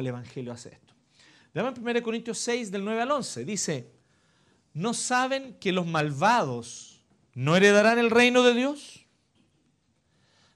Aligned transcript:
el 0.00 0.08
Evangelio 0.08 0.52
hace 0.52 0.70
esto. 0.70 0.94
Veamos 1.54 1.78
en 1.78 1.88
1 1.88 2.02
Corintios 2.02 2.38
6, 2.38 2.70
del 2.70 2.84
9 2.84 3.02
al 3.02 3.10
11. 3.10 3.44
Dice, 3.44 3.90
¿no 4.72 4.94
saben 4.94 5.54
que 5.60 5.72
los 5.72 5.86
malvados 5.86 7.02
no 7.34 7.56
heredarán 7.56 7.98
el 7.98 8.10
reino 8.10 8.42
de 8.42 8.54
Dios? 8.54 9.06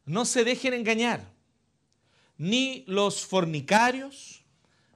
No 0.05 0.25
se 0.25 0.45
dejen 0.45 0.75
engañar, 0.75 1.33
ni 2.37 2.85
los 2.87 3.25
fornicarios, 3.25 4.45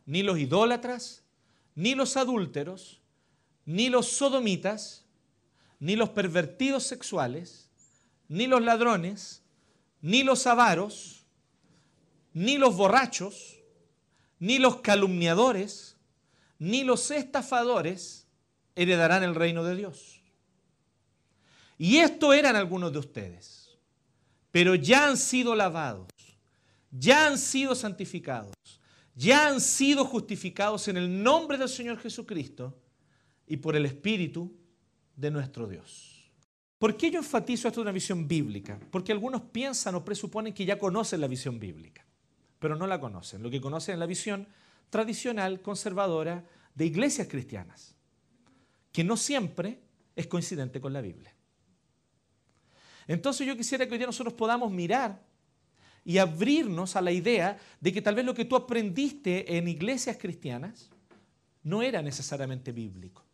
ni 0.04 0.22
los 0.22 0.38
idólatras, 0.38 1.24
ni 1.74 1.94
los 1.94 2.16
adúlteros, 2.16 3.00
ni 3.64 3.88
los 3.88 4.08
sodomitas, 4.08 5.04
ni 5.80 5.96
los 5.96 6.10
pervertidos 6.10 6.84
sexuales, 6.84 7.70
ni 8.28 8.46
los 8.46 8.62
ladrones, 8.62 9.42
ni 10.00 10.22
los 10.22 10.46
avaros, 10.46 11.24
ni 12.32 12.58
los 12.58 12.76
borrachos, 12.76 13.57
ni 14.38 14.58
los 14.58 14.80
calumniadores, 14.80 15.96
ni 16.58 16.84
los 16.84 17.10
estafadores 17.10 18.26
heredarán 18.74 19.22
el 19.22 19.34
reino 19.34 19.64
de 19.64 19.76
Dios. 19.76 20.20
Y 21.78 21.98
esto 21.98 22.32
eran 22.32 22.56
algunos 22.56 22.92
de 22.92 22.98
ustedes, 22.98 23.78
pero 24.50 24.74
ya 24.74 25.08
han 25.08 25.16
sido 25.16 25.54
lavados, 25.54 26.08
ya 26.90 27.26
han 27.26 27.38
sido 27.38 27.74
santificados, 27.74 28.54
ya 29.14 29.48
han 29.48 29.60
sido 29.60 30.04
justificados 30.04 30.88
en 30.88 30.96
el 30.96 31.22
nombre 31.22 31.56
del 31.58 31.68
Señor 31.68 31.98
Jesucristo 31.98 32.76
y 33.46 33.56
por 33.56 33.76
el 33.76 33.86
Espíritu 33.86 34.52
de 35.16 35.30
nuestro 35.30 35.66
Dios. 35.66 36.30
¿Por 36.78 36.96
qué 36.96 37.10
yo 37.10 37.18
enfatizo 37.18 37.66
esto 37.66 37.80
de 37.80 37.82
una 37.82 37.92
visión 37.92 38.28
bíblica? 38.28 38.78
Porque 38.90 39.10
algunos 39.10 39.42
piensan 39.42 39.96
o 39.96 40.04
presuponen 40.04 40.54
que 40.54 40.64
ya 40.64 40.78
conocen 40.78 41.20
la 41.20 41.26
visión 41.26 41.58
bíblica, 41.58 42.04
pero 42.58 42.76
no 42.76 42.86
la 42.86 43.00
conocen. 43.00 43.42
Lo 43.42 43.50
que 43.50 43.60
conocen 43.60 43.94
es 43.94 43.98
la 43.98 44.06
visión 44.06 44.48
tradicional, 44.90 45.60
conservadora, 45.60 46.44
de 46.74 46.86
iglesias 46.86 47.28
cristianas, 47.28 47.94
que 48.92 49.04
no 49.04 49.16
siempre 49.16 49.80
es 50.14 50.26
coincidente 50.26 50.80
con 50.80 50.92
la 50.92 51.00
Biblia. 51.00 51.34
Entonces 53.06 53.46
yo 53.46 53.56
quisiera 53.56 53.86
que 53.86 53.92
hoy 53.92 53.98
día 53.98 54.06
nosotros 54.06 54.34
podamos 54.34 54.70
mirar 54.70 55.20
y 56.04 56.18
abrirnos 56.18 56.94
a 56.96 57.00
la 57.00 57.10
idea 57.10 57.58
de 57.80 57.92
que 57.92 58.02
tal 58.02 58.14
vez 58.14 58.24
lo 58.24 58.34
que 58.34 58.44
tú 58.44 58.54
aprendiste 58.56 59.56
en 59.56 59.66
iglesias 59.68 60.16
cristianas 60.18 60.90
no 61.62 61.82
era 61.82 62.00
necesariamente 62.00 62.72
bíblico. 62.72 63.24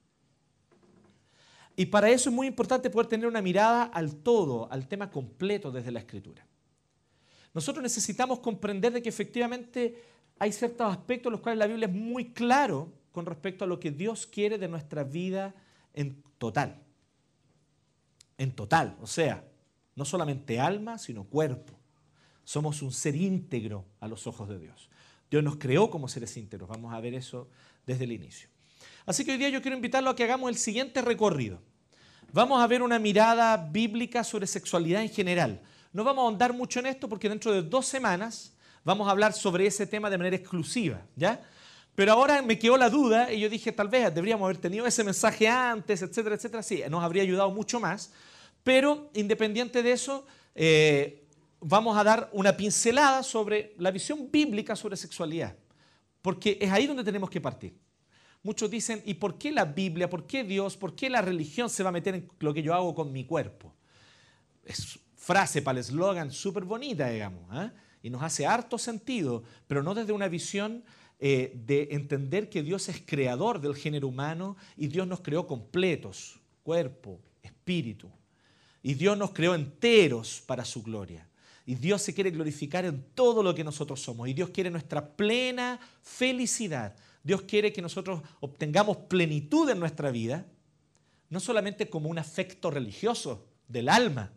Y 1.77 1.87
para 1.87 2.09
eso 2.09 2.31
es 2.31 2.35
muy 2.35 2.47
importante 2.47 2.89
poder 2.89 3.09
tener 3.09 3.27
una 3.27 3.43
mirada 3.43 3.85
al 3.85 4.17
todo, 4.17 4.71
al 4.71 4.87
tema 4.87 5.11
completo 5.11 5.71
desde 5.73 5.91
la 5.91 6.01
escritura. 6.01 6.47
Nosotros 7.55 7.83
necesitamos 7.83 8.41
comprender 8.41 8.93
de 8.93 9.01
que 9.01 9.09
efectivamente 9.09 10.03
hay 10.39 10.53
ciertos 10.53 10.91
aspectos 10.91 11.31
en 11.31 11.33
los 11.33 11.41
cuales 11.41 11.59
la 11.59 11.67
Biblia 11.67 11.87
es 11.87 11.95
muy 11.95 12.33
claro 12.33 12.93
con 13.13 13.25
respecto 13.25 13.65
a 13.65 13.69
lo 13.69 13.79
que 13.79 13.93
Dios 13.93 14.27
quiere 14.27 14.59
de 14.59 14.69
nuestra 14.69 15.05
vida 15.05 15.55
en 15.95 16.21
total. 16.39 16.83
En 18.37 18.51
total, 18.51 18.97
o 19.01 19.07
sea, 19.07 19.45
no 19.95 20.05
solamente 20.05 20.59
alma, 20.59 20.99
sino 20.99 21.25
cuerpo. 21.25 21.79
Somos 22.43 22.83
un 22.83 22.93
ser 22.93 23.15
íntegro 23.15 23.85
a 24.01 24.09
los 24.09 24.27
ojos 24.27 24.49
de 24.49 24.59
Dios. 24.59 24.91
Dios 25.31 25.43
nos 25.45 25.57
creó 25.57 25.89
como 25.89 26.09
seres 26.09 26.37
íntegros. 26.37 26.69
Vamos 26.69 26.93
a 26.93 27.01
ver 27.01 27.15
eso 27.15 27.49
desde 27.87 28.05
el 28.05 28.13
inicio. 28.13 28.49
Así 29.07 29.25
que 29.25 29.33
hoy 29.33 29.39
día 29.39 29.49
yo 29.49 29.63
quiero 29.63 29.77
invitarlo 29.77 30.11
a 30.11 30.17
que 30.17 30.25
hagamos 30.25 30.51
el 30.51 30.57
siguiente 30.57 31.01
recorrido. 31.01 31.63
Vamos 32.33 32.61
a 32.61 32.67
ver 32.67 32.83
una 32.83 32.99
mirada 32.99 33.57
bíblica 33.57 34.25
sobre 34.25 34.49
sexualidad 34.49 35.03
en 35.03 35.09
general. 35.09 35.61
No 35.95 36.03
vamos 36.03 36.23
a 36.23 36.25
ahondar 36.25 36.53
mucho 36.53 36.81
en 36.81 36.87
esto 36.87 37.09
porque 37.09 37.29
dentro 37.29 37.53
de 37.53 37.63
dos 37.63 37.87
semanas 37.87 38.53
vamos 38.83 39.07
a 39.07 39.13
hablar 39.13 39.33
sobre 39.33 39.65
ese 39.65 39.87
tema 39.87 40.11
de 40.11 40.19
manera 40.19 40.35
exclusiva, 40.35 41.01
¿ya? 41.15 41.41
Pero 41.95 42.11
ahora 42.11 42.43
me 42.43 42.59
quedó 42.59 42.77
la 42.77 42.91
duda 42.91 43.33
y 43.33 43.39
yo 43.39 43.49
dije, 43.49 43.71
tal 43.71 43.87
vez 43.87 44.13
deberíamos 44.13 44.45
haber 44.45 44.57
tenido 44.57 44.85
ese 44.87 45.05
mensaje 45.05 45.47
antes, 45.47 46.03
etcétera, 46.03 46.35
etcétera. 46.35 46.65
Sí, 46.65 46.83
nos 46.91 47.05
habría 47.05 47.23
ayudado 47.23 47.49
mucho 47.53 47.79
más. 47.79 48.13
Pero 48.65 49.09
independiente 49.15 49.85
de 49.85 49.93
eso, 49.93 50.27
eh, 50.57 51.29
vamos 51.61 51.97
a 51.97 52.03
dar 52.03 52.29
una 52.33 52.57
pincelada 52.57 53.23
sobre 53.23 53.73
la 53.79 53.93
visión 53.93 54.33
bíblica 54.33 54.75
sobre 54.75 54.97
sexualidad. 54.97 55.55
Porque 56.21 56.59
es 56.61 56.73
ahí 56.73 56.89
donde 56.89 57.05
tenemos 57.05 57.31
que 57.31 57.41
partir. 57.41 57.79
Muchos 58.43 58.69
dicen, 58.69 59.01
¿y 59.07 59.15
por 59.15 59.39
qué 59.39 59.53
la 59.53 59.65
Biblia, 59.65 60.11
por 60.11 60.27
qué 60.27 60.43
Dios, 60.43 60.77
por 60.77 60.97
qué 60.97 61.09
la 61.09 61.23
religión 61.23 61.71
se 61.71 61.85
va 61.85 61.91
a 61.91 61.93
meter 61.93 62.17
en 62.17 62.29
lo 62.41 62.53
que 62.53 62.65
yo 62.65 62.75
hago 62.75 62.97
con 62.97 63.13
mi 63.13 63.25
cuerpo? 63.25 63.73
Es 64.65 64.99
frase 65.25 65.63
para 65.63 65.79
el 65.79 65.85
eslogan 65.85 66.31
súper 66.31 66.65
bonita, 66.65 67.09
digamos, 67.09 67.43
¿eh? 67.57 67.71
y 68.03 68.11
nos 68.11 68.23
hace 68.23 68.45
harto 68.45 68.77
sentido, 68.77 69.43
pero 69.67 69.83
no 69.83 69.95
desde 69.95 70.13
una 70.13 70.29
visión 70.29 70.85
eh, 71.19 71.53
de 71.65 71.89
entender 71.93 72.51
que 72.51 72.63
Dios 72.63 72.91
es 72.91 73.03
creador 73.07 73.59
del 73.59 73.75
género 73.75 74.09
humano 74.09 74.59
y 74.77 74.89
Dios 74.89 75.07
nos 75.07 75.21
creó 75.21 75.47
completos, 75.47 76.39
cuerpo, 76.63 77.19
espíritu. 77.43 78.11
Y 78.83 78.93
Dios 78.93 79.17
nos 79.17 79.31
creó 79.31 79.55
enteros 79.55 80.43
para 80.45 80.67
su 80.67 80.83
gloria. 80.83 81.27
Y 81.65 81.77
Dios 81.77 82.03
se 82.03 82.13
quiere 82.13 82.31
glorificar 82.31 82.85
en 82.85 83.03
todo 83.15 83.43
lo 83.43 83.55
que 83.55 83.65
nosotros 83.65 84.03
somos. 84.03 84.29
Y 84.29 84.35
Dios 84.35 84.51
quiere 84.51 84.69
nuestra 84.69 85.17
plena 85.17 85.81
felicidad. 86.03 86.95
Dios 87.23 87.41
quiere 87.43 87.73
que 87.73 87.81
nosotros 87.81 88.21
obtengamos 88.41 88.99
plenitud 89.09 89.71
en 89.71 89.81
nuestra 89.81 90.11
vida, 90.11 90.45
no 91.31 91.41
solamente 91.41 91.89
como 91.89 92.11
un 92.11 92.19
afecto 92.19 92.71
religioso 92.71 93.47
del 93.67 93.89
alma, 93.89 94.31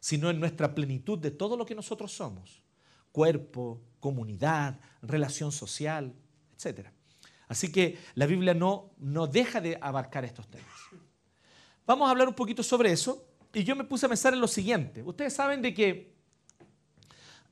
sino 0.00 0.30
en 0.30 0.40
nuestra 0.40 0.74
plenitud 0.74 1.18
de 1.18 1.30
todo 1.30 1.56
lo 1.56 1.66
que 1.66 1.74
nosotros 1.74 2.12
somos. 2.12 2.62
Cuerpo, 3.12 3.80
comunidad, 4.00 4.78
relación 5.02 5.52
social, 5.52 6.14
etc. 6.54 6.88
Así 7.48 7.72
que 7.72 7.98
la 8.14 8.26
Biblia 8.26 8.54
no, 8.54 8.90
no 8.98 9.26
deja 9.26 9.60
de 9.60 9.78
abarcar 9.80 10.24
estos 10.24 10.48
temas. 10.48 10.70
Vamos 11.86 12.06
a 12.06 12.10
hablar 12.10 12.28
un 12.28 12.34
poquito 12.34 12.62
sobre 12.62 12.92
eso 12.92 13.26
y 13.52 13.64
yo 13.64 13.74
me 13.74 13.84
puse 13.84 14.06
a 14.06 14.08
pensar 14.08 14.34
en 14.34 14.40
lo 14.40 14.48
siguiente. 14.48 15.02
Ustedes 15.02 15.32
saben 15.32 15.62
de 15.62 15.72
que 15.72 16.18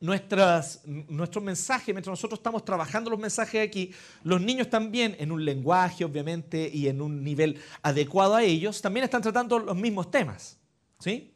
nuestras, 0.00 0.82
nuestros 0.84 1.42
mensajes, 1.42 1.94
mientras 1.94 2.12
nosotros 2.12 2.38
estamos 2.38 2.64
trabajando 2.64 3.10
los 3.10 3.18
mensajes 3.18 3.66
aquí, 3.66 3.92
los 4.22 4.40
niños 4.40 4.68
también 4.68 5.16
en 5.18 5.32
un 5.32 5.44
lenguaje, 5.44 6.04
obviamente, 6.04 6.70
y 6.72 6.88
en 6.88 7.00
un 7.00 7.24
nivel 7.24 7.58
adecuado 7.82 8.34
a 8.34 8.42
ellos, 8.42 8.82
también 8.82 9.04
están 9.04 9.22
tratando 9.22 9.58
los 9.58 9.76
mismos 9.76 10.10
temas. 10.10 10.58
¿sí? 11.00 11.32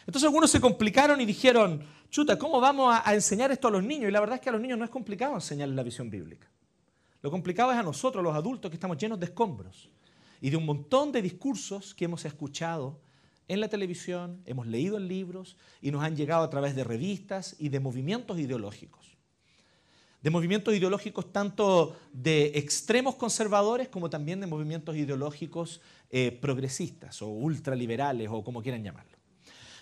Entonces 0.00 0.24
algunos 0.24 0.50
se 0.50 0.60
complicaron 0.60 1.20
y 1.20 1.26
dijeron, 1.26 1.84
chuta, 2.10 2.38
¿cómo 2.38 2.60
vamos 2.60 2.94
a, 3.04 3.14
enseñar 3.14 3.50
esto 3.52 3.68
a 3.68 3.70
los 3.70 3.82
niños? 3.82 4.08
Y 4.08 4.12
la 4.12 4.20
verdad 4.20 4.36
es 4.36 4.40
que 4.40 4.48
a 4.48 4.52
los 4.52 4.60
niños 4.60 4.78
no 4.78 4.84
es 4.84 4.90
complicado 4.90 5.34
enseñarles 5.34 5.76
la 5.76 5.82
visión 5.82 6.10
bíblica. 6.10 6.48
Lo 7.22 7.30
complicado 7.30 7.70
es 7.72 7.78
a 7.78 7.82
nosotros, 7.82 8.24
los 8.24 8.34
adultos, 8.34 8.70
que 8.70 8.76
estamos 8.76 8.96
llenos 8.96 9.20
de 9.20 9.26
escombros 9.26 9.90
y 10.40 10.50
de 10.50 10.56
un 10.56 10.64
montón 10.64 11.12
de 11.12 11.22
discursos 11.22 11.94
que 11.94 12.06
hemos 12.06 12.24
escuchado 12.24 12.98
en 13.46 13.60
la 13.60 13.68
televisión, 13.68 14.40
hemos 14.46 14.66
leído 14.66 14.96
en 14.96 15.08
libros 15.08 15.56
y 15.82 15.90
nos 15.90 16.02
han 16.02 16.16
llegado 16.16 16.44
a 16.44 16.50
través 16.50 16.74
de 16.76 16.84
revistas 16.84 17.56
y 17.58 17.68
de 17.68 17.80
movimientos 17.80 18.38
ideológicos. 18.38 19.18
De 20.22 20.30
movimientos 20.30 20.74
ideológicos 20.74 21.32
tanto 21.32 21.96
de 22.12 22.52
extremos 22.54 23.16
conservadores 23.16 23.88
como 23.88 24.08
también 24.08 24.40
de 24.40 24.46
movimientos 24.46 24.96
ideológicos 24.96 25.80
eh, 26.10 26.30
progresistas 26.30 27.22
o 27.22 27.28
ultraliberales 27.28 28.28
o 28.30 28.44
como 28.44 28.62
quieran 28.62 28.84
llamarlo. 28.84 29.19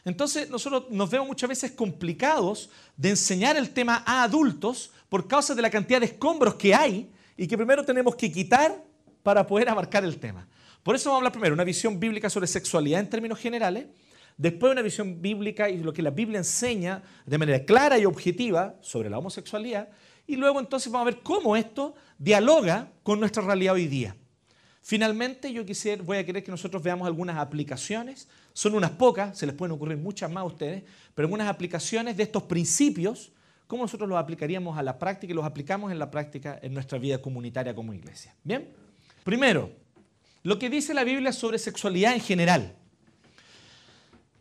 Entonces 0.04 0.48
nosotros 0.50 0.84
nos 0.91 1.10
vemos 1.10 1.26
muchas 1.26 1.48
veces 1.48 1.72
complicados 1.72 2.70
de 2.97 3.10
enseñar 3.10 3.56
el 3.56 3.70
tema 3.70 4.03
a 4.06 4.22
adultos 4.22 4.92
por 5.09 5.26
causa 5.26 5.54
de 5.54 5.62
la 5.62 5.70
cantidad 5.70 6.00
de 6.00 6.06
escombros 6.06 6.54
que 6.54 6.75
hay 6.75 7.10
y 7.36 7.47
que 7.47 7.56
primero 7.56 7.84
tenemos 7.84 8.16
que 8.16 8.31
quitar 8.31 8.84
para 9.22 9.47
poder 9.47 9.69
abarcar 9.69 10.04
el 10.04 10.19
tema. 10.19 10.48
Por 10.82 10.94
eso 10.94 11.10
vamos 11.10 11.16
a 11.16 11.20
hablar 11.20 11.32
primero 11.32 11.54
una 11.54 11.64
visión 11.64 11.98
bíblica 12.00 12.31
sobre 12.31 12.47
sexualidad 12.47 13.00
en 13.00 13.10
términos 13.10 13.38
generales, 13.38 13.87
después 14.37 14.72
una 14.72 14.82
visión 14.82 15.20
bíblica 15.20 15.69
y 15.69 15.78
lo 15.78 15.92
que 15.92 16.03
la 16.03 16.11
Biblia 16.11 16.38
enseña 16.38 17.02
de 17.26 17.38
manera 17.38 17.64
clara 17.64 17.99
y 17.99 18.05
objetiva 18.05 18.76
sobre 18.81 19.11
la 19.11 19.19
homosexualidad, 19.19 19.88
y 20.26 20.37
luego 20.37 20.61
entonces 20.61 20.93
vamos 20.93 21.08
a 21.08 21.11
ver 21.11 21.22
cómo 21.22 21.56
esto 21.56 21.94
dialoga 22.19 22.93
con 23.02 23.19
nuestra 23.19 23.43
realidad 23.43 23.75
hoy 23.75 23.87
día. 23.87 24.17
Finalmente, 24.82 25.52
yo 25.52 25.67
quisiera, 25.67 26.02
voy 26.02 26.17
a 26.17 26.25
querer 26.25 26.43
que 26.43 26.50
nosotros 26.50 26.82
veamos 26.82 27.06
algunas 27.06 27.37
aplicaciones, 27.37 28.28
son 28.52 28.74
unas 28.74 28.90
pocas, 28.90 29.38
se 29.38 29.46
les 29.46 29.54
pueden 29.54 29.72
ocurrir 29.72 29.96
muchas 29.96 30.30
más 30.30 30.42
a 30.42 30.44
ustedes, 30.44 30.82
pero 31.14 31.26
algunas 31.26 31.48
aplicaciones 31.48 32.16
de 32.16 32.24
estos 32.24 32.44
principios, 32.44 33.32
cómo 33.66 33.82
nosotros 33.82 34.08
los 34.08 34.18
aplicaríamos 34.18 34.76
a 34.78 34.82
la 34.82 34.98
práctica 34.98 35.32
y 35.32 35.34
los 35.34 35.44
aplicamos 35.44 35.92
en 35.92 35.98
la 35.98 36.10
práctica 36.10 36.58
en 36.62 36.74
nuestra 36.74 36.98
vida 36.98 37.20
comunitaria 37.22 37.74
como 37.74 37.94
iglesia. 37.94 38.34
Bien, 38.42 38.68
primero, 39.24 39.70
lo 40.42 40.58
que 40.58 40.70
dice 40.70 40.94
la 40.94 41.04
Biblia 41.04 41.32
sobre 41.32 41.58
sexualidad 41.58 42.14
en 42.14 42.20
general. 42.20 42.74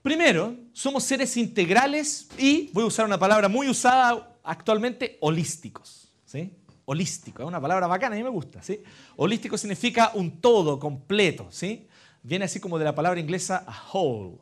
Primero, 0.02 0.56
somos 0.72 1.04
seres 1.04 1.36
integrales 1.36 2.30
y, 2.38 2.70
voy 2.72 2.84
a 2.84 2.88
usar 2.88 3.06
una 3.06 3.20
palabra 3.20 3.50
muy 3.50 3.68
usada 3.68 4.38
actualmente, 4.42 5.18
holísticos. 5.20 6.14
¿sí? 6.26 6.54
Holístico, 6.86 7.44
es 7.44 7.48
una 7.48 7.60
palabra 7.60 7.88
bacana, 7.88 8.16
a 8.16 8.18
mí 8.18 8.24
me 8.24 8.30
gusta. 8.30 8.64
¿sí? 8.64 8.82
Holístico 9.18 9.58
significa 9.58 10.12
un 10.14 10.40
todo, 10.40 10.80
completo. 10.80 11.48
¿sí? 11.50 11.88
Viene 12.24 12.46
así 12.46 12.60
como 12.60 12.78
de 12.78 12.86
la 12.86 12.96
palabra 12.96 13.20
inglesa 13.20 13.66
whole, 13.92 14.38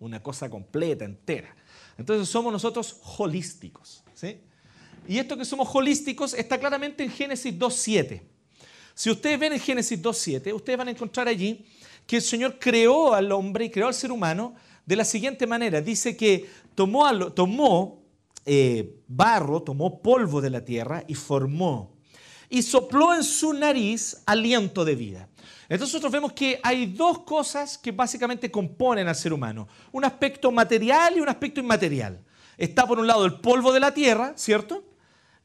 una 0.00 0.22
cosa 0.22 0.50
completa, 0.50 1.04
entera. 1.04 1.54
Entonces 1.96 2.28
somos 2.28 2.52
nosotros 2.52 3.00
holísticos. 3.18 4.02
¿sí? 4.14 4.40
y 5.08 5.18
esto 5.18 5.36
que 5.36 5.44
somos 5.44 5.68
holísticos 5.74 6.34
está 6.34 6.58
claramente 6.58 7.02
en 7.02 7.10
Génesis 7.10 7.54
2.7. 7.58 8.22
Si 8.94 9.10
ustedes 9.10 9.38
ven 9.38 9.54
en 9.54 9.60
Génesis 9.60 10.00
2.7, 10.00 10.54
ustedes 10.54 10.78
van 10.78 10.88
a 10.88 10.90
encontrar 10.90 11.28
allí 11.28 11.64
que 12.06 12.16
el 12.16 12.22
Señor 12.22 12.58
creó 12.58 13.14
al 13.14 13.32
hombre 13.32 13.66
y 13.66 13.70
creó 13.70 13.88
al 13.88 13.94
ser 13.94 14.12
humano 14.12 14.54
de 14.84 14.96
la 14.96 15.04
siguiente 15.04 15.46
manera. 15.46 15.80
Dice 15.80 16.16
que 16.16 16.48
tomó, 16.74 17.32
tomó 17.32 18.02
eh, 18.44 19.00
barro, 19.08 19.62
tomó 19.62 20.00
polvo 20.02 20.40
de 20.40 20.50
la 20.50 20.64
tierra 20.64 21.04
y 21.06 21.14
formó. 21.14 21.96
Y 22.48 22.62
sopló 22.62 23.14
en 23.14 23.24
su 23.24 23.52
nariz 23.54 24.22
aliento 24.26 24.84
de 24.84 24.94
vida. 24.94 25.28
Entonces 25.72 25.94
nosotros 25.94 26.12
vemos 26.12 26.34
que 26.34 26.60
hay 26.62 26.84
dos 26.84 27.20
cosas 27.20 27.78
que 27.78 27.92
básicamente 27.92 28.50
componen 28.50 29.08
al 29.08 29.14
ser 29.14 29.32
humano. 29.32 29.66
Un 29.90 30.04
aspecto 30.04 30.52
material 30.52 31.16
y 31.16 31.20
un 31.20 31.30
aspecto 31.30 31.60
inmaterial. 31.60 32.22
Está 32.58 32.86
por 32.86 32.98
un 32.98 33.06
lado 33.06 33.24
el 33.24 33.40
polvo 33.40 33.72
de 33.72 33.80
la 33.80 33.94
tierra, 33.94 34.34
¿cierto? 34.36 34.84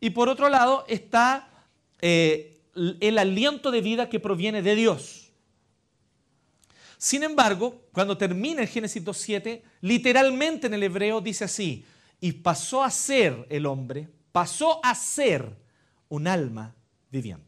Y 0.01 0.09
por 0.09 0.27
otro 0.27 0.50
lado 0.50 0.83
está 0.89 1.47
eh, 2.01 2.59
el 2.75 3.18
aliento 3.18 3.71
de 3.71 3.79
vida 3.79 4.09
que 4.09 4.19
proviene 4.19 4.62
de 4.62 4.75
Dios. 4.75 5.31
Sin 6.97 7.24
embargo, 7.24 7.83
cuando 7.94 8.18
termina 8.18 8.62
el 8.62 8.68
Génesis 8.68 9.06
2.7, 9.06 9.62
literalmente 9.79 10.68
en 10.68 10.74
el 10.74 10.83
hebreo 10.83 11.21
dice 11.21 11.45
así, 11.45 11.85
y 12.19 12.33
pasó 12.33 12.83
a 12.83 12.91
ser 12.91 13.47
el 13.50 13.65
hombre, 13.65 14.09
pasó 14.33 14.81
a 14.83 14.94
ser 14.94 15.56
un 16.09 16.27
alma 16.27 16.75
viviente. 17.09 17.46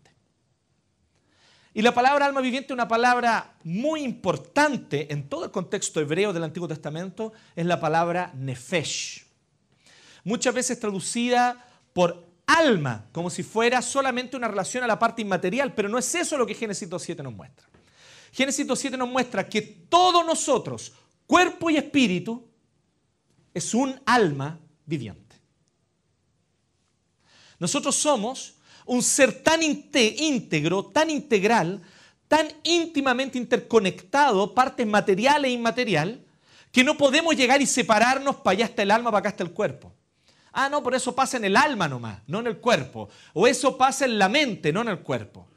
Y 1.79 1.81
la 1.81 1.93
palabra 1.93 2.25
alma 2.25 2.41
viviente, 2.41 2.73
una 2.73 2.89
palabra 2.89 3.55
muy 3.63 4.01
importante 4.01 5.13
en 5.13 5.29
todo 5.29 5.45
el 5.45 5.51
contexto 5.51 6.01
hebreo 6.01 6.33
del 6.33 6.43
Antiguo 6.43 6.67
Testamento, 6.67 7.31
es 7.55 7.65
la 7.65 7.79
palabra 7.79 8.33
nefesh. 8.35 9.25
Muchas 10.25 10.53
veces 10.53 10.77
traducida 10.77 11.65
por 11.93 12.27
alma, 12.45 13.05
como 13.13 13.29
si 13.29 13.43
fuera 13.43 13.81
solamente 13.81 14.35
una 14.35 14.49
relación 14.49 14.83
a 14.83 14.87
la 14.87 14.99
parte 14.99 15.21
inmaterial, 15.21 15.73
pero 15.73 15.87
no 15.87 15.97
es 15.97 16.13
eso 16.13 16.37
lo 16.37 16.45
que 16.45 16.53
Génesis 16.53 16.89
2.7 16.89 17.23
nos 17.23 17.33
muestra. 17.33 17.65
Génesis 18.33 18.67
2.7 18.67 18.97
nos 18.97 19.07
muestra 19.07 19.47
que 19.47 19.61
todos 19.61 20.25
nosotros, 20.25 20.91
cuerpo 21.25 21.69
y 21.69 21.77
espíritu, 21.77 22.45
es 23.53 23.73
un 23.73 23.97
alma 24.05 24.59
viviente. 24.85 25.37
Nosotros 27.57 27.95
somos 27.95 28.58
un 28.89 29.03
ser 29.03 29.43
tan 29.43 29.61
íntegro, 29.61 30.83
tan 30.83 31.11
integral, 31.11 31.79
tan 32.27 32.47
íntimamente 32.63 33.37
interconectado, 33.37 34.55
partes 34.55 34.87
material 34.87 35.45
e 35.45 35.51
inmaterial, 35.51 36.19
que 36.71 36.83
no 36.83 36.97
podemos 36.97 37.35
llegar 37.35 37.61
y 37.61 37.67
separarnos 37.67 38.37
para 38.37 38.53
allá 38.53 38.65
está 38.65 38.81
el 38.81 38.89
alma, 38.89 39.11
para 39.11 39.19
acá 39.19 39.29
está 39.29 39.43
el 39.43 39.51
cuerpo. 39.51 39.93
Ah, 40.51 40.69
no, 40.69 40.81
por 40.81 40.95
eso 40.95 41.13
pasa 41.13 41.37
en 41.37 41.45
el 41.45 41.55
alma 41.55 41.87
nomás, 41.87 42.19
no 42.25 42.39
en 42.39 42.47
el 42.47 42.57
cuerpo. 42.57 43.09
O 43.33 43.45
eso 43.45 43.77
pasa 43.77 44.05
en 44.05 44.17
la 44.17 44.27
mente, 44.27 44.73
no 44.73 44.81
en 44.81 44.89
el 44.89 44.99
cuerpo. 45.01 45.47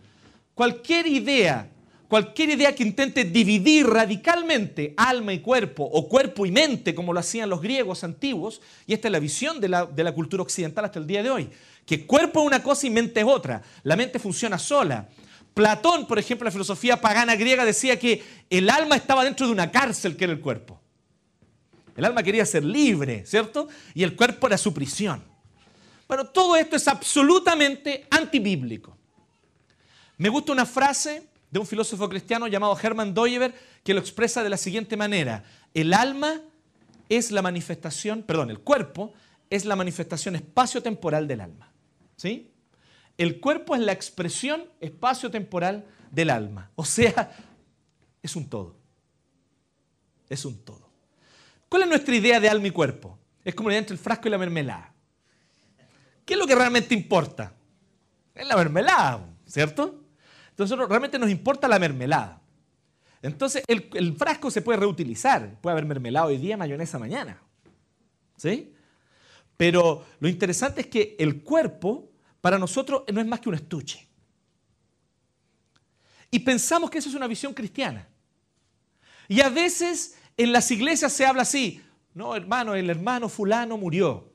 Cualquier 0.55 1.06
idea 1.06 1.70
cualquier 2.12 2.50
idea 2.50 2.75
que 2.75 2.82
intente 2.82 3.25
dividir 3.25 3.87
radicalmente 3.87 4.93
alma 4.99 5.32
y 5.32 5.38
cuerpo, 5.38 5.82
o 5.82 6.11
cuerpo 6.11 6.44
y 6.44 6.52
mente, 6.52 6.94
como 6.94 7.14
lo 7.14 7.20
hacían 7.20 7.49
los 7.49 7.62
griegos 7.62 8.05
antiguos, 8.05 8.61
y 8.87 8.93
esta 8.93 9.08
es 9.08 9.12
la 9.12 9.19
visión 9.19 9.62
de 9.62 9.70
la, 9.70 9.87
de 9.87 10.05
la 10.05 10.12
cultura 10.12 10.43
occidental 10.43 10.84
hasta 10.84 10.99
el 10.99 11.06
día 11.06 11.23
de 11.23 11.31
hoy, 11.31 11.49
que 11.87 12.06
cuerpo 12.06 12.40
es 12.40 12.46
una 12.46 12.62
cosa 12.62 12.87
y 12.87 12.90
mente 12.90 13.20
es 13.20 13.26
otra, 13.26 13.62
la 13.82 13.96
mente 13.96 14.19
funciona 14.19 14.58
sola. 14.58 15.08
Platón, 15.55 16.06
por 16.06 16.19
ejemplo, 16.19 16.44
la 16.44 16.50
filosofía 16.50 17.00
pagana 17.00 17.37
griega 17.37 17.64
decía 17.64 17.99
que 17.99 18.25
el 18.49 18.70
alma 18.70 18.96
estaba 18.96 19.25
dentro 19.25 19.46
de 19.46 19.52
una 19.52 19.70
cárcel 19.70 20.17
que 20.17 20.25
era 20.25 20.32
el 20.32 20.40
cuerpo. 20.40 20.81
El 21.94 22.05
alma 22.05 22.23
quería 22.23 22.46
ser 22.46 22.64
libre, 22.64 23.26
¿cierto? 23.26 23.69
Y 23.94 24.02
el 24.02 24.17
cuerpo 24.17 24.46
era 24.46 24.56
su 24.56 24.73
prisión. 24.73 25.23
Pero 26.06 26.26
todo 26.26 26.56
esto 26.56 26.76
es 26.76 26.88
absolutamente 26.88 28.06
antibíblico. 28.11 28.96
Me 30.17 30.29
gusta 30.29 30.52
una 30.52 30.67
frase 30.67 31.29
de 31.50 31.58
un 31.58 31.67
filósofo 31.67 32.08
cristiano 32.08 32.46
llamado 32.46 32.79
Hermann 32.81 33.12
Doyever 33.12 33.55
que 33.84 33.93
lo 33.93 34.00
expresa 34.00 34.43
de 34.43 34.49
la 34.49 34.56
siguiente 34.56 34.96
manera. 34.96 35.44
El 35.75 35.93
alma 35.93 36.40
es 37.08 37.31
la 37.31 37.43
manifestación, 37.43 38.23
perdón, 38.23 38.50
el 38.50 38.61
cuerpo 38.61 39.12
es 39.50 39.67
la 39.67 39.76
manifestación 39.76 40.34
espacio-temporal 40.37 41.29
del 41.29 41.43
alma. 41.43 41.71
¿Sí? 42.22 42.54
El 43.19 43.40
cuerpo 43.40 43.74
es 43.74 43.80
la 43.80 43.90
expresión 43.90 44.62
espacio-temporal 44.78 45.84
del 46.12 46.30
alma. 46.30 46.70
O 46.76 46.84
sea, 46.84 47.32
es 48.22 48.36
un 48.36 48.48
todo. 48.48 48.76
Es 50.28 50.44
un 50.44 50.56
todo. 50.64 50.88
¿Cuál 51.69 51.82
es 51.82 51.88
nuestra 51.88 52.14
idea 52.14 52.38
de 52.38 52.48
alma 52.48 52.69
y 52.69 52.70
cuerpo? 52.70 53.19
Es 53.44 53.56
como 53.56 53.72
entre 53.72 53.94
el 53.94 53.98
frasco 53.98 54.28
y 54.28 54.30
la 54.30 54.38
mermelada. 54.38 54.94
¿Qué 56.24 56.34
es 56.34 56.38
lo 56.38 56.46
que 56.46 56.54
realmente 56.54 56.94
importa? 56.94 57.54
Es 58.36 58.46
la 58.46 58.54
mermelada, 58.54 59.28
¿cierto? 59.44 60.04
Entonces 60.50 60.78
realmente 60.78 61.19
nos 61.19 61.28
importa 61.28 61.66
la 61.66 61.80
mermelada. 61.80 62.40
Entonces 63.20 63.64
el, 63.66 64.16
frasco 64.16 64.48
se 64.48 64.62
puede 64.62 64.78
reutilizar. 64.78 65.60
Puede 65.60 65.72
haber 65.72 65.86
mermelada 65.86 66.26
hoy 66.26 66.38
día, 66.38 66.56
mayonesa 66.56 67.00
mañana. 67.00 67.42
¿Sí? 68.36 68.72
Pero 69.56 70.04
lo 70.20 70.28
interesante 70.28 70.82
es 70.82 70.86
que 70.86 71.16
el 71.19 71.42
cuerpo 71.42 72.11
para 72.42 72.58
nosotros 72.58 73.04
no 73.10 73.20
es 73.20 73.26
más 73.26 73.40
que 73.40 73.48
un 73.48 73.54
estuche. 73.54 74.06
Y 76.30 76.40
pensamos 76.40 76.90
que 76.90 76.98
eso 76.98 77.08
es 77.08 77.14
una 77.14 77.26
visión 77.26 77.54
cristiana. 77.54 78.06
Y 79.28 79.40
a 79.40 79.48
veces 79.48 80.18
en 80.36 80.52
las 80.52 80.70
iglesias 80.70 81.12
se 81.12 81.24
habla 81.24 81.42
así, 81.42 81.80
no 82.14 82.34
hermano, 82.34 82.74
el 82.74 82.90
hermano 82.90 83.28
fulano 83.28 83.78
murió. 83.78 84.30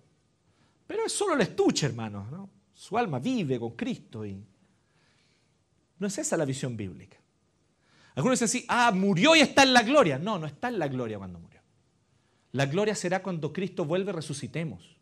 Pero 0.87 1.05
es 1.05 1.11
solo 1.11 1.35
el 1.35 1.41
estuche, 1.41 1.85
hermano. 1.85 2.49
Su 2.73 2.97
alma 2.97 3.19
vive 3.19 3.59
con 3.59 3.75
Cristo 3.75 4.25
y 4.25 4.41
no 5.99 6.07
es 6.07 6.17
esa 6.17 6.37
la 6.37 6.45
visión 6.45 6.77
bíblica. 6.77 7.17
Algunos 8.15 8.39
dicen 8.39 8.59
así, 8.59 8.65
ah, 8.69 8.91
murió 8.91 9.35
y 9.35 9.41
está 9.41 9.63
en 9.63 9.73
la 9.73 9.83
gloria. 9.83 10.17
No, 10.17 10.39
no 10.39 10.47
está 10.47 10.69
en 10.69 10.79
la 10.79 10.87
gloria 10.87 11.17
cuando 11.17 11.39
murió. 11.39 11.59
La 12.53 12.65
gloria 12.67 12.95
será 12.95 13.21
cuando 13.21 13.51
Cristo 13.51 13.83
vuelve, 13.83 14.13
resucitemos 14.13 14.97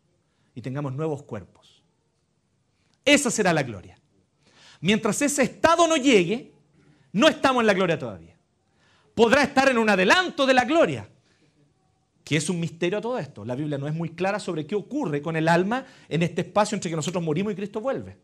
y 0.54 0.60
tengamos 0.60 0.92
nuevos 0.92 1.22
cuerpos. 1.22 1.65
Esa 3.06 3.30
será 3.30 3.52
la 3.54 3.62
gloria. 3.62 3.96
Mientras 4.80 5.22
ese 5.22 5.44
estado 5.44 5.86
no 5.86 5.96
llegue, 5.96 6.52
no 7.12 7.28
estamos 7.28 7.62
en 7.62 7.68
la 7.68 7.72
gloria 7.72 7.98
todavía. 7.98 8.36
Podrá 9.14 9.44
estar 9.44 9.70
en 9.70 9.78
un 9.78 9.88
adelanto 9.88 10.44
de 10.44 10.52
la 10.52 10.64
gloria, 10.64 11.08
que 12.24 12.36
es 12.36 12.50
un 12.50 12.60
misterio 12.60 12.98
a 12.98 13.00
todo 13.00 13.18
esto. 13.18 13.44
La 13.44 13.54
Biblia 13.54 13.78
no 13.78 13.86
es 13.86 13.94
muy 13.94 14.10
clara 14.10 14.38
sobre 14.38 14.66
qué 14.66 14.74
ocurre 14.74 15.22
con 15.22 15.36
el 15.36 15.48
alma 15.48 15.86
en 16.08 16.22
este 16.22 16.42
espacio 16.42 16.74
entre 16.74 16.90
que 16.90 16.96
nosotros 16.96 17.22
morimos 17.22 17.52
y 17.52 17.56
Cristo 17.56 17.80
vuelve. 17.80 18.18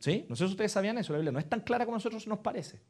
¿Sí? 0.00 0.26
No 0.28 0.34
sé 0.34 0.46
si 0.46 0.50
ustedes 0.50 0.72
sabían 0.72 0.98
eso, 0.98 1.12
la 1.12 1.18
Biblia 1.18 1.32
no 1.32 1.38
es 1.38 1.48
tan 1.48 1.60
clara 1.60 1.84
como 1.84 1.94
a 1.94 1.98
nosotros 1.98 2.26
nos 2.26 2.40
parece. 2.40 2.80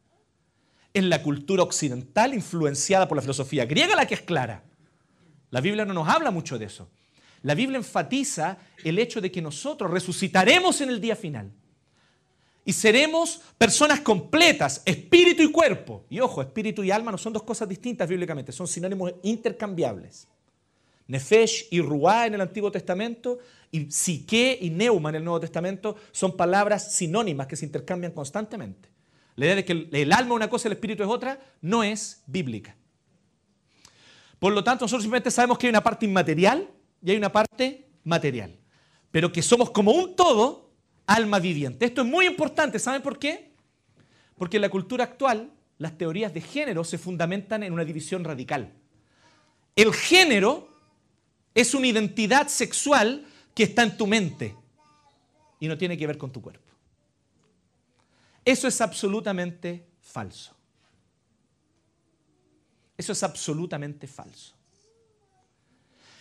Es 0.95 1.05
la 1.05 1.23
cultura 1.23 1.63
occidental 1.63 2.35
influenciada 2.35 3.07
por 3.07 3.17
la 3.17 3.23
filosofía 3.23 3.67
griega 3.67 3.95
la 3.95 4.07
que 4.07 4.15
es 4.15 4.23
clara. 4.23 4.65
La 5.51 5.61
Biblia 5.61 5.85
no 5.85 5.93
nos 5.93 6.09
habla 6.09 6.31
mucho 6.31 6.59
de 6.59 6.65
eso. 6.65 6.89
La 7.43 7.55
Biblia 7.55 7.79
enfatiza 7.79 8.59
el 8.85 8.99
hecho 8.99 9.21
de 9.21 9.31
que 9.31 9.41
nosotros 9.41 9.91
resucitaremos 9.91 10.81
en 10.81 10.91
el 10.91 11.01
día 11.01 11.17
final. 11.17 11.51
Y 12.65 12.73
seremos 12.73 13.41
personas 13.57 14.01
completas, 14.01 14.83
espíritu 14.85 15.43
y 15.43 15.51
cuerpo. 15.51 16.05
Y 16.11 16.21
ojo, 16.21 16.43
espíritu 16.43 16.85
y 16.85 16.91
alma 16.91 17.11
no 17.11 17.19
son 17.19 17.33
dos 17.33 17.43
cosas 17.43 17.69
distintas 17.69 18.09
bíblicamente, 18.09 18.53
son 18.53 18.69
sinónimos 18.69 19.15
intercambiables. 19.23 20.29
Nefesh 21.07 21.67
y 21.71 21.81
Ruá 21.81 22.27
en 22.27 22.35
el 22.35 22.41
Antiguo 22.41 22.71
Testamento 22.71 23.39
y 23.73 23.91
Psique 23.91 24.59
y 24.61 24.71
Neuma 24.71 25.09
en 25.09 25.17
el 25.17 25.25
Nuevo 25.25 25.41
Testamento 25.41 25.97
son 26.13 26.37
palabras 26.37 26.95
sinónimas 26.95 27.47
que 27.49 27.57
se 27.57 27.65
intercambian 27.65 28.13
constantemente. 28.13 28.89
La 29.35 29.47
idea 29.47 29.57
de 29.57 29.65
que 29.65 29.89
el 29.91 30.13
alma 30.13 30.35
es 30.35 30.37
una 30.37 30.51
cosa 30.51 30.69
y 30.69 30.71
el 30.71 30.75
espíritu 30.75 31.03
es 31.03 31.09
otra 31.09 31.41
no 31.63 31.83
es 31.83 32.23
bíblica. 32.27 32.77
Por 34.39 34.53
lo 34.53 34.63
tanto, 34.63 34.85
nosotros 34.85 35.03
simplemente 35.03 35.31
sabemos 35.31 35.59
que 35.59 35.67
hay 35.67 35.71
una 35.71 35.83
parte 35.83 36.07
inmaterial 36.07 36.69
y 37.03 37.11
hay 37.11 37.17
una 37.17 37.33
parte 37.33 37.89
material. 38.05 38.59
Pero 39.11 39.33
que 39.33 39.43
somos 39.43 39.71
como 39.71 39.93
un 39.93 40.15
todo, 40.15 40.71
alma 41.07 41.39
viviente. 41.39 41.87
Esto 41.87 42.03
es 42.03 42.07
muy 42.07 42.27
importante. 42.27 42.79
¿Saben 42.79 43.03
por 43.03 43.19
qué? 43.19 43.53
Porque 44.37 44.59
en 44.59 44.63
la 44.63 44.69
cultura 44.69 45.05
actual 45.05 45.53
las 45.79 45.97
teorías 45.97 46.33
de 46.33 46.41
género 46.41 46.85
se 46.85 46.99
fundamentan 46.99 47.63
en 47.63 47.73
una 47.73 47.85
división 47.85 48.23
radical. 48.23 48.73
El 49.75 49.93
género 49.93 50.69
es 51.55 51.75
una 51.75 51.87
identidad 51.87 52.49
sexual 52.49 53.27
que 53.55 53.65
está 53.65 53.83
en 53.83 53.97
tu 53.97 54.07
mente 54.07 54.55
y 55.59 55.69
no 55.69 55.77
tiene 55.77 55.97
que 55.97 56.07
ver 56.07 56.19
con 56.19 56.31
tu 56.31 56.41
cuerpo. 56.41 56.71
Eso 58.45 58.69
es 58.69 58.81
absolutamente 58.81 59.87
falso. 60.01 60.55
Eso 62.97 63.13
es 63.13 63.23
absolutamente 63.23 64.07
falso. 64.07 64.55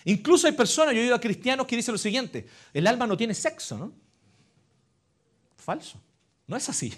Incluso 0.05 0.47
hay 0.47 0.53
personas, 0.53 0.93
yo 0.93 1.01
he 1.01 1.03
oído 1.03 1.15
a 1.15 1.19
cristianos 1.19 1.67
que 1.67 1.75
dicen 1.75 1.93
lo 1.93 1.97
siguiente, 1.97 2.47
el 2.73 2.87
alma 2.87 3.05
no 3.05 3.17
tiene 3.17 3.33
sexo, 3.33 3.77
¿no? 3.77 3.91
Falso. 5.57 6.01
No 6.47 6.55
es 6.55 6.67
así. 6.69 6.93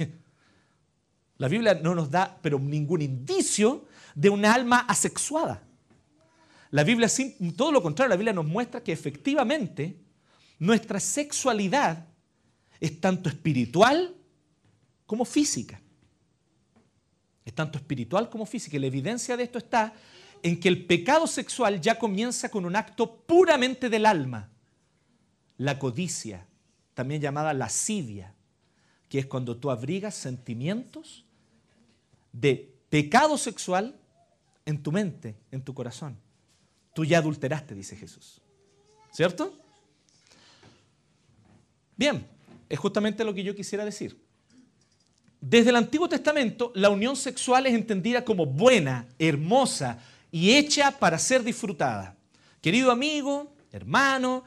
La 1.38 1.48
Biblia 1.48 1.74
no 1.74 1.96
nos 1.96 2.12
da, 2.12 2.38
pero 2.42 2.60
ningún 2.60 3.02
indicio 3.02 3.86
de 4.14 4.30
una 4.30 4.54
alma 4.54 4.86
asexuada. 4.88 5.64
La 6.70 6.84
Biblia, 6.84 7.10
todo 7.56 7.72
lo 7.72 7.82
contrario, 7.82 8.10
la 8.10 8.16
Biblia 8.16 8.34
nos 8.34 8.46
muestra 8.46 8.84
que 8.84 8.92
efectivamente 8.92 9.98
nuestra 10.60 11.00
sexualidad 11.00 12.06
es 12.80 13.02
tanto 13.02 13.28
espiritual 13.28 14.16
como 15.06 15.26
física. 15.26 15.82
Es 17.44 17.54
tanto 17.54 17.78
espiritual 17.78 18.30
como 18.30 18.46
física. 18.46 18.78
Y 18.78 18.80
la 18.80 18.88
evidencia 18.88 19.36
de 19.36 19.44
esto 19.44 19.58
está 19.58 19.94
en 20.44 20.60
que 20.60 20.70
el 20.70 20.86
pecado 20.86 21.28
sexual 21.28 21.82
ya 21.82 21.98
comienza 21.98 22.50
con 22.50 22.66
un 22.66 22.76
acto 22.76 23.16
puramente 23.22 23.90
del 23.90 24.06
alma. 24.06 24.50
La 25.58 25.78
codicia, 25.78 26.46
también 26.94 27.22
llamada 27.22 27.54
lascivia, 27.54 28.34
que 29.10 29.20
es 29.20 29.26
cuando 29.26 29.58
tú 29.58 29.70
abrigas 29.70 30.16
sentimientos 30.16 31.26
de 32.32 32.74
pecado 32.90 33.38
sexual 33.38 33.96
en 34.66 34.82
tu 34.82 34.92
mente, 34.92 35.36
en 35.52 35.62
tu 35.62 35.74
corazón. 35.74 36.18
Tú 36.94 37.06
ya 37.06 37.20
adulteraste, 37.20 37.76
dice 37.76 37.96
Jesús. 37.96 38.42
¿Cierto? 39.12 39.54
Bien, 41.96 42.26
es 42.70 42.80
justamente 42.80 43.24
lo 43.24 43.34
que 43.34 43.44
yo 43.44 43.56
quisiera 43.56 43.86
decir. 43.86 44.18
Desde 45.40 45.72
el 45.72 45.76
Antiguo 45.76 46.08
Testamento, 46.08 46.72
la 46.76 46.90
unión 46.90 47.16
sexual 47.16 47.66
es 47.66 47.74
entendida 47.74 48.24
como 48.24 48.46
buena, 48.46 49.08
hermosa 49.20 50.00
y 50.32 50.54
hecha 50.54 50.98
para 50.98 51.20
ser 51.20 51.44
disfrutada. 51.44 52.18
Querido 52.62 52.92
amigo, 52.92 53.54
hermano, 53.72 54.44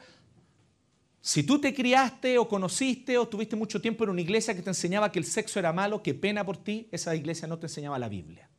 si 1.21 1.43
tú 1.43 1.59
te 1.59 1.73
criaste 1.73 2.37
o 2.37 2.47
conociste 2.47 3.17
o 3.17 3.27
tuviste 3.27 3.55
mucho 3.55 3.81
tiempo 3.81 4.03
en 4.03 4.11
una 4.11 4.21
iglesia 4.21 4.55
que 4.55 4.61
te 4.61 4.69
enseñaba 4.69 5.11
que 5.11 5.19
el 5.19 5.25
sexo 5.25 5.59
era 5.59 5.73
malo, 5.73 6.01
qué 6.03 6.13
pena 6.13 6.45
por 6.45 6.57
ti, 6.57 6.87
esa 6.91 7.15
iglesia 7.15 7.47
no 7.47 7.57
te 7.57 7.65
enseñaba 7.65 7.99
la 7.99 8.09
Biblia. 8.09 8.49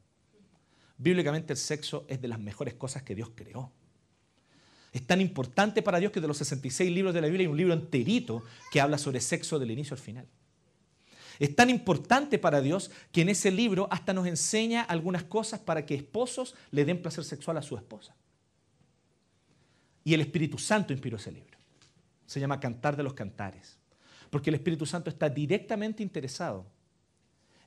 Bíblicamente 0.99 1.53
el 1.53 1.59
sexo 1.59 2.07
es 2.09 2.21
de 2.21 2.29
las 2.29 2.41
mejores 2.41 2.75
cosas 2.75 3.03
que 3.03 3.15
Dios 3.15 3.31
creó. 3.35 3.73
Es 4.93 5.07
tan 5.07 5.21
importante 5.21 5.83
para 5.83 6.01
Dios 6.01 6.11
que 6.11 6.21
de 6.21 6.29
los 6.29 6.39
66 6.39 6.91
libros 6.91 7.13
de 7.13 7.21
la 7.21 7.27
Biblia 7.27 7.47
hay 7.47 7.51
un 7.53 7.57
libro 7.57 7.75
enterito 7.75 8.43
que 8.73 8.81
habla 8.81 8.99
sobre 8.99 9.21
sexo 9.21 9.59
del 9.59 9.71
inicio 9.71 9.95
al 9.95 10.01
final. 10.01 10.27
Es 11.39 11.55
tan 11.55 11.71
importante 11.71 12.39
para 12.39 12.61
Dios 12.61 12.91
que 13.13 13.23
en 13.23 13.29
ese 13.29 13.51
libro 13.51 13.89
hasta 13.91 14.13
nos 14.13 14.27
enseña 14.27 14.83
algunas 14.83 15.25
cosas 15.25 15.61
para 15.61 15.85
que 15.85 15.95
esposos 15.95 16.55
le 16.71 16.85
den 16.85 17.03
placer 17.03 17.25
sexual 17.25 17.57
a 17.59 17.63
su 17.63 17.77
esposa. 17.77 18.15
Y 20.05 20.15
el 20.15 20.21
Espíritu 20.21 20.59
Santo 20.59 20.93
inspiró 20.93 21.17
ese 21.17 21.33
libro. 21.33 21.59
Se 22.27 22.41
llama 22.41 22.61
Cantar 22.61 22.97
de 22.97 23.03
los 23.03 23.15
Cantares. 23.15 23.79
Porque 24.31 24.51
el 24.51 24.55
Espíritu 24.55 24.87
Santo 24.87 25.11
está 25.11 25.29
directamente 25.29 26.03
interesado 26.03 26.67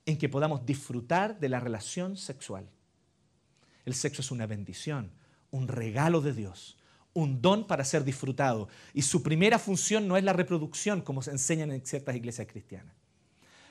en 0.05 0.17
que 0.17 0.29
podamos 0.29 0.65
disfrutar 0.65 1.39
de 1.39 1.49
la 1.49 1.59
relación 1.59 2.17
sexual. 2.17 2.67
El 3.85 3.93
sexo 3.93 4.21
es 4.21 4.31
una 4.31 4.45
bendición, 4.45 5.11
un 5.51 5.67
regalo 5.67 6.21
de 6.21 6.33
Dios 6.33 6.79
un 7.13 7.41
don 7.41 7.65
para 7.65 7.83
ser 7.83 8.03
disfrutado. 8.03 8.69
Y 8.93 9.01
su 9.01 9.23
primera 9.23 9.59
función 9.59 10.07
no 10.07 10.17
es 10.17 10.23
la 10.23 10.33
reproducción, 10.33 11.01
como 11.01 11.21
se 11.21 11.31
enseñan 11.31 11.71
en 11.71 11.85
ciertas 11.85 12.15
iglesias 12.15 12.47
cristianas. 12.47 12.93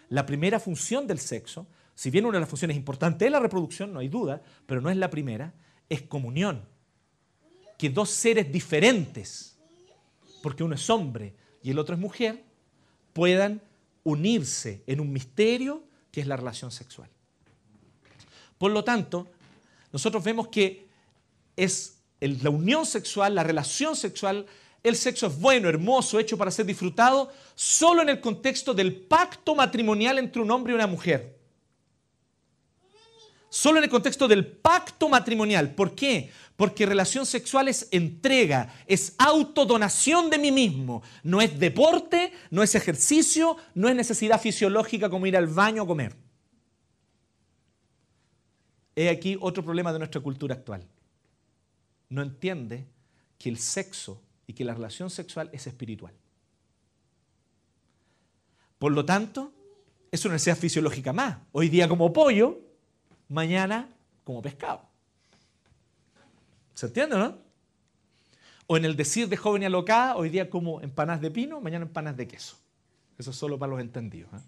La 0.08 0.24
primera 0.24 0.58
función 0.58 1.06
del 1.06 1.18
sexo, 1.18 1.66
si 1.94 2.10
bien 2.10 2.24
una 2.24 2.36
de 2.36 2.40
las 2.40 2.48
funciones 2.48 2.76
importantes 2.76 3.26
es 3.26 3.32
la 3.32 3.40
reproducción, 3.40 3.92
no 3.92 4.00
hay 4.00 4.08
duda, 4.08 4.42
pero 4.66 4.80
no 4.80 4.90
es 4.90 4.96
la 4.96 5.10
primera, 5.10 5.52
es 5.88 6.02
comunión. 6.02 6.62
Que 7.76 7.90
dos 7.90 8.10
seres 8.10 8.50
diferentes, 8.50 9.56
porque 10.42 10.64
uno 10.64 10.74
es 10.74 10.90
hombre 10.90 11.34
y 11.62 11.70
el 11.70 11.78
otro 11.78 11.94
es 11.94 12.00
mujer, 12.00 12.42
puedan 13.12 13.60
unirse 14.04 14.82
en 14.86 15.00
un 15.00 15.12
misterio 15.12 15.82
que 16.10 16.20
es 16.20 16.26
la 16.26 16.36
relación 16.36 16.70
sexual. 16.70 17.10
Por 18.56 18.72
lo 18.72 18.82
tanto, 18.82 19.28
nosotros 19.92 20.24
vemos 20.24 20.48
que 20.48 20.88
es 21.56 21.98
la 22.20 22.50
unión 22.50 22.86
sexual, 22.86 23.34
la 23.34 23.44
relación 23.44 23.96
sexual, 23.96 24.46
el 24.88 24.96
sexo 24.96 25.26
es 25.26 25.38
bueno, 25.38 25.68
hermoso, 25.68 26.18
hecho 26.18 26.36
para 26.36 26.50
ser 26.50 26.66
disfrutado, 26.66 27.30
solo 27.54 28.02
en 28.02 28.08
el 28.08 28.20
contexto 28.20 28.74
del 28.74 28.94
pacto 28.94 29.54
matrimonial 29.54 30.18
entre 30.18 30.42
un 30.42 30.50
hombre 30.50 30.72
y 30.72 30.74
una 30.74 30.86
mujer. 30.86 31.38
Solo 33.50 33.78
en 33.78 33.84
el 33.84 33.90
contexto 33.90 34.28
del 34.28 34.46
pacto 34.46 35.08
matrimonial. 35.08 35.74
¿Por 35.74 35.94
qué? 35.94 36.30
Porque 36.56 36.84
relación 36.84 37.24
sexual 37.24 37.68
es 37.68 37.88
entrega, 37.92 38.74
es 38.86 39.14
autodonación 39.18 40.28
de 40.28 40.38
mí 40.38 40.52
mismo. 40.52 41.02
No 41.22 41.40
es 41.40 41.58
deporte, 41.58 42.32
no 42.50 42.62
es 42.62 42.74
ejercicio, 42.74 43.56
no 43.74 43.88
es 43.88 43.96
necesidad 43.96 44.40
fisiológica 44.40 45.08
como 45.08 45.26
ir 45.26 45.36
al 45.36 45.46
baño 45.46 45.84
o 45.84 45.86
comer. 45.86 46.14
He 48.94 49.08
aquí 49.08 49.38
otro 49.40 49.64
problema 49.64 49.92
de 49.92 49.98
nuestra 50.00 50.20
cultura 50.20 50.56
actual 50.56 50.86
no 52.08 52.22
entiende 52.22 52.86
que 53.38 53.48
el 53.48 53.58
sexo 53.58 54.22
y 54.48 54.54
que 54.54 54.64
la 54.64 54.74
relación 54.74 55.10
sexual 55.10 55.50
es 55.52 55.68
espiritual. 55.68 56.12
Por 58.78 58.92
lo 58.92 59.04
tanto, 59.04 59.52
es 60.10 60.24
una 60.24 60.34
necesidad 60.34 60.56
fisiológica 60.56 61.12
más. 61.12 61.36
Hoy 61.52 61.68
día 61.68 61.86
como 61.86 62.12
pollo, 62.12 62.58
mañana 63.28 63.88
como 64.24 64.40
pescado. 64.40 64.82
¿Se 66.74 66.86
entiende, 66.86 67.16
no? 67.18 67.36
O 68.66 68.76
en 68.76 68.86
el 68.86 68.96
decir 68.96 69.28
de 69.28 69.36
joven 69.36 69.62
y 69.62 69.66
alocada, 69.66 70.16
hoy 70.16 70.30
día 70.30 70.48
como 70.48 70.80
empanas 70.80 71.20
de 71.20 71.30
pino, 71.30 71.60
mañana 71.60 71.84
empanas 71.84 72.16
de 72.16 72.26
queso. 72.26 72.56
Eso 73.18 73.30
es 73.30 73.36
solo 73.36 73.58
para 73.58 73.70
los 73.70 73.80
entendidos. 73.80 74.32
¿eh? 74.32 74.44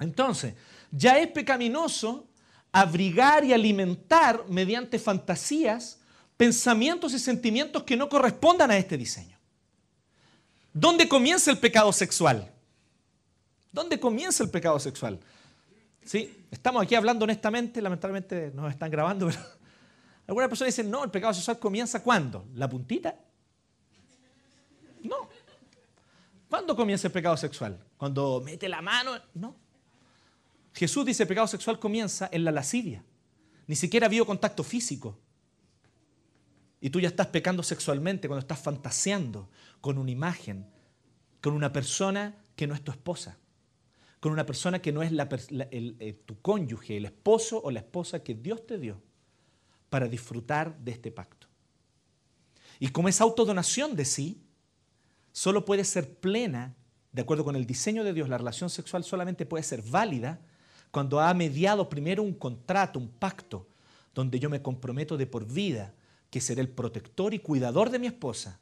Entonces, 0.00 0.54
ya 0.90 1.18
es 1.18 1.28
pecaminoso 1.28 2.28
abrigar 2.72 3.42
y 3.44 3.54
alimentar 3.54 4.44
mediante 4.48 4.98
fantasías 4.98 5.95
pensamientos 6.36 7.12
y 7.14 7.18
sentimientos 7.18 7.82
que 7.84 7.96
no 7.96 8.08
correspondan 8.08 8.70
a 8.70 8.76
este 8.76 8.96
diseño. 8.96 9.38
¿Dónde 10.72 11.08
comienza 11.08 11.50
el 11.50 11.58
pecado 11.58 11.92
sexual? 11.92 12.52
¿Dónde 13.72 13.98
comienza 13.98 14.42
el 14.44 14.50
pecado 14.50 14.78
sexual? 14.78 15.18
¿Sí? 16.04 16.46
Estamos 16.50 16.82
aquí 16.82 16.94
hablando 16.94 17.24
honestamente, 17.24 17.80
lamentablemente 17.80 18.52
nos 18.54 18.70
están 18.70 18.90
grabando, 18.90 19.26
pero 19.28 19.40
algunas 20.26 20.48
personas 20.48 20.74
dicen, 20.74 20.90
no, 20.90 21.04
el 21.04 21.10
pecado 21.10 21.32
sexual 21.34 21.58
comienza 21.58 22.02
¿cuándo? 22.02 22.46
¿La 22.54 22.68
puntita? 22.68 23.18
No. 25.02 25.28
¿Cuándo 26.48 26.76
comienza 26.76 27.08
el 27.08 27.12
pecado 27.12 27.36
sexual? 27.36 27.82
¿Cuando 27.96 28.42
mete 28.44 28.68
la 28.68 28.82
mano? 28.82 29.12
No. 29.34 29.56
Jesús 30.74 31.06
dice, 31.06 31.22
el 31.22 31.28
pecado 31.28 31.46
sexual 31.46 31.78
comienza 31.78 32.28
en 32.30 32.44
la 32.44 32.52
lascivia. 32.52 33.02
Ni 33.66 33.76
siquiera 33.76 34.06
habido 34.06 34.26
contacto 34.26 34.62
físico. 34.62 35.18
Y 36.80 36.90
tú 36.90 37.00
ya 37.00 37.08
estás 37.08 37.28
pecando 37.28 37.62
sexualmente 37.62 38.28
cuando 38.28 38.40
estás 38.40 38.60
fantaseando 38.60 39.48
con 39.80 39.98
una 39.98 40.10
imagen, 40.10 40.66
con 41.40 41.54
una 41.54 41.72
persona 41.72 42.36
que 42.54 42.66
no 42.66 42.74
es 42.74 42.82
tu 42.82 42.90
esposa, 42.90 43.38
con 44.20 44.32
una 44.32 44.44
persona 44.44 44.80
que 44.80 44.92
no 44.92 45.02
es 45.02 45.12
eh, 45.12 46.22
tu 46.24 46.40
cónyuge, 46.40 46.96
el 46.96 47.06
esposo 47.06 47.60
o 47.62 47.70
la 47.70 47.80
esposa 47.80 48.22
que 48.22 48.34
Dios 48.34 48.66
te 48.66 48.78
dio 48.78 49.00
para 49.88 50.08
disfrutar 50.08 50.76
de 50.78 50.92
este 50.92 51.10
pacto. 51.10 51.46
Y 52.78 52.88
como 52.88 53.08
esa 53.08 53.24
autodonación 53.24 53.96
de 53.96 54.04
sí, 54.04 54.42
solo 55.32 55.64
puede 55.64 55.84
ser 55.84 56.18
plena, 56.18 56.74
de 57.12 57.22
acuerdo 57.22 57.44
con 57.44 57.56
el 57.56 57.66
diseño 57.66 58.04
de 58.04 58.12
Dios, 58.12 58.28
la 58.28 58.38
relación 58.38 58.68
sexual 58.68 59.04
solamente 59.04 59.46
puede 59.46 59.64
ser 59.64 59.82
válida 59.82 60.40
cuando 60.90 61.20
ha 61.20 61.32
mediado 61.32 61.88
primero 61.88 62.22
un 62.22 62.34
contrato, 62.34 62.98
un 62.98 63.08
pacto, 63.08 63.66
donde 64.14 64.38
yo 64.38 64.48
me 64.50 64.62
comprometo 64.62 65.16
de 65.16 65.26
por 65.26 65.46
vida 65.46 65.94
que 66.30 66.40
seré 66.40 66.60
el 66.60 66.68
protector 66.68 67.34
y 67.34 67.38
cuidador 67.38 67.90
de 67.90 67.98
mi 67.98 68.06
esposa, 68.06 68.58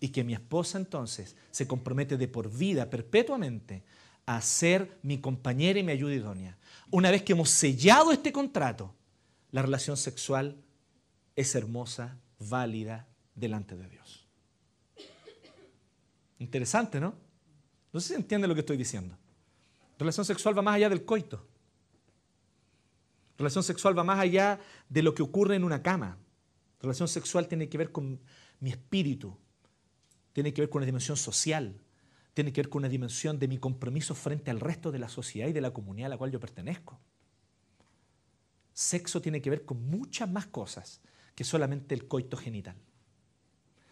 y 0.00 0.08
que 0.08 0.24
mi 0.24 0.34
esposa 0.34 0.78
entonces 0.78 1.36
se 1.50 1.68
compromete 1.68 2.16
de 2.16 2.26
por 2.26 2.50
vida, 2.50 2.90
perpetuamente, 2.90 3.84
a 4.26 4.40
ser 4.40 4.98
mi 5.02 5.18
compañera 5.18 5.78
y 5.78 5.82
mi 5.82 5.92
ayuda 5.92 6.14
idónea. 6.14 6.58
Una 6.90 7.10
vez 7.10 7.22
que 7.22 7.32
hemos 7.32 7.50
sellado 7.50 8.12
este 8.12 8.32
contrato, 8.32 8.94
la 9.52 9.62
relación 9.62 9.96
sexual 9.96 10.56
es 11.36 11.54
hermosa, 11.54 12.18
válida 12.38 13.06
delante 13.34 13.76
de 13.76 13.88
Dios. 13.88 14.26
Interesante, 16.38 17.00
¿no? 17.00 17.14
No 17.92 18.00
sé 18.00 18.08
si 18.08 18.14
entiende 18.14 18.48
lo 18.48 18.54
que 18.54 18.60
estoy 18.60 18.76
diciendo. 18.76 19.16
Relación 19.98 20.24
sexual 20.24 20.56
va 20.56 20.62
más 20.62 20.74
allá 20.74 20.88
del 20.88 21.04
coito. 21.04 21.46
Relación 23.38 23.62
sexual 23.62 23.96
va 23.96 24.02
más 24.02 24.18
allá 24.18 24.58
de 24.88 25.02
lo 25.02 25.14
que 25.14 25.22
ocurre 25.22 25.54
en 25.56 25.64
una 25.64 25.82
cama. 25.82 26.18
Relación 26.82 27.06
sexual 27.06 27.46
tiene 27.46 27.68
que 27.68 27.78
ver 27.78 27.92
con 27.92 28.20
mi 28.58 28.70
espíritu, 28.70 29.38
tiene 30.32 30.52
que 30.52 30.62
ver 30.62 30.68
con 30.68 30.80
una 30.80 30.86
dimensión 30.86 31.16
social, 31.16 31.80
tiene 32.34 32.52
que 32.52 32.60
ver 32.60 32.68
con 32.68 32.80
una 32.80 32.88
dimensión 32.88 33.38
de 33.38 33.46
mi 33.46 33.58
compromiso 33.58 34.16
frente 34.16 34.50
al 34.50 34.58
resto 34.58 34.90
de 34.90 34.98
la 34.98 35.08
sociedad 35.08 35.48
y 35.48 35.52
de 35.52 35.60
la 35.60 35.72
comunidad 35.72 36.06
a 36.06 36.10
la 36.10 36.18
cual 36.18 36.32
yo 36.32 36.40
pertenezco. 36.40 37.00
Sexo 38.72 39.22
tiene 39.22 39.40
que 39.40 39.50
ver 39.50 39.64
con 39.64 39.88
muchas 39.88 40.28
más 40.28 40.46
cosas 40.46 41.00
que 41.36 41.44
solamente 41.44 41.94
el 41.94 42.08
coito 42.08 42.36
genital. 42.36 42.76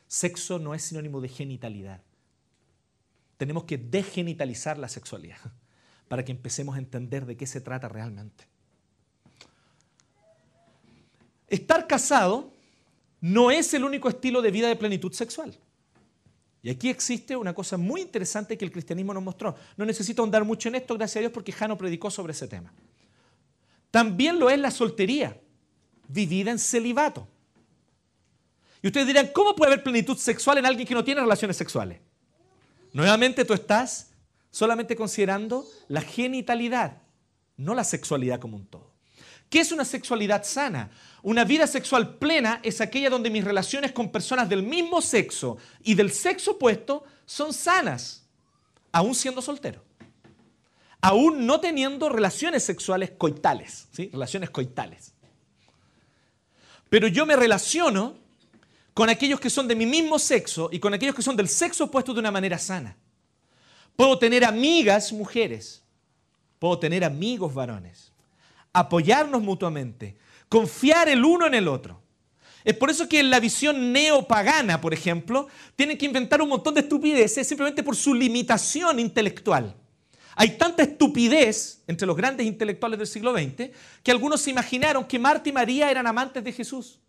Sexo 0.08 0.58
no 0.58 0.74
es 0.74 0.82
sinónimo 0.82 1.20
de 1.20 1.28
genitalidad. 1.28 2.02
Tenemos 3.36 3.64
que 3.64 3.78
degenitalizar 3.78 4.78
la 4.78 4.88
sexualidad 4.88 5.38
para 6.08 6.24
que 6.24 6.32
empecemos 6.32 6.74
a 6.74 6.78
entender 6.78 7.24
de 7.24 7.36
qué 7.36 7.46
se 7.46 7.60
trata 7.60 7.88
realmente. 7.88 8.48
Estar 11.46 11.86
casado 11.86 12.59
no 13.20 13.50
es 13.50 13.72
el 13.74 13.84
único 13.84 14.08
estilo 14.08 14.40
de 14.42 14.50
vida 14.50 14.68
de 14.68 14.76
plenitud 14.76 15.12
sexual. 15.12 15.56
Y 16.62 16.70
aquí 16.70 16.90
existe 16.90 17.36
una 17.36 17.54
cosa 17.54 17.76
muy 17.76 18.02
interesante 18.02 18.56
que 18.58 18.64
el 18.64 18.72
cristianismo 18.72 19.14
nos 19.14 19.22
mostró. 19.22 19.54
No 19.76 19.86
necesito 19.86 20.22
ahondar 20.22 20.44
mucho 20.44 20.68
en 20.68 20.74
esto, 20.74 20.94
gracias 20.94 21.16
a 21.16 21.20
Dios, 21.20 21.32
porque 21.32 21.52
Jano 21.52 21.76
predicó 21.78 22.10
sobre 22.10 22.32
ese 22.32 22.48
tema. 22.48 22.72
También 23.90 24.38
lo 24.38 24.50
es 24.50 24.58
la 24.58 24.70
soltería, 24.70 25.38
vivida 26.08 26.50
en 26.50 26.58
celibato. 26.58 27.26
Y 28.82 28.86
ustedes 28.86 29.06
dirán, 29.06 29.30
¿cómo 29.34 29.54
puede 29.54 29.72
haber 29.72 29.82
plenitud 29.82 30.16
sexual 30.16 30.58
en 30.58 30.66
alguien 30.66 30.86
que 30.86 30.94
no 30.94 31.04
tiene 31.04 31.20
relaciones 31.20 31.56
sexuales? 31.56 32.00
Nuevamente 32.92 33.44
tú 33.44 33.54
estás 33.54 34.10
solamente 34.50 34.96
considerando 34.96 35.66
la 35.88 36.00
genitalidad, 36.00 36.98
no 37.56 37.74
la 37.74 37.84
sexualidad 37.84 38.40
como 38.40 38.56
un 38.56 38.66
todo. 38.66 38.89
¿Qué 39.50 39.58
es 39.58 39.72
una 39.72 39.84
sexualidad 39.84 40.44
sana? 40.44 40.90
Una 41.22 41.44
vida 41.44 41.66
sexual 41.66 42.14
plena 42.14 42.60
es 42.62 42.80
aquella 42.80 43.10
donde 43.10 43.30
mis 43.30 43.44
relaciones 43.44 43.90
con 43.90 44.10
personas 44.10 44.48
del 44.48 44.62
mismo 44.62 45.02
sexo 45.02 45.58
y 45.82 45.94
del 45.94 46.12
sexo 46.12 46.52
opuesto 46.52 47.04
son 47.26 47.52
sanas, 47.52 48.22
aún 48.92 49.14
siendo 49.14 49.42
soltero. 49.42 49.82
Aún 51.02 51.46
no 51.46 51.60
teniendo 51.60 52.08
relaciones 52.08 52.62
sexuales 52.62 53.10
coitales, 53.10 53.88
¿sí? 53.90 54.08
Relaciones 54.12 54.50
coitales. 54.50 55.12
Pero 56.88 57.08
yo 57.08 57.26
me 57.26 57.34
relaciono 57.34 58.16
con 58.94 59.08
aquellos 59.08 59.40
que 59.40 59.50
son 59.50 59.66
de 59.66 59.74
mi 59.74 59.86
mismo 59.86 60.18
sexo 60.18 60.68
y 60.70 60.78
con 60.78 60.94
aquellos 60.94 61.14
que 61.14 61.22
son 61.22 61.36
del 61.36 61.48
sexo 61.48 61.84
opuesto 61.84 62.14
de 62.14 62.20
una 62.20 62.30
manera 62.30 62.58
sana. 62.58 62.96
Puedo 63.96 64.16
tener 64.18 64.44
amigas 64.44 65.12
mujeres, 65.12 65.82
puedo 66.58 66.78
tener 66.78 67.04
amigos 67.04 67.52
varones, 67.52 68.09
apoyarnos 68.72 69.42
mutuamente, 69.42 70.16
confiar 70.48 71.08
el 71.08 71.24
uno 71.24 71.46
en 71.46 71.54
el 71.54 71.68
otro. 71.68 72.00
Es 72.64 72.76
por 72.76 72.90
eso 72.90 73.08
que 73.08 73.20
en 73.20 73.30
la 73.30 73.40
visión 73.40 73.92
neopagana, 73.92 74.80
por 74.80 74.92
ejemplo, 74.92 75.48
tienen 75.76 75.96
que 75.96 76.06
inventar 76.06 76.42
un 76.42 76.48
montón 76.48 76.74
de 76.74 76.82
estupideces 76.82 77.46
simplemente 77.46 77.82
por 77.82 77.96
su 77.96 78.14
limitación 78.14 79.00
intelectual. 79.00 79.74
Hay 80.36 80.56
tanta 80.56 80.82
estupidez 80.82 81.82
entre 81.86 82.06
los 82.06 82.16
grandes 82.16 82.46
intelectuales 82.46 82.98
del 82.98 83.08
siglo 83.08 83.32
XX 83.32 83.70
que 84.02 84.10
algunos 84.10 84.40
se 84.40 84.50
imaginaron 84.50 85.04
que 85.04 85.18
Marta 85.18 85.48
y 85.48 85.52
María 85.52 85.90
eran 85.90 86.06
amantes 86.06 86.44
de 86.44 86.52
Jesús. 86.52 87.00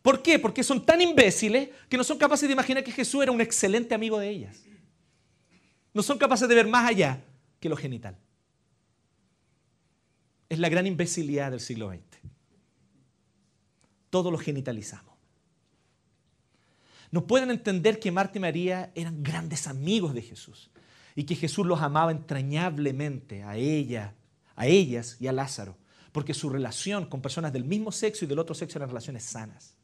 ¿Por 0.00 0.20
qué? 0.20 0.38
Porque 0.38 0.64
son 0.64 0.84
tan 0.84 1.00
imbéciles 1.00 1.68
que 1.88 1.96
no 1.96 2.02
son 2.02 2.18
capaces 2.18 2.48
de 2.48 2.52
imaginar 2.52 2.82
que 2.82 2.90
Jesús 2.90 3.22
era 3.22 3.30
un 3.30 3.40
excelente 3.40 3.94
amigo 3.94 4.18
de 4.18 4.28
ellas. 4.28 4.64
No 5.94 6.02
son 6.02 6.18
capaces 6.18 6.48
de 6.48 6.54
ver 6.54 6.66
más 6.66 6.88
allá 6.88 7.22
que 7.60 7.68
lo 7.68 7.76
genital. 7.76 8.16
Es 10.52 10.58
la 10.58 10.68
gran 10.68 10.86
imbecilidad 10.86 11.50
del 11.50 11.60
siglo 11.60 11.88
XX. 11.88 12.02
Todo 14.10 14.30
lo 14.30 14.36
genitalizamos. 14.36 15.14
No 17.10 17.26
pueden 17.26 17.50
entender 17.50 17.98
que 17.98 18.12
Marta 18.12 18.36
y 18.36 18.42
María 18.42 18.92
eran 18.94 19.22
grandes 19.22 19.66
amigos 19.66 20.12
de 20.12 20.20
Jesús 20.20 20.70
y 21.14 21.24
que 21.24 21.36
Jesús 21.36 21.66
los 21.66 21.80
amaba 21.80 22.12
entrañablemente 22.12 23.44
a 23.44 23.56
ella, 23.56 24.12
a 24.54 24.66
ellas 24.66 25.16
y 25.20 25.26
a 25.26 25.32
Lázaro, 25.32 25.78
porque 26.12 26.34
su 26.34 26.50
relación 26.50 27.06
con 27.06 27.22
personas 27.22 27.54
del 27.54 27.64
mismo 27.64 27.90
sexo 27.90 28.26
y 28.26 28.28
del 28.28 28.38
otro 28.38 28.54
sexo 28.54 28.78
eran 28.78 28.90
relaciones 28.90 29.22
sanas. 29.22 29.78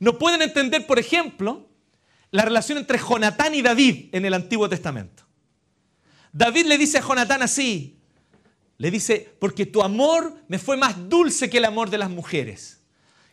No 0.00 0.16
pueden 0.18 0.40
entender, 0.40 0.86
por 0.86 0.98
ejemplo, 0.98 1.68
la 2.30 2.46
relación 2.46 2.78
entre 2.78 2.96
Jonatán 2.96 3.54
y 3.54 3.60
David 3.60 4.08
en 4.12 4.24
el 4.24 4.32
Antiguo 4.32 4.66
Testamento. 4.66 5.24
David 6.32 6.64
le 6.64 6.78
dice 6.78 6.96
a 6.96 7.02
Jonatán 7.02 7.42
así, 7.42 7.95
le 8.78 8.90
dice, 8.90 9.34
porque 9.38 9.66
tu 9.66 9.82
amor 9.82 10.34
me 10.48 10.58
fue 10.58 10.76
más 10.76 11.08
dulce 11.08 11.48
que 11.48 11.58
el 11.58 11.64
amor 11.64 11.90
de 11.90 11.98
las 11.98 12.10
mujeres. 12.10 12.80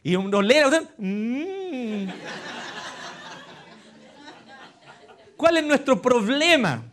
Y 0.04 0.16
uno 0.16 0.42
lee, 0.42 0.62
mmm. 0.98 2.08
¿cuál 5.38 5.58
es 5.58 5.66
nuestro 5.66 6.02
problema? 6.02 6.84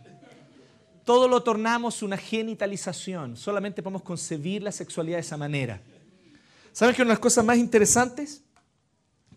Todo 1.04 1.28
lo 1.28 1.42
tornamos 1.42 2.02
una 2.02 2.16
genitalización, 2.16 3.36
solamente 3.36 3.82
podemos 3.82 4.02
concebir 4.02 4.62
la 4.62 4.72
sexualidad 4.72 5.16
de 5.16 5.22
esa 5.22 5.36
manera. 5.36 5.80
¿Saben 6.72 6.94
que 6.94 7.02
una 7.02 7.10
de 7.10 7.14
las 7.14 7.20
cosas 7.20 7.44
más 7.44 7.58
interesantes? 7.58 8.42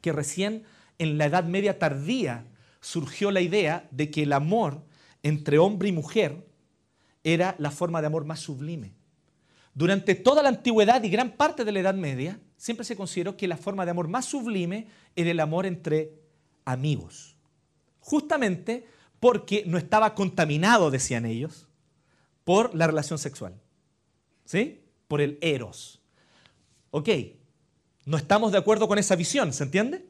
que 0.04 0.12
recién 0.12 0.63
en 0.99 1.17
la 1.17 1.26
Edad 1.26 1.45
Media 1.45 1.80
tardía 1.80 2.45
surgió 2.82 3.32
la 3.32 3.39
idea 3.39 3.88
de 3.89 4.12
que 4.12 4.23
el 4.23 4.34
amor 4.34 4.84
entre 5.23 5.58
hombre 5.58 5.88
y 5.88 5.91
mujer 5.93 6.45
era 7.23 7.56
la 7.58 7.71
forma 7.71 8.02
de 8.02 8.08
amor 8.08 8.26
más 8.26 8.41
sublime. 8.41 8.91
Durante 9.74 10.16
toda 10.16 10.44
la 10.44 10.50
antigüedad 10.50 11.04
y 11.04 11.10
gran 11.10 11.32
parte 11.32 11.66
de 11.66 11.72
la 11.72 11.80
Edad 11.80 11.96
Media, 11.96 12.40
siempre 12.58 12.86
se 12.86 12.96
consideró 12.96 13.36
que 13.36 13.48
la 13.48 13.58
forma 13.58 13.86
de 13.86 13.92
amor 13.92 14.08
más 14.08 14.26
sublime 14.26 14.88
era 15.16 15.32
el 15.32 15.40
amor 15.40 15.66
entre 15.66 16.14
amigos. 16.66 17.36
Justamente 18.00 18.86
porque 19.20 19.64
no 19.66 19.78
estaba 19.78 20.14
contaminado, 20.14 20.92
decían 20.92 21.26
ellos, 21.26 21.68
por 22.44 22.76
la 22.76 22.88
relación 22.88 23.18
sexual. 23.18 23.60
¿Sí? 24.46 24.82
Por 25.08 25.22
el 25.22 25.38
eros. 25.42 26.02
Ok, 26.92 27.10
no 28.06 28.18
estamos 28.18 28.52
de 28.52 28.58
acuerdo 28.58 28.88
con 28.88 29.00
esa 29.00 29.16
visión, 29.16 29.54
¿se 29.54 29.64
entiende? 29.64 30.06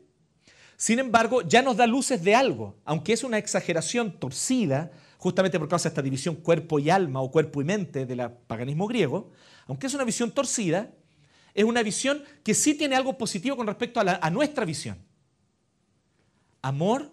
Sin 0.75 0.99
embargo, 0.99 1.43
ya 1.43 1.61
nos 1.61 1.77
da 1.77 1.87
luces 1.87 2.23
de 2.23 2.35
algo, 2.35 2.75
aunque 2.83 3.13
es 3.13 3.23
una 3.23 3.37
exageración 3.37 4.19
torcida, 4.19 4.91
justamente 5.17 5.59
por 5.59 5.69
causa 5.69 5.87
de 5.87 5.93
esta 5.93 6.01
división 6.01 6.35
cuerpo 6.35 6.79
y 6.79 6.89
alma 6.89 7.21
o 7.21 7.31
cuerpo 7.31 7.61
y 7.61 7.65
mente 7.65 8.05
del 8.05 8.29
paganismo 8.47 8.87
griego, 8.87 9.31
aunque 9.67 9.87
es 9.87 9.93
una 9.93 10.03
visión 10.03 10.31
torcida, 10.31 10.91
es 11.53 11.63
una 11.63 11.83
visión 11.83 12.23
que 12.43 12.53
sí 12.53 12.73
tiene 12.73 12.95
algo 12.95 13.17
positivo 13.17 13.55
con 13.55 13.67
respecto 13.67 13.99
a, 13.99 14.29
nuestra 14.29 14.65
visión. 14.65 14.97
Amor 16.61 17.11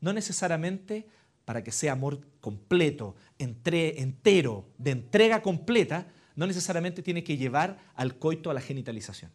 no 0.00 0.12
necesariamente 0.12 1.06
para 1.44 1.62
que 1.64 1.72
sea 1.72 1.92
amor 1.92 2.20
completo, 2.40 3.16
entre, 3.38 4.00
entero, 4.00 4.66
de 4.78 4.90
entrega 4.92 5.42
completa, 5.42 6.06
no 6.36 6.46
necesariamente 6.46 7.02
tiene 7.02 7.24
que 7.24 7.36
llevar 7.36 7.78
al 7.94 8.18
coito 8.18 8.50
a 8.50 8.54
la 8.54 8.60
genitalización. 8.60 9.30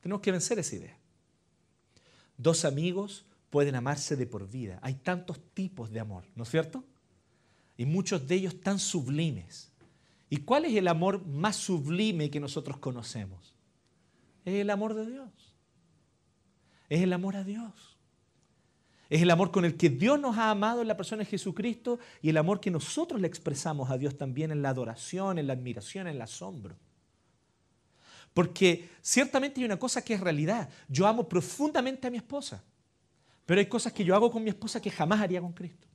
Tenemos 0.00 0.20
que 0.22 0.32
vencer 0.32 0.58
esa 0.58 0.76
idea. 0.76 0.98
Dos 2.36 2.64
amigos 2.64 3.24
pueden 3.50 3.74
amarse 3.74 4.16
de 4.16 4.26
por 4.26 4.48
vida. 4.48 4.78
Hay 4.82 4.94
tantos 4.94 5.40
tipos 5.54 5.90
de 5.90 6.00
amor, 6.00 6.24
¿no 6.34 6.42
es 6.42 6.50
cierto? 6.50 6.84
Y 7.76 7.86
muchos 7.86 8.26
de 8.26 8.34
ellos 8.34 8.60
tan 8.60 8.78
sublimes. 8.78 9.72
¿Y 10.28 10.38
cuál 10.38 10.64
es 10.64 10.74
el 10.74 10.88
amor 10.88 11.24
más 11.24 11.56
sublime 11.56 12.30
que 12.30 12.40
nosotros 12.40 12.78
conocemos? 12.78 13.54
Es 14.44 14.54
el 14.54 14.70
amor 14.70 14.94
de 14.94 15.06
Dios. 15.06 15.54
Es 16.88 17.02
el 17.02 17.12
amor 17.12 17.36
a 17.36 17.44
Dios. 17.44 17.96
Es 19.08 19.22
el 19.22 19.30
amor 19.30 19.52
con 19.52 19.64
el 19.64 19.76
que 19.76 19.88
Dios 19.88 20.18
nos 20.18 20.36
ha 20.36 20.50
amado 20.50 20.82
en 20.82 20.88
la 20.88 20.96
persona 20.96 21.20
de 21.20 21.26
Jesucristo 21.26 22.00
y 22.22 22.30
el 22.30 22.36
amor 22.36 22.60
que 22.60 22.72
nosotros 22.72 23.20
le 23.20 23.28
expresamos 23.28 23.88
a 23.90 23.98
Dios 23.98 24.18
también 24.18 24.50
en 24.50 24.62
la 24.62 24.70
adoración, 24.70 25.38
en 25.38 25.46
la 25.46 25.52
admiración, 25.52 26.08
en 26.08 26.16
el 26.16 26.22
asombro. 26.22 26.76
Porque 28.34 28.90
ciertamente 29.00 29.60
hay 29.60 29.64
una 29.64 29.78
cosa 29.78 30.04
que 30.04 30.14
es 30.14 30.20
realidad. 30.20 30.68
Yo 30.88 31.06
amo 31.06 31.28
profundamente 31.28 32.08
a 32.08 32.10
mi 32.10 32.16
esposa, 32.16 32.62
pero 33.46 33.60
hay 33.60 33.66
cosas 33.66 33.92
que 33.92 34.04
yo 34.04 34.14
hago 34.14 34.30
con 34.30 34.42
mi 34.42 34.50
esposa 34.50 34.82
que 34.82 34.90
jamás 34.90 35.20
haría 35.20 35.40
con 35.40 35.52
Cristo. 35.52 35.86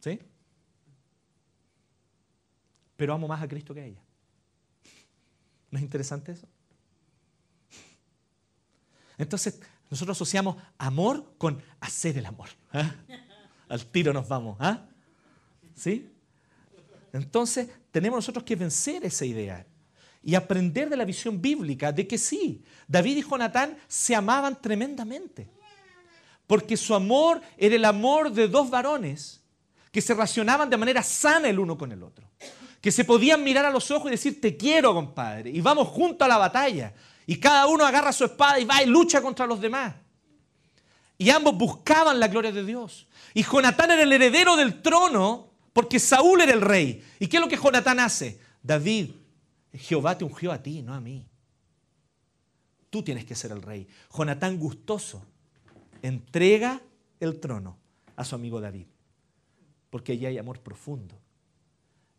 ¿Sí? 0.00 0.18
Pero 2.96 3.14
amo 3.14 3.28
más 3.28 3.42
a 3.42 3.48
Cristo 3.48 3.74
que 3.74 3.80
a 3.80 3.86
ella. 3.86 4.02
¿No 5.70 5.78
es 5.78 5.84
interesante 5.84 6.32
eso? 6.32 6.46
Entonces, 9.18 9.60
nosotros 9.90 10.16
asociamos 10.16 10.56
amor 10.78 11.34
con 11.38 11.62
hacer 11.80 12.18
el 12.18 12.26
amor. 12.26 12.48
¿ah? 12.72 12.94
Al 13.68 13.84
tiro 13.86 14.12
nos 14.12 14.28
vamos. 14.28 14.56
¿ah? 14.60 14.86
¿Sí? 15.74 16.10
Entonces, 17.12 17.68
tenemos 17.90 18.18
nosotros 18.18 18.44
que 18.44 18.56
vencer 18.56 19.04
esa 19.04 19.24
idea 19.24 19.66
y 20.22 20.34
aprender 20.34 20.88
de 20.90 20.96
la 20.96 21.04
visión 21.04 21.40
bíblica 21.40 21.92
de 21.92 22.06
que 22.06 22.18
sí, 22.18 22.64
David 22.88 23.18
y 23.18 23.22
Jonatán 23.22 23.76
se 23.86 24.14
amaban 24.14 24.60
tremendamente. 24.60 25.48
Porque 26.46 26.76
su 26.76 26.94
amor 26.94 27.40
era 27.56 27.74
el 27.74 27.84
amor 27.84 28.32
de 28.32 28.48
dos 28.48 28.70
varones 28.70 29.40
que 29.90 30.00
se 30.00 30.14
relacionaban 30.14 30.68
de 30.68 30.76
manera 30.76 31.02
sana 31.02 31.48
el 31.48 31.58
uno 31.58 31.78
con 31.78 31.90
el 31.90 32.02
otro. 32.02 32.28
Que 32.86 32.92
se 32.92 33.04
podían 33.04 33.42
mirar 33.42 33.64
a 33.64 33.70
los 33.70 33.90
ojos 33.90 34.06
y 34.06 34.10
decir, 34.12 34.40
te 34.40 34.56
quiero, 34.56 34.94
compadre, 34.94 35.50
y 35.50 35.60
vamos 35.60 35.88
juntos 35.88 36.24
a 36.24 36.28
la 36.28 36.38
batalla. 36.38 36.94
Y 37.26 37.34
cada 37.40 37.66
uno 37.66 37.84
agarra 37.84 38.12
su 38.12 38.24
espada 38.24 38.60
y 38.60 38.64
va 38.64 38.80
y 38.80 38.86
lucha 38.86 39.20
contra 39.20 39.44
los 39.44 39.60
demás. 39.60 39.92
Y 41.18 41.28
ambos 41.30 41.58
buscaban 41.58 42.20
la 42.20 42.28
gloria 42.28 42.52
de 42.52 42.64
Dios. 42.64 43.08
Y 43.34 43.42
Jonatán 43.42 43.90
era 43.90 44.04
el 44.04 44.12
heredero 44.12 44.54
del 44.54 44.82
trono 44.82 45.50
porque 45.72 45.98
Saúl 45.98 46.42
era 46.42 46.52
el 46.52 46.60
rey. 46.60 47.04
¿Y 47.18 47.26
qué 47.26 47.38
es 47.38 47.40
lo 47.40 47.48
que 47.48 47.56
Jonatán 47.56 47.98
hace? 47.98 48.38
David, 48.62 49.10
Jehová 49.74 50.16
te 50.16 50.22
ungió 50.22 50.52
a 50.52 50.62
ti, 50.62 50.80
no 50.80 50.94
a 50.94 51.00
mí. 51.00 51.26
Tú 52.88 53.02
tienes 53.02 53.24
que 53.24 53.34
ser 53.34 53.50
el 53.50 53.62
rey. 53.62 53.88
Jonatán 54.16 54.60
gustoso 54.60 55.26
entrega 56.02 56.80
el 57.18 57.40
trono 57.40 57.78
a 58.14 58.24
su 58.24 58.36
amigo 58.36 58.60
David, 58.60 58.86
porque 59.90 60.12
allí 60.12 60.26
hay 60.26 60.38
amor 60.38 60.60
profundo. 60.60 61.18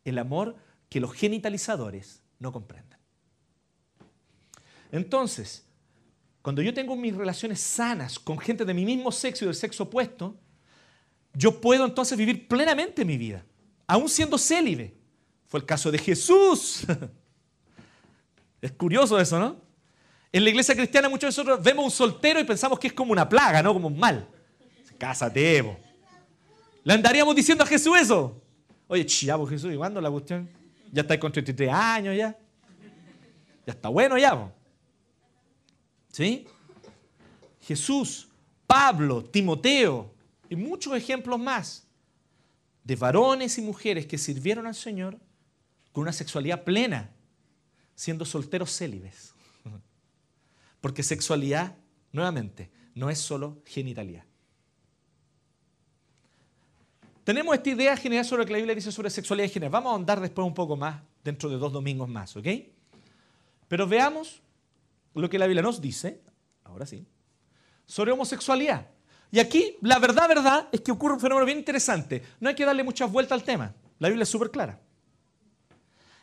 El 0.07 0.19
amor 0.19 0.55
que 0.87 1.01
los 1.01 1.13
genitalizadores 1.13 2.21
no 2.39 2.53
comprenden. 2.53 2.97
Entonces, 4.89 5.65
cuando 6.41 6.61
yo 6.61 6.73
tengo 6.73 6.95
mis 6.95 7.13
relaciones 7.13 7.59
sanas 7.59 8.17
con 8.17 8.39
gente 8.39 8.63
de 8.63 8.73
mi 8.73 8.85
mismo 8.85 9.11
sexo 9.11 9.43
y 9.43 9.47
del 9.47 9.55
sexo 9.55 9.83
opuesto, 9.83 10.37
yo 11.33 11.59
puedo 11.59 11.83
entonces 11.83 12.17
vivir 12.17 12.47
plenamente 12.47 13.03
mi 13.03 13.17
vida, 13.17 13.45
aún 13.85 14.07
siendo 14.07 14.37
célibe. 14.37 14.95
Fue 15.45 15.59
el 15.59 15.65
caso 15.65 15.91
de 15.91 15.97
Jesús. 15.97 16.85
Es 18.59 18.71
curioso 18.71 19.19
eso, 19.19 19.37
¿no? 19.37 19.61
En 20.31 20.43
la 20.43 20.49
iglesia 20.49 20.73
cristiana 20.73 21.09
muchos 21.09 21.21
de 21.21 21.27
nosotros 21.27 21.63
vemos 21.63 21.85
un 21.85 21.91
soltero 21.91 22.39
y 22.39 22.43
pensamos 22.43 22.79
que 22.79 22.87
es 22.87 22.93
como 22.93 23.11
una 23.11 23.29
plaga, 23.29 23.61
¿no? 23.61 23.71
Como 23.71 23.87
un 23.87 23.99
mal. 23.99 24.27
Cásate, 24.97 25.57
Evo. 25.57 25.77
¿Le 26.83 26.93
andaríamos 26.93 27.35
diciendo 27.35 27.63
a 27.63 27.67
Jesús 27.67 27.95
eso? 27.99 28.41
Oye, 28.88 29.06
chavo 29.06 29.45
Jesús, 29.45 29.73
¿y 29.73 29.78
cuándo 29.78 30.00
la 30.00 30.10
cuestión? 30.10 30.50
Ya 30.91 31.02
está 31.02 31.19
con 31.19 31.32
33 31.32 31.71
años 31.71 32.15
ya. 32.15 32.38
Ya 33.65 33.73
está 33.73 33.89
bueno 33.89 34.17
ya. 34.17 34.54
¿Sí? 36.12 36.47
Jesús, 37.62 38.30
Pablo, 38.65 39.23
Timoteo 39.26 40.13
y 40.50 40.56
muchos 40.56 40.95
ejemplos 40.95 41.38
más 41.38 41.86
de 42.84 42.95
varones 42.95 43.58
y 43.58 43.62
mujeres 43.62 44.06
que 44.06 44.17
sirvieron 44.17 44.65
al 44.65 44.76
Señor 44.76 45.19
con 45.91 46.04
una 46.04 46.13
sexualidad 46.13 46.63
plena, 46.63 47.12
siendo 47.95 48.23
solteros 48.23 48.71
célibes. 48.71 49.34
Porque 50.80 51.04
sexualidad, 51.04 51.76
nuevamente, 52.13 52.71
no 52.95 53.10
es 53.10 53.19
solo 53.19 53.62
genitalidad. 53.65 54.26
Tenemos 57.27 57.53
esta 57.53 57.69
idea 57.71 57.97
general 57.97 58.23
sobre 58.23 58.43
lo 58.43 58.45
que 58.45 58.53
la 58.53 58.59
Biblia 58.59 58.73
dice 58.73 58.89
sobre 58.89 59.09
sexualidad 59.09 59.49
y 59.49 59.51
género. 59.51 59.69
Vamos 59.69 59.91
a 59.91 59.95
andar 59.97 60.21
después 60.21 60.47
un 60.47 60.53
poco 60.53 60.77
más, 60.77 61.01
dentro 61.25 61.49
de 61.49 61.57
dos 61.57 61.73
domingos 61.73 62.07
más, 62.07 62.37
¿ok? 62.37 62.47
Pero 63.67 63.85
veamos 63.85 64.41
lo 65.13 65.29
que 65.29 65.37
la 65.37 65.45
Biblia 65.45 65.61
nos 65.61 65.81
dice, 65.81 66.21
ahora 66.63 66.85
sí, 66.85 67.05
sobre 67.85 68.13
homosexualidad. 68.13 68.87
Y 69.29 69.39
aquí, 69.39 69.75
la 69.81 69.99
verdad, 69.99 70.29
verdad, 70.29 70.69
es 70.71 70.79
que 70.79 70.89
ocurre 70.89 71.15
un 71.15 71.19
fenómeno 71.19 71.45
bien 71.45 71.57
interesante. 71.57 72.23
No 72.39 72.47
hay 72.47 72.55
que 72.55 72.63
darle 72.63 72.81
muchas 72.81 73.11
vueltas 73.11 73.37
al 73.37 73.43
tema. 73.43 73.75
La 73.99 74.07
Biblia 74.07 74.23
es 74.23 74.29
súper 74.29 74.49
clara. 74.49 74.79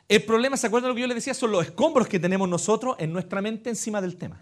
El 0.08 0.24
problema, 0.24 0.56
¿se 0.56 0.68
acuerdan 0.68 0.88
de 0.88 0.92
lo 0.92 0.94
que 0.94 1.02
yo 1.02 1.06
les 1.06 1.16
decía? 1.16 1.34
Son 1.34 1.52
los 1.52 1.66
escombros 1.66 2.08
que 2.08 2.18
tenemos 2.18 2.48
nosotros 2.48 2.96
en 2.98 3.12
nuestra 3.12 3.42
mente 3.42 3.68
encima 3.68 4.00
del 4.00 4.16
tema. 4.16 4.40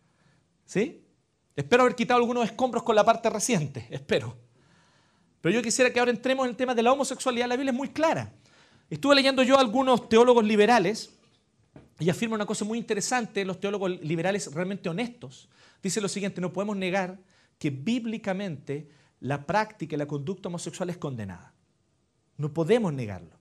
¿Sí? 0.64 1.04
Espero 1.54 1.82
haber 1.82 1.94
quitado 1.94 2.20
algunos 2.20 2.46
escombros 2.46 2.84
con 2.84 2.96
la 2.96 3.04
parte 3.04 3.28
reciente, 3.28 3.86
espero. 3.90 4.48
Pero 5.40 5.54
yo 5.54 5.62
quisiera 5.62 5.90
que 5.92 5.98
ahora 5.98 6.10
entremos 6.10 6.44
en 6.44 6.50
el 6.50 6.56
tema 6.56 6.74
de 6.74 6.82
la 6.82 6.92
homosexualidad. 6.92 7.48
La 7.48 7.56
Biblia 7.56 7.72
es 7.72 7.76
muy 7.76 7.88
clara. 7.88 8.32
Estuve 8.90 9.14
leyendo 9.14 9.42
yo 9.42 9.56
a 9.56 9.60
algunos 9.60 10.08
teólogos 10.08 10.44
liberales 10.44 11.10
y 11.98 12.10
afirma 12.10 12.34
una 12.34 12.46
cosa 12.46 12.64
muy 12.64 12.78
interesante, 12.78 13.44
los 13.44 13.60
teólogos 13.60 14.00
liberales 14.00 14.52
realmente 14.52 14.88
honestos. 14.88 15.48
Dice 15.82 16.00
lo 16.00 16.08
siguiente, 16.08 16.40
no 16.40 16.52
podemos 16.52 16.76
negar 16.76 17.18
que 17.58 17.70
bíblicamente 17.70 18.88
la 19.20 19.46
práctica 19.46 19.94
y 19.94 19.98
la 19.98 20.06
conducta 20.06 20.48
homosexual 20.48 20.90
es 20.90 20.96
condenada. 20.96 21.54
No 22.36 22.52
podemos 22.52 22.92
negarlo. 22.92 23.38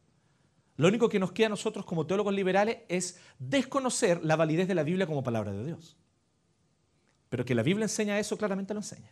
Lo 0.76 0.88
único 0.88 1.10
que 1.10 1.20
nos 1.20 1.32
queda 1.32 1.48
a 1.48 1.50
nosotros 1.50 1.86
como 1.86 2.06
teólogos 2.06 2.34
liberales 2.34 2.80
es 2.88 3.20
desconocer 3.38 4.24
la 4.24 4.36
validez 4.36 4.68
de 4.68 4.76
la 4.76 4.84
Biblia 4.84 5.08
como 5.08 5.24
palabra 5.24 5.52
de 5.52 5.66
Dios. 5.66 5.98
Pero 7.30 7.44
que 7.44 7.56
la 7.56 7.64
Biblia 7.64 7.86
enseña 7.86 8.20
eso, 8.20 8.38
claramente 8.38 8.74
lo 8.74 8.80
enseña. 8.80 9.12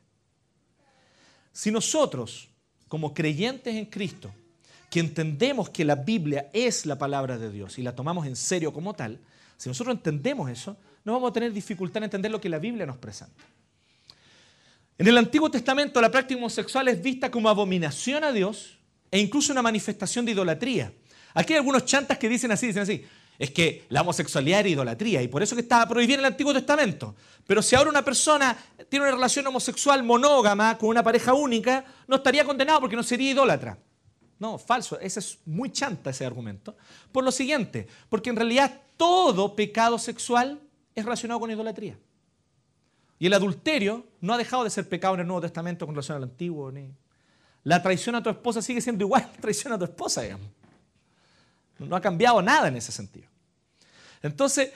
Si 1.51 1.71
nosotros 1.71 2.49
como 2.87 3.13
creyentes 3.13 3.75
en 3.75 3.85
Cristo, 3.85 4.31
que 4.89 4.99
entendemos 4.99 5.69
que 5.69 5.85
la 5.85 5.95
Biblia 5.95 6.49
es 6.53 6.85
la 6.85 6.97
palabra 6.97 7.37
de 7.37 7.51
Dios 7.51 7.77
y 7.77 7.83
la 7.83 7.95
tomamos 7.95 8.25
en 8.25 8.35
serio 8.35 8.71
como 8.71 8.93
tal, 8.93 9.19
si 9.57 9.69
nosotros 9.69 9.95
entendemos 9.95 10.49
eso, 10.49 10.77
no 11.03 11.13
vamos 11.13 11.31
a 11.31 11.33
tener 11.33 11.51
dificultad 11.51 11.97
en 11.97 12.03
entender 12.05 12.31
lo 12.31 12.39
que 12.39 12.49
la 12.49 12.59
Biblia 12.59 12.85
nos 12.85 12.97
presenta. 12.97 13.43
En 14.97 15.07
el 15.07 15.17
Antiguo 15.17 15.49
Testamento 15.51 16.01
la 16.01 16.11
práctica 16.11 16.37
homosexual 16.37 16.87
es 16.87 17.01
vista 17.01 17.29
como 17.29 17.49
abominación 17.49 18.23
a 18.23 18.31
Dios 18.31 18.77
e 19.11 19.19
incluso 19.19 19.51
una 19.51 19.61
manifestación 19.61 20.25
de 20.25 20.31
idolatría. 20.31 20.93
Aquí 21.33 21.53
hay 21.53 21.57
algunos 21.59 21.85
chantas 21.85 22.17
que 22.17 22.29
dicen 22.29 22.51
así, 22.51 22.67
dicen 22.67 22.83
así, 22.83 23.05
es 23.39 23.51
que 23.51 23.85
la 23.89 24.01
homosexualidad 24.01 24.61
era 24.61 24.69
idolatría 24.69 25.21
y 25.21 25.27
por 25.27 25.43
eso 25.43 25.55
que 25.55 25.61
estaba 25.61 25.87
prohibida 25.87 26.15
en 26.15 26.19
el 26.21 26.25
Antiguo 26.27 26.53
Testamento. 26.53 27.15
Pero 27.45 27.61
si 27.61 27.75
ahora 27.75 27.89
una 27.89 28.03
persona 28.03 28.57
tiene 28.89 29.05
una 29.05 29.15
relación 29.15 29.45
homosexual 29.47 30.03
monógama 30.03 30.77
con 30.77 30.89
una 30.89 31.03
pareja 31.03 31.33
única, 31.33 31.85
no 32.07 32.17
estaría 32.17 32.45
condenado 32.45 32.79
porque 32.79 32.95
no 32.95 33.03
sería 33.03 33.31
idólatra. 33.31 33.77
No, 34.39 34.57
falso, 34.57 34.99
ese 34.99 35.19
es 35.19 35.39
muy 35.45 35.71
chanta 35.71 36.11
ese 36.11 36.25
argumento. 36.25 36.75
Por 37.11 37.23
lo 37.23 37.31
siguiente, 37.31 37.87
porque 38.09 38.29
en 38.29 38.35
realidad 38.35 38.81
todo 38.97 39.55
pecado 39.55 39.97
sexual 39.97 40.59
es 40.93 41.03
relacionado 41.03 41.39
con 41.39 41.51
idolatría. 41.51 41.97
Y 43.19 43.27
el 43.27 43.33
adulterio 43.33 44.05
no 44.21 44.33
ha 44.33 44.37
dejado 44.37 44.63
de 44.63 44.69
ser 44.69 44.87
pecado 44.87 45.15
en 45.15 45.21
el 45.21 45.27
Nuevo 45.27 45.41
Testamento 45.41 45.85
con 45.85 45.95
relación 45.95 46.17
al 46.17 46.23
Antiguo. 46.23 46.71
Ni... 46.71 46.91
La 47.63 47.81
traición 47.81 48.15
a 48.15 48.21
tu 48.21 48.29
esposa 48.29 48.61
sigue 48.61 48.81
siendo 48.81 49.03
igual 49.03 49.31
traición 49.41 49.73
a 49.73 49.77
tu 49.77 49.85
esposa, 49.85 50.21
digamos. 50.21 50.47
No 51.79 51.95
ha 51.95 52.01
cambiado 52.01 52.41
nada 52.41 52.67
en 52.67 52.77
ese 52.77 52.91
sentido. 52.91 53.27
Entonces, 54.21 54.71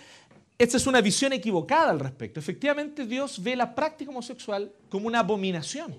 esta 0.57 0.77
es 0.77 0.85
una 0.85 1.01
visión 1.01 1.33
equivocada 1.33 1.89
al 1.89 1.99
respecto. 1.99 2.39
Efectivamente, 2.39 3.05
Dios 3.05 3.41
ve 3.41 3.55
la 3.55 3.73
práctica 3.73 4.11
homosexual 4.11 4.71
como 4.89 5.07
una 5.07 5.19
abominación 5.19 5.95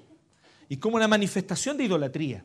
y 0.68 0.76
como 0.76 0.96
una 0.96 1.08
manifestación 1.08 1.76
de 1.76 1.84
idolatría. 1.84 2.44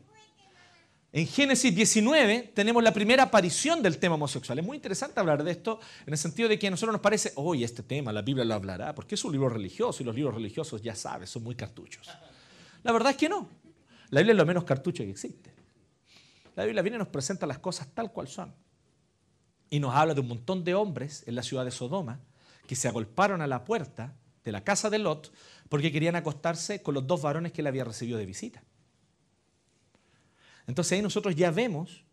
En 1.13 1.25
Génesis 1.25 1.73
19 1.73 2.51
tenemos 2.53 2.83
la 2.83 2.91
primera 2.91 3.23
aparición 3.23 3.81
del 3.81 3.97
tema 3.97 4.15
homosexual. 4.15 4.59
Es 4.59 4.65
muy 4.65 4.75
interesante 4.75 5.19
hablar 5.19 5.43
de 5.43 5.51
esto 5.51 5.79
en 6.05 6.13
el 6.13 6.17
sentido 6.17 6.49
de 6.49 6.59
que 6.59 6.67
a 6.67 6.71
nosotros 6.71 6.93
nos 6.93 7.01
parece, 7.01 7.31
oye, 7.35 7.63
este 7.63 7.83
tema, 7.83 8.11
la 8.11 8.21
Biblia 8.21 8.43
lo 8.43 8.55
hablará, 8.55 8.93
porque 8.93 9.15
es 9.15 9.23
un 9.23 9.31
libro 9.31 9.49
religioso 9.49 10.03
y 10.03 10.05
los 10.05 10.15
libros 10.15 10.35
religiosos, 10.35 10.81
ya 10.81 10.95
sabes, 10.95 11.29
son 11.29 11.43
muy 11.43 11.55
cartuchos. 11.55 12.09
La 12.83 12.91
verdad 12.91 13.11
es 13.11 13.17
que 13.17 13.29
no. 13.29 13.47
La 14.09 14.19
Biblia 14.19 14.33
es 14.33 14.37
lo 14.37 14.45
menos 14.45 14.63
cartucho 14.63 15.03
que 15.03 15.09
existe. 15.09 15.56
La 16.57 16.65
Biblia 16.65 16.81
viene 16.81 16.95
y 16.95 16.99
nos 16.99 17.09
presenta 17.09 17.45
las 17.45 17.59
cosas 17.59 17.87
tal 17.93 18.11
cual 18.11 18.27
son. 18.27 18.51
Y 19.69 19.79
nos 19.79 19.93
habla 19.93 20.15
de 20.15 20.21
un 20.21 20.27
montón 20.27 20.63
de 20.63 20.73
hombres 20.73 21.23
en 21.27 21.35
la 21.35 21.43
ciudad 21.43 21.63
de 21.63 21.69
Sodoma 21.69 22.19
que 22.65 22.75
se 22.75 22.87
agolparon 22.87 23.41
a 23.41 23.47
la 23.47 23.63
puerta 23.63 24.15
de 24.43 24.51
la 24.51 24.63
casa 24.63 24.89
de 24.89 24.97
Lot 24.97 25.31
porque 25.69 25.91
querían 25.91 26.15
acostarse 26.15 26.81
con 26.81 26.95
los 26.95 27.05
dos 27.05 27.21
varones 27.21 27.51
que 27.51 27.61
él 27.61 27.67
había 27.67 27.83
recibido 27.83 28.17
de 28.17 28.25
visita. 28.25 28.63
Entonces 30.65 30.93
ahí 30.93 31.03
nosotros 31.03 31.35
ya 31.35 31.51
vemos 31.51 32.03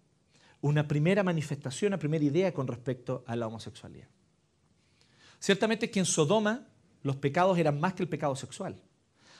una 0.60 0.86
primera 0.86 1.22
manifestación, 1.22 1.94
una 1.94 1.98
primera 1.98 2.24
idea 2.24 2.52
con 2.52 2.66
respecto 2.66 3.24
a 3.26 3.36
la 3.36 3.46
homosexualidad. 3.46 4.08
Ciertamente 5.38 5.90
que 5.90 6.00
en 6.00 6.04
Sodoma 6.04 6.68
los 7.02 7.16
pecados 7.16 7.56
eran 7.56 7.80
más 7.80 7.94
que 7.94 8.02
el 8.02 8.10
pecado 8.10 8.36
sexual. 8.36 8.78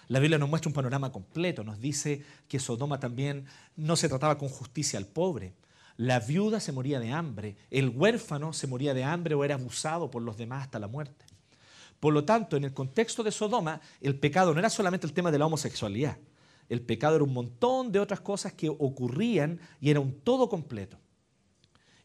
La 0.09 0.19
Biblia 0.19 0.39
nos 0.39 0.49
muestra 0.49 0.69
un 0.69 0.75
panorama 0.75 1.13
completo, 1.13 1.65
nos 1.65 1.81
dice 1.81 2.23
que 2.49 2.59
Sodoma 2.59 3.01
también 3.01 3.47
no 3.77 3.97
se 3.97 4.09
trataba 4.09 4.39
con 4.39 4.49
justicia 4.49 4.99
al 4.99 5.07
pobre. 5.07 5.55
La 5.97 6.21
viuda 6.21 6.61
se 6.61 6.73
moría 6.73 7.01
de 7.01 7.13
hambre, 7.13 7.57
el 7.71 7.89
huérfano 7.89 8.53
se 8.53 8.67
moría 8.67 8.95
de 8.95 9.05
hambre 9.05 9.35
o 9.35 9.45
era 9.45 9.55
abusado 9.55 10.11
por 10.11 10.23
los 10.23 10.37
demás 10.37 10.65
hasta 10.65 10.79
la 10.79 10.89
muerte. 10.89 11.25
Por 12.01 12.13
lo 12.13 12.25
tanto, 12.25 12.57
en 12.57 12.65
el 12.65 12.75
contexto 12.75 13.23
de 13.23 13.31
Sodoma, 13.31 13.81
el 14.01 14.19
pecado 14.19 14.53
no 14.53 14.59
era 14.59 14.69
solamente 14.69 15.07
el 15.07 15.13
tema 15.13 15.31
de 15.31 15.39
la 15.39 15.47
homosexualidad, 15.47 16.19
el 16.69 16.83
pecado 16.83 17.17
era 17.17 17.25
un 17.25 17.33
montón 17.33 17.93
de 17.93 18.01
otras 18.01 18.21
cosas 18.21 18.53
que 18.53 18.69
ocurrían 18.69 19.61
y 19.81 19.91
era 19.91 20.01
un 20.01 20.21
todo 20.21 20.49
completo. 20.49 20.99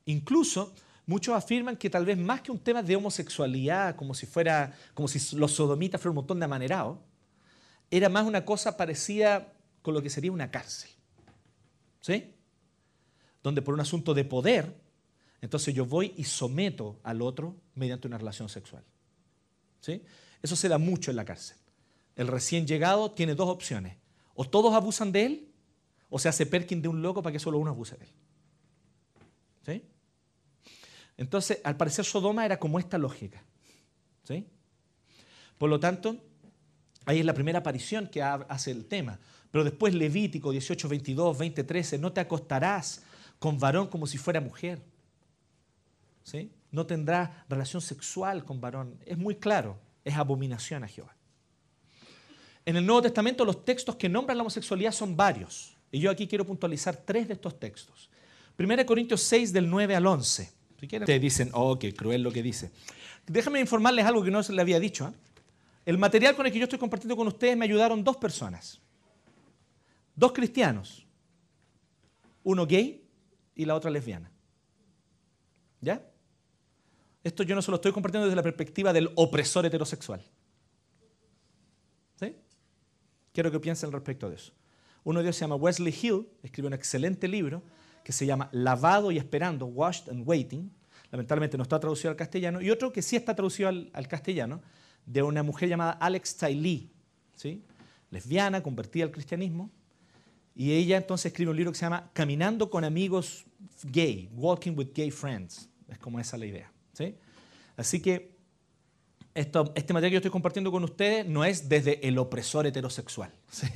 Incluso 0.05 0.73
muchos 1.05 1.35
afirman 1.35 1.75
que 1.75 1.89
tal 1.89 2.05
vez 2.05 2.17
más 2.17 2.41
que 2.41 2.51
un 2.51 2.59
tema 2.59 2.83
de 2.83 2.95
homosexualidad, 2.95 3.95
como 3.95 4.13
si 4.13 4.25
fuera, 4.25 4.73
como 4.93 5.07
si 5.07 5.35
los 5.35 5.53
sodomitas 5.53 5.99
fueran 5.99 6.11
un 6.11 6.21
montón 6.21 6.39
de 6.39 6.45
amanerados, 6.45 6.97
era 7.91 8.09
más 8.09 8.25
una 8.25 8.45
cosa 8.45 8.77
parecida 8.77 9.53
con 9.81 9.93
lo 9.93 10.01
que 10.01 10.09
sería 10.09 10.31
una 10.31 10.51
cárcel. 10.51 10.89
¿Sí? 12.01 12.35
Donde 13.43 13.61
por 13.61 13.73
un 13.73 13.79
asunto 13.79 14.13
de 14.13 14.25
poder, 14.25 14.79
entonces 15.41 15.73
yo 15.73 15.85
voy 15.85 16.13
y 16.17 16.25
someto 16.25 16.99
al 17.03 17.21
otro 17.21 17.55
mediante 17.75 18.07
una 18.07 18.17
relación 18.17 18.49
sexual. 18.49 18.83
¿Sí? 19.81 20.03
Eso 20.41 20.55
se 20.55 20.69
da 20.69 20.77
mucho 20.77 21.11
en 21.11 21.17
la 21.17 21.25
cárcel. 21.25 21.57
El 22.15 22.27
recién 22.27 22.67
llegado 22.67 23.11
tiene 23.11 23.35
dos 23.35 23.49
opciones. 23.49 23.97
O 24.35 24.45
todos 24.45 24.73
abusan 24.73 25.11
de 25.11 25.25
él, 25.25 25.51
o 26.09 26.19
se 26.19 26.29
hace 26.29 26.45
perkin 26.45 26.81
de 26.81 26.87
un 26.87 27.01
loco 27.01 27.21
para 27.21 27.33
que 27.33 27.39
solo 27.39 27.57
uno 27.57 27.71
abuse 27.71 27.97
de 27.97 28.05
él. 28.05 28.11
¿Sí? 29.65 29.85
Entonces, 31.17 31.59
al 31.63 31.77
parecer 31.77 32.05
Sodoma 32.05 32.45
era 32.45 32.59
como 32.59 32.79
esta 32.79 32.97
lógica. 32.97 33.43
¿Sí? 34.23 34.47
Por 35.57 35.69
lo 35.69 35.79
tanto, 35.79 36.17
Ahí 37.09 37.21
es 37.21 37.25
la 37.25 37.33
primera 37.33 37.57
aparición 37.57 38.05
que 38.05 38.21
hace 38.21 38.69
el 38.69 38.85
tema. 38.85 39.17
Pero 39.49 39.63
después 39.63 39.95
Levítico 39.95 40.51
18, 40.51 40.87
22, 40.87 41.39
20, 41.39 41.63
13, 41.63 41.97
no 41.97 42.13
te 42.13 42.21
acostarás 42.21 43.01
con 43.39 43.57
varón 43.57 43.87
como 43.87 44.05
si 44.05 44.19
fuera 44.19 44.39
mujer. 44.39 44.79
¿Sí? 46.21 46.51
No 46.69 46.85
tendrás 46.85 47.31
relación 47.49 47.81
sexual 47.81 48.45
con 48.45 48.61
varón. 48.61 48.95
Es 49.07 49.17
muy 49.17 49.33
claro, 49.33 49.79
es 50.05 50.15
abominación 50.17 50.83
a 50.83 50.87
Jehová. 50.87 51.15
En 52.63 52.75
el 52.75 52.85
Nuevo 52.85 53.01
Testamento 53.01 53.43
los 53.43 53.65
textos 53.65 53.95
que 53.95 54.07
nombran 54.07 54.37
la 54.37 54.43
homosexualidad 54.43 54.91
son 54.91 55.17
varios. 55.17 55.75
Y 55.91 55.99
yo 55.99 56.11
aquí 56.11 56.27
quiero 56.27 56.45
puntualizar 56.45 56.95
tres 56.95 57.27
de 57.27 57.33
estos 57.33 57.59
textos. 57.59 58.11
1 58.59 58.85
Corintios 58.85 59.23
6 59.23 59.51
del 59.51 59.67
9 59.67 59.95
al 59.95 60.05
11. 60.05 60.51
Si 60.79 60.87
te 60.87 61.19
dicen, 61.19 61.49
oh, 61.53 61.79
qué 61.79 61.91
cruel 61.91 62.21
lo 62.21 62.31
que 62.31 62.43
dice. 62.43 62.69
Déjame 63.25 63.59
informarles 63.59 64.05
algo 64.05 64.23
que 64.23 64.29
no 64.29 64.43
se 64.43 64.53
le 64.53 64.61
había 64.61 64.79
dicho. 64.79 65.07
¿eh? 65.07 65.28
El 65.85 65.97
material 65.97 66.35
con 66.35 66.45
el 66.45 66.51
que 66.51 66.59
yo 66.59 66.65
estoy 66.65 66.79
compartiendo 66.79 67.15
con 67.15 67.27
ustedes 67.27 67.57
me 67.57 67.65
ayudaron 67.65 68.03
dos 68.03 68.17
personas. 68.17 68.79
Dos 70.15 70.31
cristianos. 70.31 71.05
Uno 72.43 72.65
gay 72.65 73.03
y 73.55 73.65
la 73.65 73.75
otra 73.75 73.89
lesbiana. 73.89 74.31
¿Ya? 75.81 76.05
Esto 77.23 77.43
yo 77.43 77.55
no 77.55 77.61
se 77.61 77.71
lo 77.71 77.75
estoy 77.75 77.91
compartiendo 77.91 78.25
desde 78.25 78.35
la 78.35 78.43
perspectiva 78.43 78.93
del 78.93 79.11
opresor 79.15 79.65
heterosexual. 79.65 80.23
¿Sí? 82.19 82.35
Quiero 83.33 83.51
que 83.51 83.59
piensen 83.59 83.91
respecto 83.91 84.29
de 84.29 84.35
eso. 84.35 84.53
Uno 85.03 85.19
de 85.19 85.25
ellos 85.25 85.35
se 85.35 85.41
llama 85.41 85.55
Wesley 85.55 85.95
Hill, 86.01 86.27
escribe 86.43 86.67
un 86.67 86.73
excelente 86.73 87.27
libro 87.27 87.63
que 88.03 88.11
se 88.11 88.25
llama 88.25 88.49
Lavado 88.51 89.11
y 89.11 89.17
Esperando, 89.17 89.65
Washed 89.65 90.09
and 90.09 90.27
Waiting. 90.27 90.71
Lamentablemente 91.11 91.57
no 91.57 91.63
está 91.63 91.79
traducido 91.79 92.11
al 92.11 92.15
castellano. 92.15 92.61
Y 92.61 92.69
otro 92.69 92.91
que 92.91 93.01
sí 93.01 93.15
está 93.15 93.35
traducido 93.35 93.69
al, 93.69 94.07
castellano, 94.07 94.61
de 95.09 95.23
una 95.23 95.41
mujer 95.41 95.67
llamada 95.67 95.93
Alex 95.93 96.37
Tiley, 96.37 96.91
¿sí? 97.35 97.63
lesbiana, 98.11 98.61
convertida 98.61 99.05
al 99.05 99.11
cristianismo. 99.11 99.71
Y 100.55 100.73
ella 100.73 100.97
entonces 100.97 101.27
escribe 101.31 101.49
un 101.49 101.57
libro 101.57 101.71
que 101.71 101.79
se 101.79 101.85
llama 101.85 102.11
Caminando 102.13 102.69
con 102.69 102.83
amigos 102.83 103.43
gay, 103.85 104.29
Walking 104.33 104.73
with 104.77 104.89
Gay 104.93 105.09
Friends. 105.09 105.67
Es 105.87 105.97
como 105.97 106.19
esa 106.19 106.37
la 106.37 106.45
idea. 106.45 106.71
¿sí? 106.93 107.15
Así 107.75 107.99
que 107.99 108.37
esto, 109.33 109.71
este 109.73 109.93
material 109.93 110.11
que 110.11 110.13
yo 110.13 110.17
estoy 110.19 110.31
compartiendo 110.31 110.71
con 110.71 110.83
ustedes 110.83 111.25
no 111.25 111.43
es 111.43 111.67
desde 111.67 112.07
el 112.07 112.19
opresor 112.19 112.67
heterosexual. 112.67 113.33
¿sí? 113.49 113.67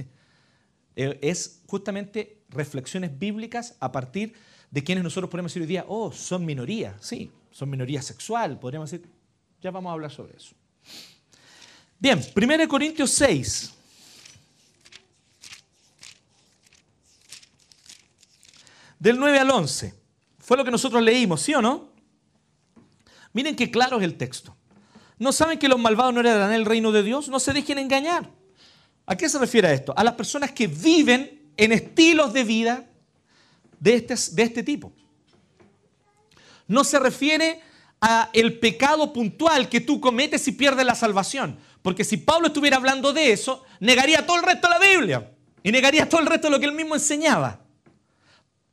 Eh, 0.95 1.17
es 1.23 1.63
justamente 1.65 2.43
reflexiones 2.49 3.17
bíblicas 3.17 3.75
a 3.79 3.91
partir 3.91 4.33
de 4.69 4.83
quienes 4.83 5.03
nosotros 5.03 5.31
podemos 5.31 5.51
decir 5.51 5.63
hoy 5.63 5.67
día, 5.67 5.85
oh, 5.87 6.11
son 6.11 6.45
minoría, 6.45 6.95
sí, 6.99 7.31
son 7.49 7.71
minoría 7.71 8.03
sexual, 8.03 8.59
podríamos 8.59 8.91
decir, 8.91 9.09
ya 9.61 9.71
vamos 9.71 9.89
a 9.89 9.93
hablar 9.93 10.11
sobre 10.11 10.37
eso. 10.37 10.55
Bien, 12.03 12.21
1 12.35 12.67
Corintios 12.67 13.11
6. 13.11 13.71
Del 18.99 19.17
9 19.17 19.39
al 19.39 19.49
11. 19.49 19.93
Fue 20.37 20.57
lo 20.57 20.65
que 20.65 20.71
nosotros 20.71 21.01
leímos, 21.01 21.41
¿sí 21.41 21.53
o 21.53 21.61
no? 21.61 21.91
Miren 23.31 23.55
qué 23.55 23.71
claro 23.71 23.99
es 23.99 24.03
el 24.03 24.17
texto. 24.17 24.53
¿No 25.17 25.31
saben 25.31 25.57
que 25.57 25.69
los 25.69 25.79
malvados 25.79 26.13
no 26.13 26.19
heredarán 26.19 26.51
el 26.51 26.65
reino 26.65 26.91
de 26.91 27.03
Dios? 27.03 27.29
No 27.29 27.39
se 27.39 27.53
dejen 27.53 27.77
engañar. 27.77 28.29
¿A 29.05 29.15
qué 29.15 29.29
se 29.29 29.39
refiere 29.39 29.73
esto? 29.73 29.93
A 29.95 30.03
las 30.03 30.15
personas 30.15 30.51
que 30.51 30.67
viven 30.67 31.53
en 31.55 31.71
estilos 31.71 32.33
de 32.33 32.43
vida 32.43 32.85
de 33.79 33.93
este, 33.93 34.15
de 34.33 34.43
este 34.43 34.61
tipo. 34.61 34.91
No 36.67 36.83
se 36.83 36.99
refiere 36.99 37.61
a 38.05 38.29
el 38.33 38.59
pecado 38.59 39.13
puntual 39.13 39.69
que 39.69 39.79
tú 39.79 40.01
cometes 40.01 40.45
y 40.49 40.51
pierdes 40.51 40.85
la 40.85 40.93
salvación. 40.93 41.57
Porque 41.81 42.03
si 42.03 42.17
Pablo 42.17 42.47
estuviera 42.47 42.75
hablando 42.75 43.13
de 43.13 43.31
eso, 43.31 43.63
negaría 43.79 44.25
todo 44.25 44.35
el 44.35 44.43
resto 44.43 44.67
de 44.67 44.73
la 44.73 44.79
Biblia. 44.79 45.31
Y 45.63 45.71
negaría 45.71 46.09
todo 46.09 46.19
el 46.19 46.27
resto 46.27 46.47
de 46.47 46.51
lo 46.51 46.59
que 46.59 46.65
él 46.65 46.73
mismo 46.73 46.95
enseñaba. 46.95 47.61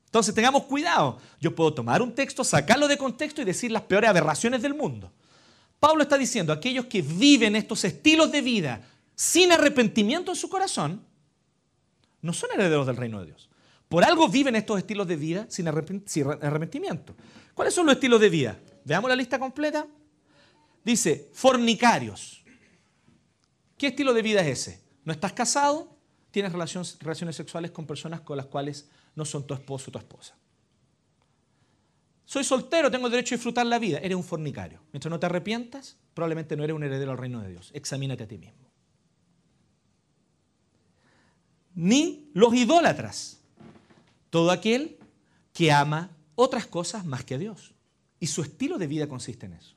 Entonces 0.07 0.35
tengamos 0.35 0.65
cuidado. 0.65 1.21
Yo 1.41 1.55
puedo 1.55 1.73
tomar 1.73 2.03
un 2.03 2.13
texto, 2.13 2.43
sacarlo 2.43 2.89
de 2.89 2.99
contexto 2.99 3.41
y 3.41 3.45
decir 3.45 3.71
las 3.71 3.83
peores 3.83 4.11
aberraciones 4.11 4.63
del 4.63 4.75
mundo. 4.75 5.13
Pablo 5.79 6.03
está 6.03 6.19
diciendo, 6.19 6.53
aquellos 6.53 6.87
que 6.87 7.01
viven 7.01 7.55
estos 7.55 7.85
estilos 7.85 8.33
de 8.33 8.43
vida 8.43 8.83
sin 9.15 9.53
arrepentimiento 9.53 10.33
en 10.33 10.37
su 10.37 10.49
corazón, 10.49 11.05
no 12.21 12.33
son 12.33 12.51
herederos 12.53 12.85
del 12.85 12.97
reino 12.97 13.21
de 13.21 13.27
Dios. 13.27 13.49
Por 13.89 14.03
algo 14.03 14.29
viven 14.29 14.57
estos 14.57 14.79
estilos 14.79 15.07
de 15.07 15.15
vida 15.15 15.47
sin 15.49 15.69
arrepentimiento. 15.69 17.15
¿Cuáles 17.55 17.73
son 17.73 17.87
los 17.87 17.95
estilos 17.95 18.21
de 18.21 18.29
vida? 18.29 18.59
Veamos 18.85 19.09
la 19.09 19.17
lista 19.17 19.39
completa. 19.39 19.87
Dice, 20.85 21.31
fornicarios. 21.33 22.45
¿Qué 23.77 23.89
estilo 23.89 24.13
de 24.13 24.23
vida 24.23 24.41
es 24.41 24.61
ese? 24.61 24.81
¿No 25.05 25.13
estás 25.13 25.33
casado? 25.33 25.97
Tienes 26.31 26.53
relaciones, 26.53 26.97
sexuales 27.37 27.71
con 27.71 27.87
personas 27.87 28.21
con 28.21 28.37
las 28.37 28.47
cuales 28.47 28.89
no 29.15 29.25
son 29.25 29.47
tu 29.47 29.55
esposo 29.55 29.91
o 29.91 29.93
tu 29.93 29.99
esposa. 29.99 30.37
Soy 32.25 32.45
soltero, 32.45 32.91
tengo 32.91 33.11
derecho 33.11 33.35
a 33.35 33.37
disfrutar 33.37 33.67
la 33.67 33.79
vida. 33.79 33.99
Eres 33.99 34.17
un 34.17 34.23
fornicario. 34.23 34.81
Mientras 34.93 35.11
no 35.11 35.19
te 35.19 35.27
arrepientas, 35.27 35.97
probablemente 36.15 36.57
no 36.57 36.63
eres 36.63 36.77
un 36.77 36.85
heredero 36.85 37.11
al 37.11 37.19
reino 37.19 37.41
de 37.41 37.51
Dios. 37.51 37.71
Examínate 37.75 38.25
a 38.25 38.29
ti 38.29 38.39
mismo 38.39 38.71
ni 41.75 42.31
los 42.35 42.55
idólatras. 42.55 43.41
Todo 44.29 44.51
aquel 44.51 44.99
que 45.53 45.73
ama 45.73 46.11
otras 46.35 46.67
cosas 46.67 47.05
más 47.05 47.25
que 47.25 47.35
a 47.35 47.39
Dios. 47.39 47.75
Y 48.21 48.27
su 48.27 48.43
estilo 48.43 48.79
de 48.79 48.87
vida 48.87 49.09
consiste 49.09 49.47
en 49.47 49.55
eso. 49.55 49.75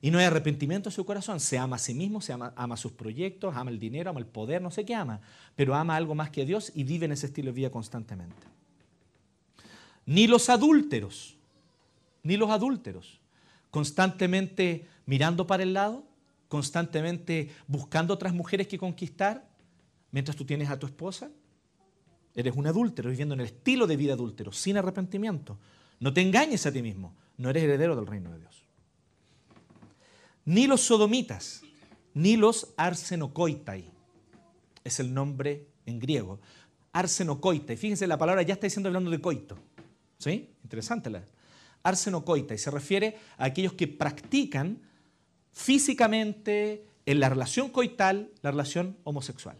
Y 0.00 0.10
no 0.10 0.18
hay 0.18 0.24
arrepentimiento 0.24 0.88
en 0.88 0.94
su 0.94 1.04
corazón. 1.04 1.38
Se 1.38 1.58
ama 1.58 1.76
a 1.76 1.78
sí 1.78 1.94
mismo, 1.94 2.20
se 2.20 2.32
ama, 2.32 2.52
ama 2.56 2.76
sus 2.76 2.92
proyectos, 2.92 3.54
ama 3.54 3.70
el 3.70 3.78
dinero, 3.78 4.10
ama 4.10 4.18
el 4.18 4.26
poder, 4.26 4.60
no 4.60 4.70
sé 4.70 4.84
qué 4.84 4.94
ama. 4.94 5.20
Pero 5.54 5.74
ama 5.74 5.94
algo 5.94 6.14
más 6.14 6.30
que 6.30 6.42
a 6.42 6.44
Dios 6.44 6.72
y 6.74 6.82
vive 6.82 7.04
en 7.04 7.12
ese 7.12 7.26
estilo 7.26 7.46
de 7.46 7.52
vida 7.52 7.70
constantemente. 7.70 8.48
Ni 10.06 10.26
los 10.26 10.48
adúlteros, 10.48 11.36
ni 12.24 12.36
los 12.36 12.50
adúlteros. 12.50 13.20
Constantemente 13.70 14.86
mirando 15.06 15.46
para 15.46 15.62
el 15.62 15.72
lado, 15.72 16.04
constantemente 16.48 17.50
buscando 17.66 18.12
otras 18.12 18.34
mujeres 18.34 18.66
que 18.66 18.78
conquistar, 18.78 19.48
mientras 20.10 20.36
tú 20.36 20.44
tienes 20.44 20.68
a 20.68 20.78
tu 20.78 20.86
esposa? 20.86 21.30
Eres 22.34 22.54
un 22.56 22.66
adúltero 22.66 23.10
viviendo 23.10 23.34
en 23.34 23.40
el 23.40 23.46
estilo 23.46 23.86
de 23.86 23.96
vida 23.96 24.14
adúltero, 24.14 24.52
sin 24.52 24.76
arrepentimiento. 24.76 25.58
No 26.00 26.12
te 26.12 26.20
engañes 26.22 26.66
a 26.66 26.72
ti 26.72 26.82
mismo, 26.82 27.14
no 27.36 27.50
eres 27.50 27.64
heredero 27.64 27.96
del 27.96 28.06
reino 28.06 28.30
de 28.30 28.38
Dios. 28.38 28.64
Ni 30.44 30.66
los 30.66 30.80
sodomitas, 30.80 31.62
ni 32.14 32.36
los 32.36 32.74
arsenokoitai, 32.76 33.90
es 34.84 35.00
el 35.00 35.14
nombre 35.14 35.68
en 35.86 35.98
griego. 35.98 36.40
Arsenokoitai, 36.92 37.76
fíjense, 37.76 38.06
la 38.06 38.18
palabra 38.18 38.42
ya 38.42 38.54
está 38.54 38.66
diciendo 38.66 38.88
hablando 38.88 39.10
de 39.10 39.20
coito. 39.20 39.56
¿Sí? 40.18 40.54
Interesante 40.62 41.10
la. 41.10 41.22
Arsenokoitai 41.82 42.58
se 42.58 42.70
refiere 42.70 43.16
a 43.38 43.46
aquellos 43.46 43.72
que 43.72 43.88
practican 43.88 44.80
físicamente 45.52 46.86
en 47.06 47.20
la 47.20 47.28
relación 47.28 47.70
coital 47.70 48.30
la 48.42 48.50
relación 48.50 48.96
homosexual. 49.04 49.56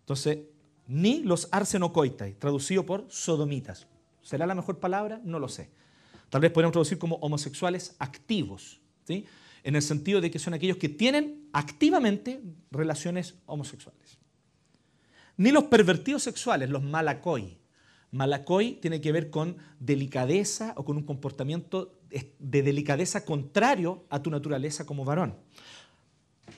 Entonces, 0.00 0.38
ni 0.86 1.22
los 1.22 1.48
arsenocoitai, 1.50 2.34
traducido 2.34 2.86
por 2.86 3.06
sodomitas. 3.08 3.86
¿Será 4.22 4.46
la 4.46 4.54
mejor 4.54 4.78
palabra? 4.78 5.20
No 5.24 5.38
lo 5.38 5.48
sé. 5.48 5.68
Tal 6.30 6.40
vez 6.40 6.50
podríamos 6.50 6.72
traducir 6.72 6.98
como 6.98 7.16
homosexuales 7.16 7.96
activos, 7.98 8.80
¿sí? 9.06 9.24
en 9.62 9.76
el 9.76 9.82
sentido 9.82 10.20
de 10.20 10.30
que 10.30 10.38
son 10.38 10.54
aquellos 10.54 10.76
que 10.76 10.88
tienen 10.88 11.48
activamente 11.52 12.40
relaciones 12.70 13.34
homosexuales. 13.46 14.18
Ni 15.36 15.50
los 15.50 15.64
pervertidos 15.64 16.22
sexuales, 16.22 16.70
los 16.70 16.82
malakoi. 16.82 17.58
Malakoi 18.12 18.74
tiene 18.80 19.00
que 19.00 19.12
ver 19.12 19.30
con 19.30 19.56
delicadeza 19.80 20.72
o 20.76 20.84
con 20.84 20.96
un 20.96 21.02
comportamiento 21.02 21.98
de 22.38 22.62
delicadeza 22.62 23.24
contrario 23.24 24.04
a 24.08 24.22
tu 24.22 24.30
naturaleza 24.30 24.86
como 24.86 25.04
varón. 25.04 25.34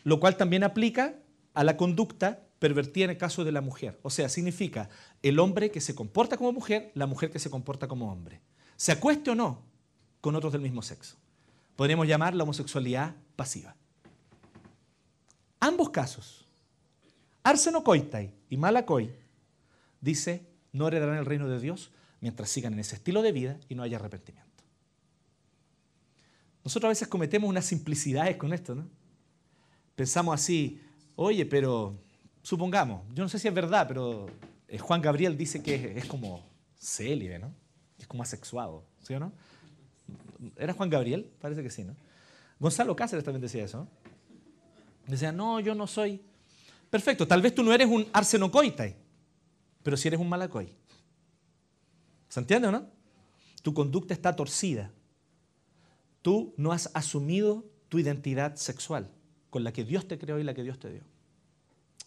Lo 0.05 0.21
cual 0.21 0.37
también 0.37 0.63
aplica 0.63 1.17
a 1.55 1.65
la 1.65 1.77
conducta 1.77 2.45
pervertida 2.59 3.05
en 3.05 3.11
el 3.11 3.19
caso 3.19 3.45
de 3.45 3.53
la 3.53 3.61
mujer. 3.61 3.99
O 4.03 4.11
sea, 4.11 4.29
significa 4.29 4.89
el 5.23 5.39
hombre 5.39 5.71
que 5.71 5.81
se 5.81 5.95
comporta 5.95 6.37
como 6.37 6.53
mujer, 6.53 6.93
la 6.95 7.07
mujer 7.07 7.31
que 7.31 7.39
se 7.39 7.51
comporta 7.51 7.89
como 7.89 8.13
hombre. 8.13 8.41
Se 8.79 8.93
acueste 8.93 9.31
o 9.31 9.35
no 9.35 9.61
con 10.21 10.37
otros 10.37 10.53
del 10.53 10.63
mismo 10.63 10.83
sexo. 10.83 11.17
Podríamos 11.75 12.07
llamar 12.07 12.35
la 12.35 12.45
homosexualidad 12.45 13.15
pasiva. 13.35 13.75
Ambos 15.59 15.91
casos, 15.91 16.47
Arseno 17.43 17.83
Coitai 17.83 18.33
y 18.49 18.57
Malakoi, 18.57 19.13
dice, 20.01 20.47
no 20.73 20.87
heredarán 20.87 21.17
el 21.17 21.27
reino 21.27 21.49
de 21.49 21.59
Dios 21.59 21.91
mientras 22.21 22.51
sigan 22.51 22.73
en 22.75 22.79
ese 22.79 22.95
estilo 22.95 23.21
de 23.21 23.33
vida 23.33 23.59
y 23.69 23.75
no 23.75 23.83
haya 23.83 23.97
arrepentimiento. 23.97 24.49
Nosotros 26.63 26.89
a 26.89 26.91
veces 26.91 27.09
cometemos 27.09 27.51
unas 27.51 27.65
simplicidades 27.65 28.37
con 28.37 28.53
esto, 28.53 28.77
¿no? 28.77 28.89
Pensamos 29.97 30.35
así, 30.35 30.81
oye, 31.17 31.45
pero 31.47 31.99
supongamos, 32.43 33.03
yo 33.13 33.25
no 33.25 33.29
sé 33.29 33.41
si 33.41 33.49
es 33.49 33.55
verdad, 33.55 33.89
pero 33.89 34.27
eh, 34.69 34.79
Juan 34.79 35.03
Gabriel 35.03 35.37
dice 35.37 35.63
que 35.63 35.99
es, 35.99 36.05
como 36.05 36.49
célibe, 36.79 37.41
¿no? 37.41 37.53
Es 37.99 38.07
como 38.07 38.23
asexuado, 38.23 38.85
¿sí 39.03 39.15
o 39.15 39.21
no? 39.21 39.33
¿Era 40.57 40.73
Juan 40.73 40.89
Gabriel? 40.89 41.31
Parece 41.41 41.63
que 41.63 41.71
sí, 41.71 41.85
¿no? 41.85 41.95
Gonzalo 42.61 42.95
Cáceres 42.97 43.25
también 43.25 43.43
decía 43.43 43.65
eso. 43.65 43.87
Decía, 45.07 45.33
no, 45.33 45.61
yo 45.61 45.75
no 45.75 45.87
soy. 45.87 46.21
Perfecto, 46.91 47.27
tal 47.27 47.43
vez 47.43 47.55
tú 47.55 47.63
no 47.63 47.73
eres 47.73 47.89
un 47.89 48.07
arsenocoitai, 48.13 48.97
pero 49.83 49.97
si 49.97 50.09
eres 50.09 50.21
un 50.21 50.29
malacoi. 50.29 50.75
¿Se 52.29 52.41
entiende 52.41 52.69
o 52.69 52.73
no? 52.73 52.87
Tu 53.63 53.75
conducta 53.75 54.15
está 54.15 54.35
torcida. 54.37 54.91
Tú 56.23 56.55
no 56.57 56.73
has 56.73 56.91
asumido 56.95 57.65
tu 57.89 57.99
identidad 57.99 58.57
sexual 58.57 59.11
con 59.51 59.65
la 59.65 59.73
que 59.73 59.85
Dios 59.85 60.07
te 60.07 60.19
creó 60.19 60.39
y 60.39 60.45
la 60.45 60.55
que 60.55 60.63
Dios 60.63 60.79
te 60.79 60.91
dio. 60.91 61.03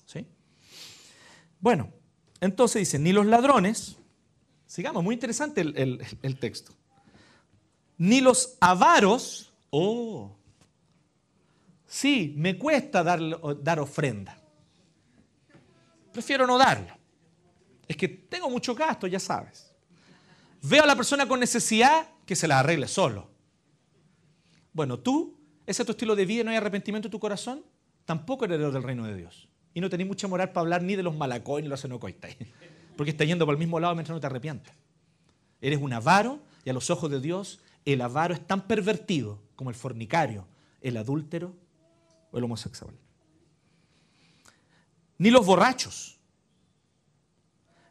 ¿Sí? 0.06 0.28
Bueno, 1.60 1.92
entonces 2.40 2.82
dice, 2.82 3.00
ni 3.00 3.14
los 3.14 3.26
ladrones, 3.26 3.98
sigamos, 4.72 5.04
muy 5.04 5.14
interesante 5.14 5.60
el, 5.60 6.40
texto, 6.40 6.72
ni 7.98 8.22
los 8.22 8.58
avaros, 8.62 9.52
oh, 9.70 10.38
Sí, 11.92 12.34
me 12.38 12.58
cuesta 12.58 13.04
dar, 13.04 13.20
dar 13.62 13.82
ofrenda. 13.82 14.38
Prefiero 16.14 16.48
no 16.48 16.58
darlo. 16.58 16.98
Es 17.86 17.98
que 17.98 18.08
tengo 18.08 18.50
mucho 18.50 18.74
gasto, 18.74 19.08
ya 19.08 19.20
sabes. 19.20 19.76
Veo 20.62 20.84
a 20.84 20.86
la 20.86 20.96
persona 20.96 21.28
con 21.28 21.42
necesidad 21.42 22.08
que 22.26 22.38
se 22.38 22.48
la 22.48 22.60
arregle 22.60 22.88
solo. 22.88 23.30
Bueno, 24.72 25.00
tú, 25.00 25.38
ese 25.66 25.82
es 25.82 25.86
tu 25.86 25.92
estilo 25.92 26.16
de 26.16 26.26
vida 26.26 26.42
y 26.42 26.44
no 26.46 26.52
hay 26.52 26.58
arrepentimiento 26.58 27.10
en 27.10 27.12
tu 27.12 27.20
corazón, 27.20 27.66
tampoco 28.06 28.46
eres 28.46 28.56
heredero 28.56 28.72
del 28.72 28.84
reino 28.84 29.06
de 29.06 29.18
Dios. 29.18 29.50
Y 29.74 29.82
no 29.82 29.90
tenés 29.90 30.08
mucha 30.08 30.30
moral 30.30 30.54
para 30.54 30.62
hablar 30.62 30.84
ni 30.84 30.96
de 30.96 31.04
los 31.04 31.18
malacoy 31.18 31.62
ni 31.62 31.66
de 31.66 31.72
los 31.72 31.84
enocoitai. 31.84 32.38
Porque 32.96 33.12
estás 33.12 33.28
yendo 33.28 33.46
por 33.46 33.54
el 33.54 33.60
mismo 33.60 33.80
lado 33.80 33.96
mientras 33.96 34.16
no 34.16 34.20
te 34.20 34.28
arrepientas. 34.28 34.74
Eres 35.62 35.80
un 35.80 35.94
avaro 35.94 36.40
y 36.66 36.70
a 36.70 36.74
los 36.74 36.90
ojos 36.90 37.10
de 37.10 37.20
Dios 37.20 37.60
el 37.86 38.02
avaro 38.02 38.34
es 38.34 38.46
tan 38.46 38.68
pervertido 38.68 39.40
como 39.56 39.70
el 39.70 39.76
fornicario, 39.76 40.46
el 40.82 40.98
adúltero 40.98 41.56
o 42.32 42.38
el 42.38 42.44
homosexual. 42.44 42.94
Ni 45.18 45.30
los 45.30 45.46
borrachos, 45.46 46.18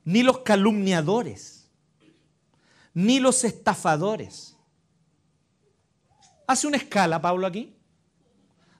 ni 0.04 0.22
los 0.22 0.40
calumniadores, 0.40 1.68
ni 2.92 3.20
los 3.20 3.44
estafadores. 3.44 4.56
Hace 6.46 6.66
una 6.66 6.76
escala, 6.76 7.20
Pablo, 7.20 7.46
aquí. 7.46 7.76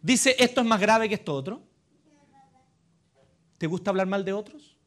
Dice, 0.03 0.35
esto 0.39 0.61
es 0.61 0.67
más 0.67 0.81
grave 0.81 1.09
que 1.09 1.15
esto 1.15 1.35
otro. 1.35 1.63
¿Te 3.59 3.67
gusta 3.67 3.91
hablar 3.91 4.07
mal 4.07 4.25
de 4.25 4.33
otros? 4.33 4.80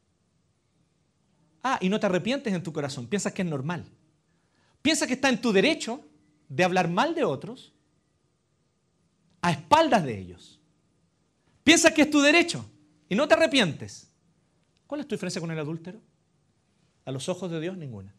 Ah, 1.66 1.78
y 1.80 1.88
no 1.88 1.98
te 1.98 2.04
arrepientes 2.04 2.52
en 2.52 2.62
tu 2.62 2.74
corazón, 2.74 3.06
piensas 3.06 3.32
que 3.32 3.40
es 3.40 3.48
normal. 3.48 3.86
Piensas 4.82 5.08
que 5.08 5.14
está 5.14 5.30
en 5.30 5.40
tu 5.40 5.50
derecho 5.50 6.06
de 6.46 6.62
hablar 6.62 6.90
mal 6.90 7.14
de 7.14 7.24
otros 7.24 7.72
a 9.40 9.50
espaldas 9.50 10.04
de 10.04 10.18
ellos. 10.18 10.60
Piensas 11.64 11.92
que 11.92 12.02
es 12.02 12.10
tu 12.10 12.20
derecho 12.20 12.66
y 13.08 13.14
no 13.14 13.26
te 13.26 13.32
arrepientes. 13.32 14.10
¿Cuál 14.86 15.00
es 15.00 15.08
tu 15.08 15.14
diferencia 15.14 15.40
con 15.40 15.50
el 15.50 15.58
adúltero? 15.58 16.00
A 17.06 17.10
los 17.10 17.30
ojos 17.30 17.50
de 17.50 17.58
Dios, 17.60 17.78
ninguna. 17.78 18.14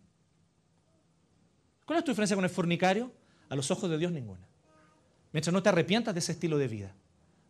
¿Cuál 1.86 2.00
es 2.00 2.06
tu 2.06 2.12
diferencia 2.12 2.36
con 2.36 2.46
el 2.46 2.50
fornicario? 2.50 3.12
A 3.50 3.56
los 3.56 3.70
ojos 3.70 3.90
de 3.92 4.00
Dios, 4.00 4.12
ninguna. 4.12 4.48
Mientras 5.34 5.54
no 5.54 5.62
te 5.62 5.70
arrepientas 5.70 6.16
de 6.16 6.20
ese 6.20 6.32
estilo 6.32 6.58
de 6.58 6.68
vida, 6.68 6.96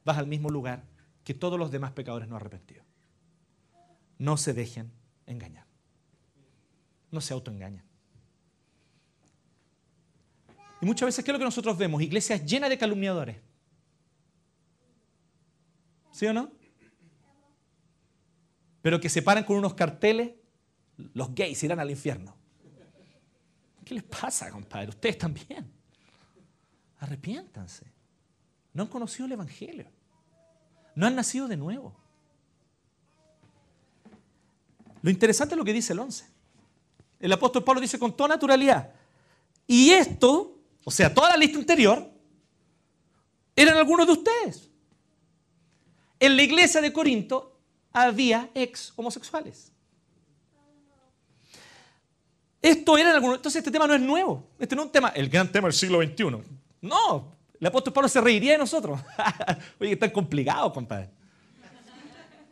vas 0.04 0.18
al 0.18 0.28
mismo 0.28 0.50
lugar 0.50 0.84
que 1.24 1.34
todos 1.34 1.58
los 1.58 1.72
demás 1.72 1.94
pecadores 1.94 2.28
no 2.28 2.36
arrepentidos. 2.36 2.86
No 4.18 4.36
se 4.36 4.54
dejen 4.54 4.92
engañar. 5.26 5.65
No 7.16 7.22
se 7.22 7.34
autoengañan. 7.34 7.82
Y 10.82 10.86
muchas 10.86 11.06
veces, 11.06 11.24
¿qué 11.24 11.32
es 11.32 11.34
lo 11.34 11.40
que 11.40 11.46
nosotros 11.46 11.78
vemos? 11.78 12.02
Iglesias 12.02 12.46
llenas 12.46 12.70
de 12.70 12.78
calumniadores. 12.78 13.38
¿Sí 16.12 16.26
o 16.26 16.34
no? 16.34 16.52
Pero 18.82 19.00
que 19.00 19.08
se 19.08 19.22
paran 19.22 19.46
con 19.46 19.56
unos 19.56 19.76
carteles, 19.76 20.34
los 21.14 21.34
gays 21.34 21.64
irán 21.64 21.80
al 21.80 21.90
infierno. 21.90 22.36
¿Qué 23.86 23.94
les 23.94 24.04
pasa, 24.04 24.52
compadre? 24.52 24.90
Ustedes 24.90 25.18
también. 25.18 25.72
Arrepiéntanse. 27.00 27.86
No 28.74 28.84
han 28.84 28.90
conocido 28.90 29.26
el 29.28 29.32
Evangelio. 29.32 29.90
No 30.96 31.08
han 31.08 31.16
nacido 31.16 31.48
de 31.48 31.56
nuevo. 31.56 31.96
Lo 35.02 35.10
interesante 35.10 35.56
es 35.56 35.58
lo 35.58 35.64
que 35.64 35.72
dice 35.72 35.94
el 35.94 36.00
11. 36.00 36.35
El 37.26 37.34
apóstol 37.34 37.64
Pablo 37.64 37.82
dice 37.82 37.98
con 37.98 38.16
toda 38.16 38.30
naturalidad. 38.30 38.94
Y 39.66 39.90
esto, 39.90 40.60
o 40.84 40.92
sea, 40.92 41.12
toda 41.12 41.30
la 41.30 41.38
lista 41.38 41.58
anterior, 41.58 42.08
eran 43.56 43.76
algunos 43.78 44.06
de 44.06 44.14
ustedes. 44.14 44.70
En 46.20 46.36
la 46.36 46.44
iglesia 46.44 46.82
de 46.82 46.94
Corinto 46.94 47.60
había 47.92 48.52
ex 48.54 48.94
homosexuales. 48.96 49.72
Esto 52.62 52.96
era 52.96 53.16
algunos. 53.16 53.38
Entonces, 53.38 53.58
este 53.58 53.72
tema 53.72 53.88
no 53.88 53.96
es 53.96 54.02
nuevo. 54.02 54.48
Este 54.60 54.76
no 54.76 54.84
es 54.84 54.86
un 54.86 54.92
tema, 54.92 55.10
el 55.10 55.28
gran 55.28 55.52
tema 55.52 55.68
del 55.68 55.74
siglo 55.74 56.04
XXI. 56.04 56.26
No, 56.82 57.32
el 57.60 57.66
apóstol 57.66 57.92
Pablo 57.92 58.08
se 58.08 58.22
reiría 58.22 58.52
de 58.52 58.60
nosotros. 58.60 59.00
Oye, 59.80 59.94
es 59.94 60.00
tan 60.00 60.12
complicado, 60.12 60.72
compadre. 60.72 61.10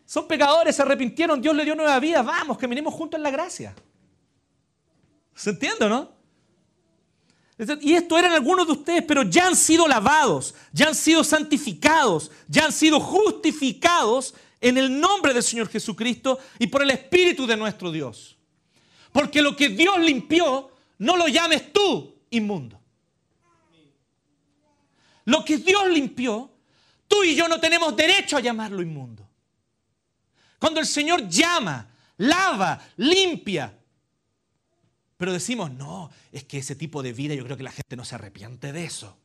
Son 0.03 0.27
pecadores, 0.27 0.75
se 0.75 0.81
arrepintieron, 0.81 1.39
Dios 1.39 1.55
le 1.55 1.63
dio 1.63 1.75
nueva 1.75 1.99
vida. 1.99 2.23
Vamos, 2.23 2.57
caminemos 2.57 2.91
juntos 2.91 3.19
en 3.19 3.23
la 3.23 3.29
gracia. 3.29 3.75
¿Se 5.35 5.51
entiende, 5.51 5.89
no? 5.89 6.13
Y 7.81 7.93
esto 7.93 8.17
eran 8.17 8.33
algunos 8.33 8.65
de 8.65 8.73
ustedes, 8.73 9.03
pero 9.03 9.23
ya 9.23 9.47
han 9.47 9.55
sido 9.55 9.87
lavados, 9.87 10.55
ya 10.71 10.87
han 10.87 10.95
sido 10.95 11.23
santificados, 11.23 12.31
ya 12.47 12.65
han 12.65 12.71
sido 12.71 12.99
justificados 12.99 14.33
en 14.59 14.77
el 14.77 14.99
nombre 14.99 15.33
del 15.33 15.43
Señor 15.43 15.69
Jesucristo 15.69 16.39
y 16.57 16.67
por 16.67 16.81
el 16.81 16.89
Espíritu 16.89 17.45
de 17.45 17.55
nuestro 17.55 17.91
Dios. 17.91 18.37
Porque 19.11 19.41
lo 19.41 19.55
que 19.55 19.69
Dios 19.69 19.99
limpió, 19.99 20.71
no 20.97 21.15
lo 21.15 21.27
llames 21.27 21.71
tú 21.71 22.15
inmundo. 22.31 22.79
Lo 25.25 25.45
que 25.45 25.57
Dios 25.57 25.87
limpió, 25.89 26.51
tú 27.07 27.23
y 27.23 27.35
yo 27.35 27.47
no 27.47 27.59
tenemos 27.59 27.95
derecho 27.95 28.35
a 28.35 28.41
llamarlo 28.41 28.81
inmundo. 28.81 29.27
Cuando 30.59 30.79
el 30.79 30.87
Señor 30.87 31.27
llama, 31.29 31.87
lava, 32.17 32.81
limpia, 32.97 33.77
pero 35.17 35.31
decimos, 35.31 35.71
no, 35.71 36.09
es 36.31 36.43
que 36.43 36.57
ese 36.57 36.75
tipo 36.75 37.03
de 37.03 37.13
vida 37.13 37.33
yo 37.35 37.43
creo 37.43 37.57
que 37.57 37.63
la 37.63 37.71
gente 37.71 37.95
no 37.95 38.05
se 38.05 38.15
arrepiente 38.15 38.71
de 38.71 38.85
eso. 38.85 39.17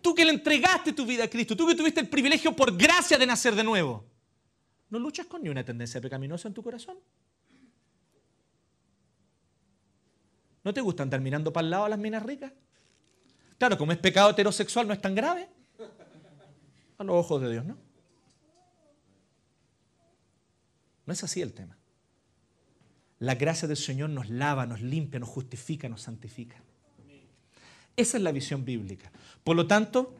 Tú 0.00 0.14
que 0.14 0.24
le 0.24 0.32
entregaste 0.32 0.92
tu 0.92 1.04
vida 1.04 1.24
a 1.24 1.28
Cristo, 1.28 1.56
tú 1.56 1.66
que 1.66 1.74
tuviste 1.74 2.00
el 2.00 2.08
privilegio 2.08 2.54
por 2.54 2.76
gracia 2.76 3.18
de 3.18 3.26
nacer 3.26 3.54
de 3.54 3.64
nuevo, 3.64 4.04
¿no 4.90 4.98
luchas 4.98 5.26
con 5.26 5.42
ni 5.42 5.48
una 5.48 5.64
tendencia 5.64 6.00
pecaminosa 6.00 6.48
en 6.48 6.54
tu 6.54 6.62
corazón? 6.62 6.96
¿No 10.62 10.74
te 10.74 10.80
gusta 10.80 11.02
andar 11.02 11.20
mirando 11.20 11.52
para 11.52 11.64
el 11.64 11.70
lado 11.70 11.84
a 11.84 11.88
las 11.88 11.98
minas 11.98 12.22
ricas? 12.22 12.52
Claro, 13.58 13.78
como 13.78 13.92
es 13.92 13.98
pecado 13.98 14.30
heterosexual 14.30 14.86
no 14.86 14.92
es 14.92 15.00
tan 15.00 15.14
grave. 15.14 15.48
A 16.98 17.04
los 17.04 17.16
ojos 17.16 17.40
de 17.42 17.50
Dios, 17.50 17.64
¿no? 17.64 17.76
No 21.04 21.12
es 21.12 21.22
así 21.22 21.40
el 21.40 21.52
tema. 21.52 21.75
La 23.18 23.34
gracia 23.34 23.66
del 23.66 23.76
Señor 23.76 24.10
nos 24.10 24.28
lava, 24.28 24.66
nos 24.66 24.82
limpia, 24.82 25.18
nos 25.18 25.28
justifica, 25.28 25.88
nos 25.88 26.02
santifica. 26.02 26.56
Esa 27.96 28.16
es 28.18 28.22
la 28.22 28.30
visión 28.30 28.64
bíblica. 28.64 29.10
Por 29.42 29.56
lo 29.56 29.66
tanto, 29.66 30.14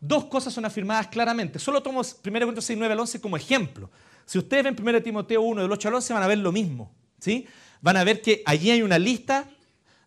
dos 0.00 0.24
cosas 0.24 0.54
son 0.54 0.64
afirmadas 0.64 1.08
claramente. 1.08 1.58
Solo 1.58 1.82
tomo 1.82 2.00
1 2.00 2.14
Corintios 2.22 2.64
6, 2.64 2.78
9 2.78 2.92
al 2.92 3.00
11 3.00 3.20
como 3.20 3.36
ejemplo. 3.36 3.90
Si 4.24 4.38
ustedes 4.38 4.64
ven 4.64 4.76
1 4.78 5.02
Timoteo 5.02 5.42
1, 5.42 5.62
del 5.62 5.72
8 5.72 5.88
al 5.88 5.94
11, 5.94 6.12
van 6.14 6.22
a 6.22 6.28
ver 6.28 6.38
lo 6.38 6.50
mismo. 6.50 6.90
¿sí? 7.18 7.46
Van 7.82 7.96
a 7.96 8.04
ver 8.04 8.22
que 8.22 8.42
allí 8.46 8.70
hay 8.70 8.82
una 8.82 8.98
lista 8.98 9.48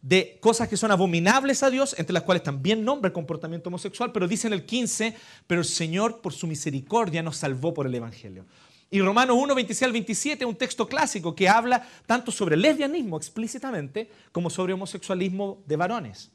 de 0.02 0.38
cosas 0.42 0.68
que 0.68 0.76
son 0.76 0.92
abominables 0.92 1.64
a 1.64 1.70
Dios, 1.70 1.96
entre 1.98 2.14
las 2.14 2.24
cuales 2.24 2.44
también 2.44 2.84
nombra 2.84 3.08
el 3.08 3.14
comportamiento 3.14 3.70
homosexual, 3.70 4.12
pero 4.12 4.28
dice 4.28 4.48
en 4.48 4.54
el 4.54 4.66
15, 4.66 5.16
pero 5.48 5.62
el 5.62 5.66
Señor 5.66 6.20
por 6.20 6.34
su 6.34 6.46
misericordia 6.46 7.24
nos 7.24 7.38
salvó 7.38 7.74
por 7.74 7.88
el 7.88 7.96
Evangelio. 7.96 8.46
Y 8.94 9.02
Romanos 9.02 9.36
1, 9.40 9.56
26 9.56 9.84
al 9.88 9.92
27 9.92 10.44
es 10.44 10.48
un 10.48 10.56
texto 10.56 10.88
clásico 10.88 11.34
que 11.34 11.50
habla 11.50 11.84
tanto 12.06 12.32
sobre 12.32 12.56
lesbianismo 12.56 13.18
explícitamente 13.18 14.08
como 14.32 14.52
sobre 14.52 14.74
homosexualismo 14.74 15.64
de 15.66 15.76
varones. 15.76 16.30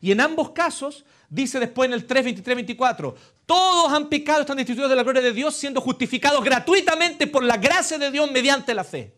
Y 0.00 0.12
en 0.12 0.20
ambos 0.20 0.50
casos 0.50 1.04
dice 1.28 1.58
después 1.58 1.88
en 1.88 1.94
el 1.94 2.06
3, 2.06 2.26
23, 2.26 2.54
24, 2.54 3.16
todos 3.44 3.92
han 3.92 4.08
pecado, 4.08 4.42
están 4.42 4.58
destituidos 4.58 4.90
de 4.90 4.94
la 4.94 5.02
gloria 5.02 5.22
de 5.22 5.32
Dios, 5.32 5.56
siendo 5.56 5.80
justificados 5.80 6.44
gratuitamente 6.44 7.26
por 7.26 7.42
la 7.42 7.56
gracia 7.56 7.98
de 7.98 8.12
Dios 8.12 8.30
mediante 8.30 8.74
la 8.74 8.84
fe. 8.84 9.12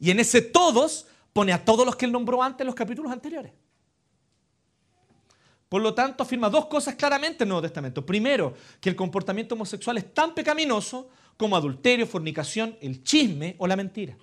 Y 0.00 0.10
en 0.10 0.18
ese 0.18 0.42
todos 0.42 1.06
pone 1.32 1.52
a 1.52 1.64
todos 1.64 1.86
los 1.86 1.94
que 1.94 2.06
él 2.06 2.10
nombró 2.10 2.42
antes 2.42 2.62
en 2.62 2.66
los 2.66 2.74
capítulos 2.74 3.12
anteriores. 3.12 3.52
Por 5.72 5.80
lo 5.80 5.94
tanto, 5.94 6.22
afirma 6.22 6.50
dos 6.50 6.66
cosas 6.66 6.96
claramente 6.96 7.44
en 7.44 7.46
el 7.46 7.48
Nuevo 7.48 7.62
Testamento. 7.62 8.04
Primero, 8.04 8.52
que 8.78 8.90
el 8.90 8.94
comportamiento 8.94 9.54
homosexual 9.54 9.96
es 9.96 10.12
tan 10.12 10.34
pecaminoso 10.34 11.08
como 11.38 11.56
adulterio, 11.56 12.06
fornicación, 12.06 12.76
el 12.82 13.02
chisme 13.02 13.56
o 13.56 13.66
la 13.66 13.74
mentira. 13.74 14.14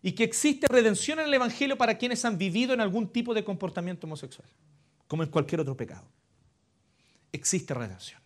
Y 0.00 0.12
que 0.12 0.22
existe 0.22 0.68
redención 0.68 1.18
en 1.18 1.26
el 1.26 1.34
Evangelio 1.34 1.76
para 1.76 1.98
quienes 1.98 2.24
han 2.24 2.38
vivido 2.38 2.72
en 2.72 2.80
algún 2.80 3.08
tipo 3.08 3.34
de 3.34 3.42
comportamiento 3.42 4.06
homosexual, 4.06 4.46
como 5.08 5.24
en 5.24 5.30
cualquier 5.30 5.62
otro 5.62 5.76
pecado. 5.76 6.06
Existe 7.32 7.74
redención. 7.74 8.20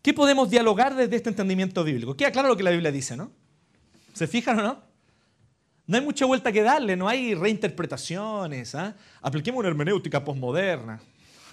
¿Qué 0.00 0.14
podemos 0.14 0.48
dialogar 0.48 0.96
desde 0.96 1.16
este 1.16 1.28
entendimiento 1.28 1.84
bíblico? 1.84 2.16
Queda 2.16 2.32
claro 2.32 2.48
lo 2.48 2.56
que 2.56 2.62
la 2.62 2.70
Biblia 2.70 2.90
dice, 2.90 3.14
¿no? 3.14 3.30
¿Se 4.14 4.26
fijan 4.26 4.58
o 4.58 4.62
no? 4.62 4.89
No 5.90 5.96
hay 5.96 6.04
mucha 6.04 6.24
vuelta 6.24 6.52
que 6.52 6.62
darle, 6.62 6.96
no 6.96 7.08
hay 7.08 7.34
reinterpretaciones. 7.34 8.76
¿ah? 8.76 8.94
Apliquemos 9.20 9.58
una 9.58 9.70
hermenéutica 9.70 10.22
posmoderna. 10.22 11.00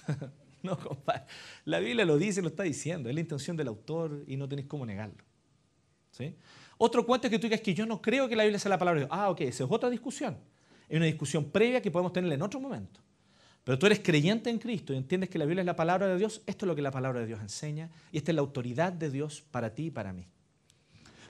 no, 0.62 0.78
compadre. 0.78 1.24
La 1.64 1.80
Biblia 1.80 2.04
lo 2.04 2.16
dice, 2.16 2.40
lo 2.40 2.46
está 2.46 2.62
diciendo. 2.62 3.08
Es 3.08 3.16
la 3.16 3.20
intención 3.20 3.56
del 3.56 3.66
autor 3.66 4.22
y 4.28 4.36
no 4.36 4.48
tenéis 4.48 4.68
cómo 4.68 4.86
negarlo. 4.86 5.24
¿Sí? 6.12 6.36
Otro 6.76 7.04
cuento 7.04 7.26
es 7.26 7.32
que 7.32 7.38
tú 7.40 7.48
digas 7.48 7.62
que 7.62 7.74
yo 7.74 7.84
no 7.84 8.00
creo 8.00 8.28
que 8.28 8.36
la 8.36 8.44
Biblia 8.44 8.60
sea 8.60 8.68
la 8.68 8.78
palabra 8.78 9.00
de 9.00 9.06
Dios. 9.06 9.18
Ah, 9.18 9.28
ok, 9.28 9.40
esa 9.40 9.64
es 9.64 9.70
otra 9.72 9.90
discusión. 9.90 10.36
es 10.88 10.96
una 10.96 11.06
discusión 11.06 11.50
previa 11.50 11.82
que 11.82 11.90
podemos 11.90 12.12
tener 12.12 12.32
en 12.32 12.40
otro 12.40 12.60
momento. 12.60 13.00
Pero 13.64 13.76
tú 13.76 13.86
eres 13.86 13.98
creyente 13.98 14.50
en 14.50 14.60
Cristo 14.60 14.92
y 14.92 14.98
entiendes 14.98 15.30
que 15.30 15.40
la 15.40 15.46
Biblia 15.46 15.62
es 15.62 15.66
la 15.66 15.74
palabra 15.74 16.06
de 16.06 16.16
Dios, 16.16 16.42
esto 16.46 16.64
es 16.64 16.68
lo 16.68 16.76
que 16.76 16.82
la 16.82 16.92
palabra 16.92 17.18
de 17.18 17.26
Dios 17.26 17.40
enseña 17.40 17.90
y 18.12 18.18
esta 18.18 18.30
es 18.30 18.36
la 18.36 18.42
autoridad 18.42 18.92
de 18.92 19.10
Dios 19.10 19.42
para 19.50 19.74
ti 19.74 19.86
y 19.86 19.90
para 19.90 20.12
mí. 20.12 20.28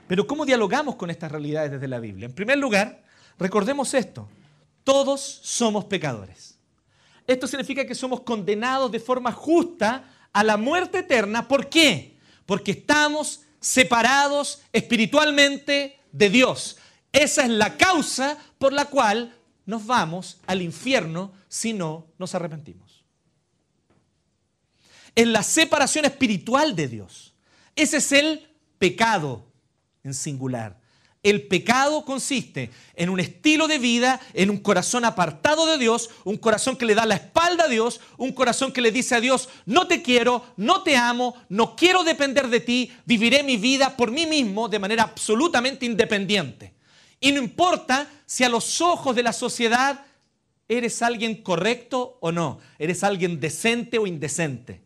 Pero 0.09 0.25
¿cómo 0.25 0.43
dialogamos 0.43 0.95
con 0.95 1.11
estas 1.11 1.31
realidades 1.31 1.69
desde 1.69 1.87
la 1.87 1.99
Biblia? 1.99 2.25
En 2.25 2.33
primer 2.33 2.57
lugar, 2.57 3.03
recordemos 3.37 3.93
esto, 3.93 4.27
todos 4.83 5.21
somos 5.21 5.85
pecadores. 5.85 6.57
Esto 7.27 7.45
significa 7.45 7.85
que 7.85 7.93
somos 7.93 8.21
condenados 8.21 8.91
de 8.91 8.99
forma 8.99 9.31
justa 9.31 10.11
a 10.33 10.43
la 10.43 10.57
muerte 10.57 10.97
eterna. 10.97 11.47
¿Por 11.47 11.69
qué? 11.69 12.17
Porque 12.47 12.71
estamos 12.71 13.41
separados 13.59 14.63
espiritualmente 14.73 15.99
de 16.11 16.29
Dios. 16.31 16.77
Esa 17.11 17.43
es 17.43 17.49
la 17.51 17.77
causa 17.77 18.35
por 18.57 18.73
la 18.73 18.85
cual 18.85 19.37
nos 19.67 19.85
vamos 19.85 20.39
al 20.47 20.63
infierno 20.63 21.33
si 21.47 21.71
no 21.71 22.07
nos 22.17 22.33
arrepentimos. 22.33 23.03
Es 25.13 25.27
la 25.27 25.43
separación 25.43 26.05
espiritual 26.05 26.75
de 26.75 26.87
Dios. 26.87 27.35
Ese 27.75 27.97
es 27.97 28.11
el 28.11 28.49
pecado 28.79 29.48
en 30.03 30.13
singular. 30.13 30.79
El 31.21 31.47
pecado 31.47 32.05
consiste 32.05 32.71
en 32.95 33.09
un 33.09 33.19
estilo 33.19 33.67
de 33.67 33.77
vida, 33.77 34.21
en 34.33 34.49
un 34.49 34.57
corazón 34.57 35.03
apartado 35.03 35.65
de 35.65 35.77
Dios, 35.77 36.09
un 36.23 36.37
corazón 36.37 36.77
que 36.77 36.85
le 36.85 36.95
da 36.95 37.05
la 37.05 37.15
espalda 37.15 37.65
a 37.65 37.67
Dios, 37.67 37.99
un 38.17 38.31
corazón 38.31 38.71
que 38.71 38.79
le 38.79 38.91
dice 38.91 39.15
a 39.15 39.19
Dios, 39.19 39.49
no 39.65 39.85
te 39.85 40.01
quiero, 40.01 40.45
no 40.55 40.81
te 40.81 40.95
amo, 40.95 41.35
no 41.49 41.75
quiero 41.75 42.05
depender 42.05 42.47
de 42.47 42.61
ti, 42.61 42.93
viviré 43.05 43.43
mi 43.43 43.57
vida 43.57 43.97
por 43.97 44.11
mí 44.11 44.25
mismo 44.25 44.69
de 44.69 44.79
manera 44.79 45.03
absolutamente 45.03 45.85
independiente. 45.85 46.73
Y 47.19 47.33
no 47.33 47.39
importa 47.39 48.09
si 48.25 48.45
a 48.45 48.49
los 48.49 48.79
ojos 48.79 49.13
de 49.13 49.23
la 49.23 49.33
sociedad 49.33 50.05
eres 50.69 51.01
alguien 51.01 51.43
correcto 51.43 52.17
o 52.21 52.31
no, 52.31 52.59
eres 52.77 53.03
alguien 53.03 53.41
decente 53.41 53.97
o 53.97 54.07
indecente. 54.07 54.81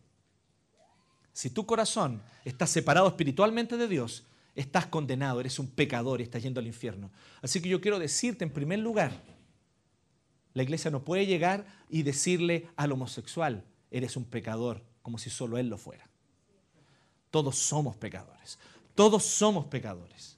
Si 1.32 1.51
tu 1.51 1.68
corazón 1.68 2.24
está 2.43 2.66
separado 2.66 3.07
espiritualmente 3.07 3.78
de 3.78 3.88
Dios, 3.88 4.24
estás 4.55 4.85
condenado, 4.85 5.39
eres 5.39 5.59
un 5.59 5.67
pecador 5.67 6.19
y 6.19 6.23
estás 6.23 6.43
yendo 6.43 6.59
al 6.59 6.67
infierno. 6.67 7.11
Así 7.41 7.61
que 7.61 7.69
yo 7.69 7.81
quiero 7.81 7.99
decirte 7.99 8.43
en 8.43 8.51
primer 8.51 8.79
lugar, 8.79 9.11
la 10.53 10.63
iglesia 10.63 10.91
no 10.91 11.03
puede 11.03 11.25
llegar 11.25 11.65
y 11.89 12.03
decirle 12.03 12.69
al 12.75 12.91
homosexual, 12.91 13.63
eres 13.89 14.15
un 14.15 14.25
pecador, 14.25 14.83
como 15.01 15.17
si 15.17 15.29
solo 15.29 15.57
él 15.57 15.67
lo 15.67 15.77
fuera. 15.77 16.07
Todos 17.31 17.57
somos 17.57 17.95
pecadores, 17.97 18.59
todos 18.93 19.23
somos 19.23 19.65
pecadores. 19.65 20.37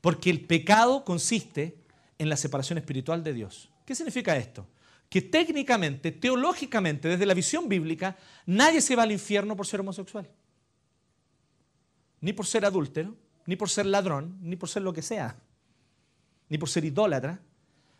Porque 0.00 0.30
el 0.30 0.40
pecado 0.46 1.04
consiste 1.04 1.76
en 2.18 2.28
la 2.28 2.36
separación 2.36 2.78
espiritual 2.78 3.22
de 3.22 3.34
Dios. 3.34 3.68
¿Qué 3.84 3.94
significa 3.94 4.36
esto? 4.36 4.66
Que 5.08 5.20
técnicamente, 5.20 6.12
teológicamente, 6.12 7.08
desde 7.08 7.26
la 7.26 7.34
visión 7.34 7.68
bíblica, 7.68 8.16
nadie 8.46 8.80
se 8.80 8.94
va 8.94 9.02
al 9.02 9.12
infierno 9.12 9.56
por 9.56 9.66
ser 9.66 9.80
homosexual. 9.80 10.30
Ni 12.20 12.32
por 12.32 12.46
ser 12.46 12.64
adúltero, 12.64 13.16
ni 13.50 13.56
por 13.56 13.68
ser 13.68 13.84
ladrón, 13.86 14.38
ni 14.42 14.54
por 14.54 14.68
ser 14.68 14.82
lo 14.82 14.92
que 14.92 15.02
sea, 15.02 15.36
ni 16.48 16.56
por 16.56 16.68
ser 16.68 16.84
idólatra, 16.84 17.40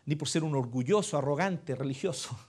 ni 0.05 0.15
por 0.15 0.29
ser 0.29 0.45
un 0.45 0.55
orgulloso, 0.55 1.17
arrogante, 1.17 1.75
religioso. 1.75 2.39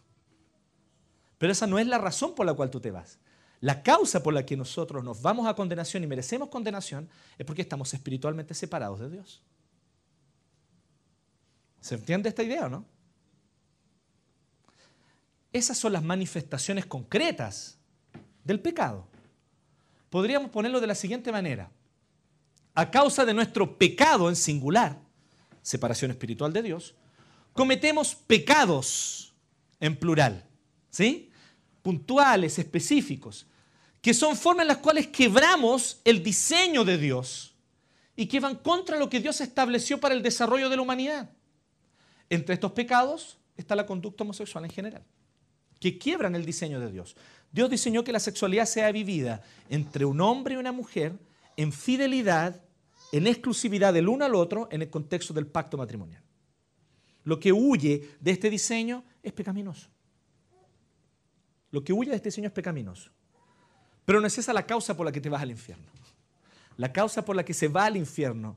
Pero 1.36 1.50
esa 1.50 1.66
no 1.66 1.80
es 1.80 1.86
la 1.88 1.98
razón 1.98 2.32
por 2.32 2.46
la 2.46 2.54
cual 2.54 2.70
tú 2.70 2.78
te 2.78 2.92
vas. 2.92 3.18
La 3.58 3.82
causa 3.82 4.22
por 4.22 4.32
la 4.32 4.46
que 4.46 4.56
nosotros 4.56 5.02
nos 5.02 5.20
vamos 5.20 5.48
a 5.48 5.54
condenación 5.54 6.04
y 6.04 6.06
merecemos 6.06 6.48
condenación 6.48 7.08
es 7.36 7.44
porque 7.44 7.62
estamos 7.62 7.92
espiritualmente 7.92 8.54
separados 8.54 9.00
de 9.00 9.10
Dios. 9.10 9.42
¿Se 11.80 11.96
entiende 11.96 12.28
esta 12.28 12.44
idea 12.44 12.66
o 12.66 12.68
no? 12.68 12.84
Esas 15.52 15.76
son 15.76 15.92
las 15.92 16.04
manifestaciones 16.04 16.86
concretas 16.86 17.78
del 18.44 18.60
pecado. 18.60 19.08
Podríamos 20.08 20.52
ponerlo 20.52 20.80
de 20.80 20.86
la 20.86 20.94
siguiente 20.94 21.32
manera 21.32 21.68
a 22.74 22.90
causa 22.90 23.24
de 23.24 23.34
nuestro 23.34 23.76
pecado 23.76 24.28
en 24.28 24.36
singular, 24.36 24.98
separación 25.62 26.10
espiritual 26.10 26.52
de 26.52 26.62
Dios, 26.62 26.94
cometemos 27.52 28.14
pecados 28.14 29.34
en 29.80 29.96
plural, 29.96 30.44
¿sí? 30.90 31.30
Puntuales, 31.82 32.58
específicos, 32.58 33.46
que 34.00 34.14
son 34.14 34.36
formas 34.36 34.64
en 34.64 34.68
las 34.68 34.78
cuales 34.78 35.08
quebramos 35.08 36.00
el 36.04 36.22
diseño 36.22 36.84
de 36.84 36.98
Dios 36.98 37.54
y 38.16 38.26
que 38.26 38.40
van 38.40 38.56
contra 38.56 38.98
lo 38.98 39.08
que 39.08 39.20
Dios 39.20 39.40
estableció 39.40 39.98
para 39.98 40.14
el 40.14 40.22
desarrollo 40.22 40.68
de 40.68 40.76
la 40.76 40.82
humanidad. 40.82 41.30
Entre 42.30 42.54
estos 42.54 42.72
pecados 42.72 43.38
está 43.56 43.76
la 43.76 43.86
conducta 43.86 44.24
homosexual 44.24 44.64
en 44.64 44.70
general, 44.70 45.04
que 45.78 45.98
quiebran 45.98 46.34
el 46.34 46.46
diseño 46.46 46.80
de 46.80 46.90
Dios. 46.90 47.16
Dios 47.50 47.68
diseñó 47.68 48.02
que 48.02 48.12
la 48.12 48.20
sexualidad 48.20 48.66
sea 48.66 48.90
vivida 48.92 49.42
entre 49.68 50.04
un 50.04 50.20
hombre 50.20 50.54
y 50.54 50.56
una 50.56 50.72
mujer 50.72 51.12
en 51.56 51.72
fidelidad, 51.72 52.62
en 53.12 53.26
exclusividad 53.26 53.92
del 53.92 54.08
uno 54.08 54.24
al 54.24 54.34
otro 54.34 54.68
en 54.70 54.82
el 54.82 54.90
contexto 54.90 55.34
del 55.34 55.46
pacto 55.46 55.76
matrimonial. 55.76 56.22
Lo 57.24 57.38
que 57.38 57.52
huye 57.52 58.08
de 58.20 58.30
este 58.30 58.50
diseño 58.50 59.04
es 59.22 59.32
pecaminoso. 59.32 59.88
Lo 61.70 61.82
que 61.84 61.92
huye 61.92 62.10
de 62.10 62.16
este 62.16 62.28
diseño 62.28 62.48
es 62.48 62.52
pecaminoso. 62.52 63.10
Pero 64.04 64.20
no 64.20 64.26
es 64.26 64.36
esa 64.36 64.52
la 64.52 64.66
causa 64.66 64.96
por 64.96 65.06
la 65.06 65.12
que 65.12 65.20
te 65.20 65.28
vas 65.28 65.42
al 65.42 65.50
infierno. 65.50 65.86
La 66.76 66.92
causa 66.92 67.24
por 67.24 67.36
la 67.36 67.44
que 67.44 67.54
se 67.54 67.68
va 67.68 67.86
al 67.86 67.96
infierno 67.96 68.56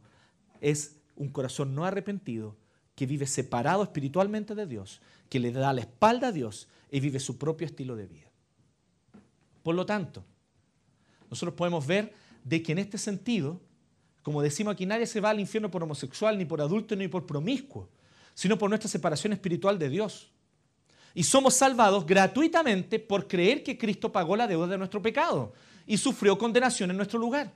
es 0.62 0.98
un 1.16 1.30
corazón 1.30 1.76
no 1.76 1.86
arrepentido 1.86 2.58
que 2.96 3.06
vive 3.06 3.28
separado 3.28 3.84
espiritualmente 3.84 4.56
de 4.56 4.66
Dios, 4.66 5.02
que 5.30 5.40
le 5.40 5.52
da 5.52 5.74
la 5.74 5.82
espalda 5.82 6.30
a 6.30 6.32
Dios 6.32 6.68
y 6.90 7.00
vive 7.00 7.20
su 7.20 7.38
propio 7.38 7.68
estilo 7.68 7.96
de 7.96 8.08
vida. 8.08 8.32
Por 9.64 9.76
lo 9.76 9.86
tanto, 9.86 10.24
nosotros 11.30 11.56
podemos 11.56 11.86
ver 11.86 12.14
de 12.46 12.62
que 12.64 12.72
en 12.72 12.78
este 12.78 12.98
sentido, 12.98 13.60
como 14.22 14.42
decimos 14.42 14.74
aquí, 14.74 14.86
nadie 14.86 15.08
se 15.08 15.20
va 15.20 15.32
al 15.32 15.40
infierno 15.40 15.70
por 15.70 15.84
homosexual, 15.84 16.38
ni 16.38 16.46
por 16.46 16.62
adulto, 16.62 16.96
ni 16.96 17.08
por 17.08 17.26
promiscuo, 17.26 17.90
sino 18.34 18.58
por 18.58 18.70
nuestra 18.70 18.90
separación 18.90 19.34
espiritual 19.34 19.78
de 19.78 19.90
Dios. 19.90 20.32
Y 21.16 21.24
somos 21.24 21.56
salvados 21.56 22.06
gratuitamente 22.06 23.00
por 23.00 23.28
creer 23.28 23.64
que 23.64 23.78
Cristo 23.78 24.12
pagó 24.12 24.36
la 24.36 24.48
deuda 24.48 24.68
de 24.68 24.78
nuestro 24.78 25.02
pecado 25.02 25.54
y 25.88 25.98
sufrió 25.98 26.38
condenación 26.38 26.92
en 26.92 26.98
nuestro 26.98 27.20
lugar. 27.20 27.52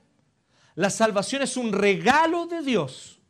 La 0.74 0.90
salvación 0.90 1.42
es 1.42 1.56
un 1.56 1.72
regalo 1.72 2.46
de 2.46 2.62
Dios 2.62 3.20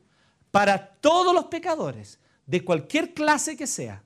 para 0.51 0.95
todos 0.95 1.35
los 1.35 1.47
pecadores, 1.47 2.19
de 2.47 2.65
cualquier 2.65 3.13
clase 3.13 3.57
que 3.57 3.67
sea, 3.67 4.03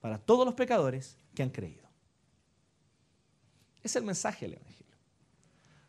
para 0.00 0.18
todos 0.18 0.46
los 0.46 0.54
pecadores 0.54 1.16
que 1.34 1.42
han 1.42 1.50
creído. 1.50 1.84
Es 3.82 3.94
el 3.96 4.04
mensaje 4.04 4.46
del. 4.46 4.73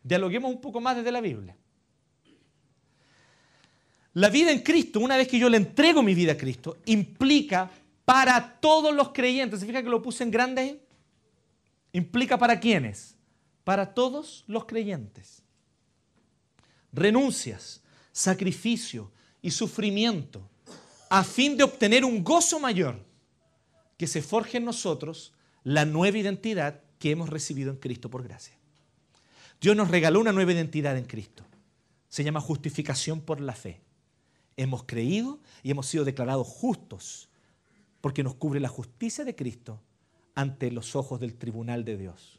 Dialoguemos 0.06 0.52
un 0.52 0.60
poco 0.60 0.80
más 0.80 0.96
desde 0.96 1.10
la 1.10 1.20
Biblia. 1.20 1.56
La 4.14 4.28
vida 4.28 4.52
en 4.52 4.60
Cristo, 4.60 5.00
una 5.00 5.16
vez 5.16 5.26
que 5.26 5.38
yo 5.38 5.48
le 5.48 5.56
entrego 5.56 6.00
mi 6.00 6.14
vida 6.14 6.32
a 6.32 6.36
Cristo, 6.36 6.78
implica 6.86 7.68
para 8.04 8.60
todos 8.60 8.94
los 8.94 9.10
creyentes. 9.10 9.58
¿Se 9.58 9.66
fija 9.66 9.82
que 9.82 9.88
lo 9.88 10.00
puse 10.00 10.22
en 10.22 10.30
grande? 10.30 10.80
Implica 11.92 12.38
para 12.38 12.60
quiénes? 12.60 13.16
Para 13.64 13.94
todos 13.94 14.44
los 14.46 14.64
creyentes. 14.64 15.42
Renuncias, 16.92 17.82
sacrificio 18.12 19.10
y 19.42 19.50
sufrimiento 19.50 20.48
a 21.10 21.24
fin 21.24 21.56
de 21.56 21.64
obtener 21.64 22.04
un 22.04 22.22
gozo 22.22 22.60
mayor 22.60 23.04
que 23.96 24.06
se 24.06 24.22
forje 24.22 24.58
en 24.58 24.66
nosotros 24.66 25.32
la 25.64 25.84
nueva 25.84 26.16
identidad 26.16 26.80
que 27.00 27.10
hemos 27.10 27.28
recibido 27.28 27.72
en 27.72 27.78
Cristo 27.78 28.08
por 28.08 28.22
gracia. 28.22 28.56
Dios 29.60 29.76
nos 29.76 29.90
regaló 29.90 30.20
una 30.20 30.32
nueva 30.32 30.52
identidad 30.52 30.96
en 30.96 31.04
Cristo. 31.04 31.44
Se 32.08 32.24
llama 32.24 32.40
justificación 32.40 33.20
por 33.20 33.40
la 33.40 33.54
fe. 33.54 33.80
Hemos 34.56 34.84
creído 34.84 35.40
y 35.62 35.70
hemos 35.70 35.86
sido 35.86 36.04
declarados 36.04 36.46
justos 36.46 37.28
porque 38.00 38.22
nos 38.22 38.34
cubre 38.34 38.60
la 38.60 38.68
justicia 38.68 39.24
de 39.24 39.34
Cristo 39.34 39.80
ante 40.34 40.70
los 40.70 40.94
ojos 40.94 41.20
del 41.20 41.34
tribunal 41.34 41.84
de 41.84 41.96
Dios. 41.96 42.38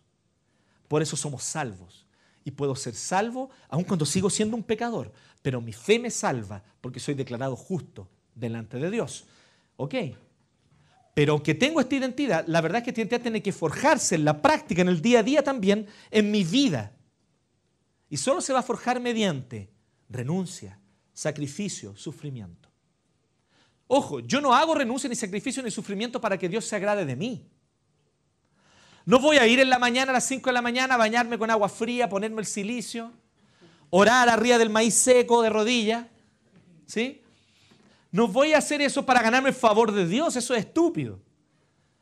Por 0.87 1.01
eso 1.01 1.17
somos 1.17 1.43
salvos. 1.43 2.05
Y 2.45 2.51
puedo 2.51 2.75
ser 2.75 2.95
salvo 2.95 3.49
aun 3.67 3.83
cuando 3.83 4.05
sigo 4.05 4.29
siendo 4.29 4.55
un 4.55 4.63
pecador. 4.63 5.11
Pero 5.41 5.59
mi 5.59 5.73
fe 5.73 5.99
me 5.99 6.09
salva 6.09 6.63
porque 6.79 6.99
soy 6.99 7.13
declarado 7.13 7.57
justo 7.57 8.07
delante 8.33 8.77
de 8.77 8.89
Dios. 8.89 9.25
¿Ok? 9.75 9.95
Pero 11.13 11.33
aunque 11.33 11.55
tengo 11.55 11.81
esta 11.81 11.95
identidad, 11.95 12.45
la 12.47 12.61
verdad 12.61 12.77
es 12.77 12.83
que 12.83 12.89
esta 12.91 13.01
identidad 13.01 13.21
tiene 13.21 13.43
que 13.43 13.51
forjarse 13.51 14.15
en 14.15 14.23
la 14.23 14.41
práctica, 14.41 14.81
en 14.81 14.87
el 14.87 15.01
día 15.01 15.19
a 15.19 15.23
día 15.23 15.43
también, 15.43 15.87
en 16.11 16.31
mi 16.31 16.43
vida. 16.43 16.93
Y 18.09 18.17
solo 18.17 18.41
se 18.41 18.53
va 18.53 18.59
a 18.59 18.63
forjar 18.63 18.99
mediante 18.99 19.69
renuncia, 20.09 20.79
sacrificio, 21.13 21.95
sufrimiento. 21.95 22.69
Ojo, 23.87 24.19
yo 24.19 24.41
no 24.41 24.53
hago 24.53 24.75
renuncia 24.75 25.09
ni 25.09 25.15
sacrificio 25.15 25.63
ni 25.63 25.71
sufrimiento 25.71 26.19
para 26.19 26.37
que 26.37 26.49
Dios 26.49 26.65
se 26.65 26.75
agrade 26.75 27.05
de 27.05 27.15
mí. 27.15 27.49
No 29.05 29.19
voy 29.19 29.37
a 29.37 29.47
ir 29.47 29.59
en 29.61 29.69
la 29.69 29.79
mañana 29.79 30.11
a 30.11 30.13
las 30.13 30.25
5 30.25 30.49
de 30.49 30.53
la 30.53 30.61
mañana 30.61 30.95
a 30.95 30.97
bañarme 30.97 31.37
con 31.37 31.49
agua 31.49 31.69
fría, 31.69 32.09
ponerme 32.09 32.41
el 32.41 32.45
silicio, 32.45 33.13
orar 33.89 34.27
arriba 34.27 34.57
del 34.57 34.69
maíz 34.69 34.95
seco 34.95 35.41
de 35.41 35.49
rodilla. 35.49 36.09
¿Sí? 36.85 37.21
No 38.11 38.27
voy 38.27 38.53
a 38.53 38.57
hacer 38.57 38.81
eso 38.81 39.05
para 39.05 39.21
ganarme 39.21 39.49
el 39.49 39.55
favor 39.55 39.93
de 39.93 40.05
Dios, 40.07 40.35
eso 40.35 40.53
es 40.53 40.65
estúpido. 40.65 41.21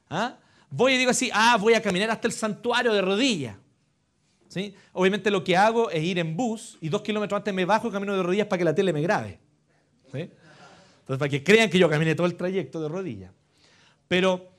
¿Ah? 0.10 0.38
Voy 0.70 0.94
y 0.94 0.98
digo 0.98 1.12
así, 1.12 1.30
ah, 1.34 1.58
voy 1.60 1.76
a 1.76 1.82
caminar 1.82 2.10
hasta 2.10 2.28
el 2.28 2.34
santuario 2.34 2.94
de 2.94 3.02
rodillas. 3.02 3.56
Obviamente 4.94 5.32
lo 5.32 5.44
que 5.44 5.58
hago 5.58 5.90
es 5.90 6.04
ir 6.04 6.20
en 6.20 6.36
bus 6.36 6.78
y 6.82 6.90
dos 6.90 7.02
kilómetros 7.02 7.38
antes 7.38 7.54
me 7.54 7.66
bajo 7.66 7.88
y 7.88 7.92
camino 7.92 8.16
de 8.16 8.24
rodillas 8.24 8.48
para 8.48 8.58
que 8.58 8.66
la 8.66 8.76
tele 8.76 8.94
me 8.94 9.02
grabe. 9.02 9.40
Entonces, 10.08 11.20
para 11.20 11.30
que 11.30 11.44
crean 11.44 11.70
que 11.70 11.78
yo 11.78 11.90
caminé 11.90 12.16
todo 12.16 12.28
el 12.28 12.36
trayecto 12.36 12.82
de 12.82 12.88
rodillas. 12.88 13.32
Pero, 14.08 14.50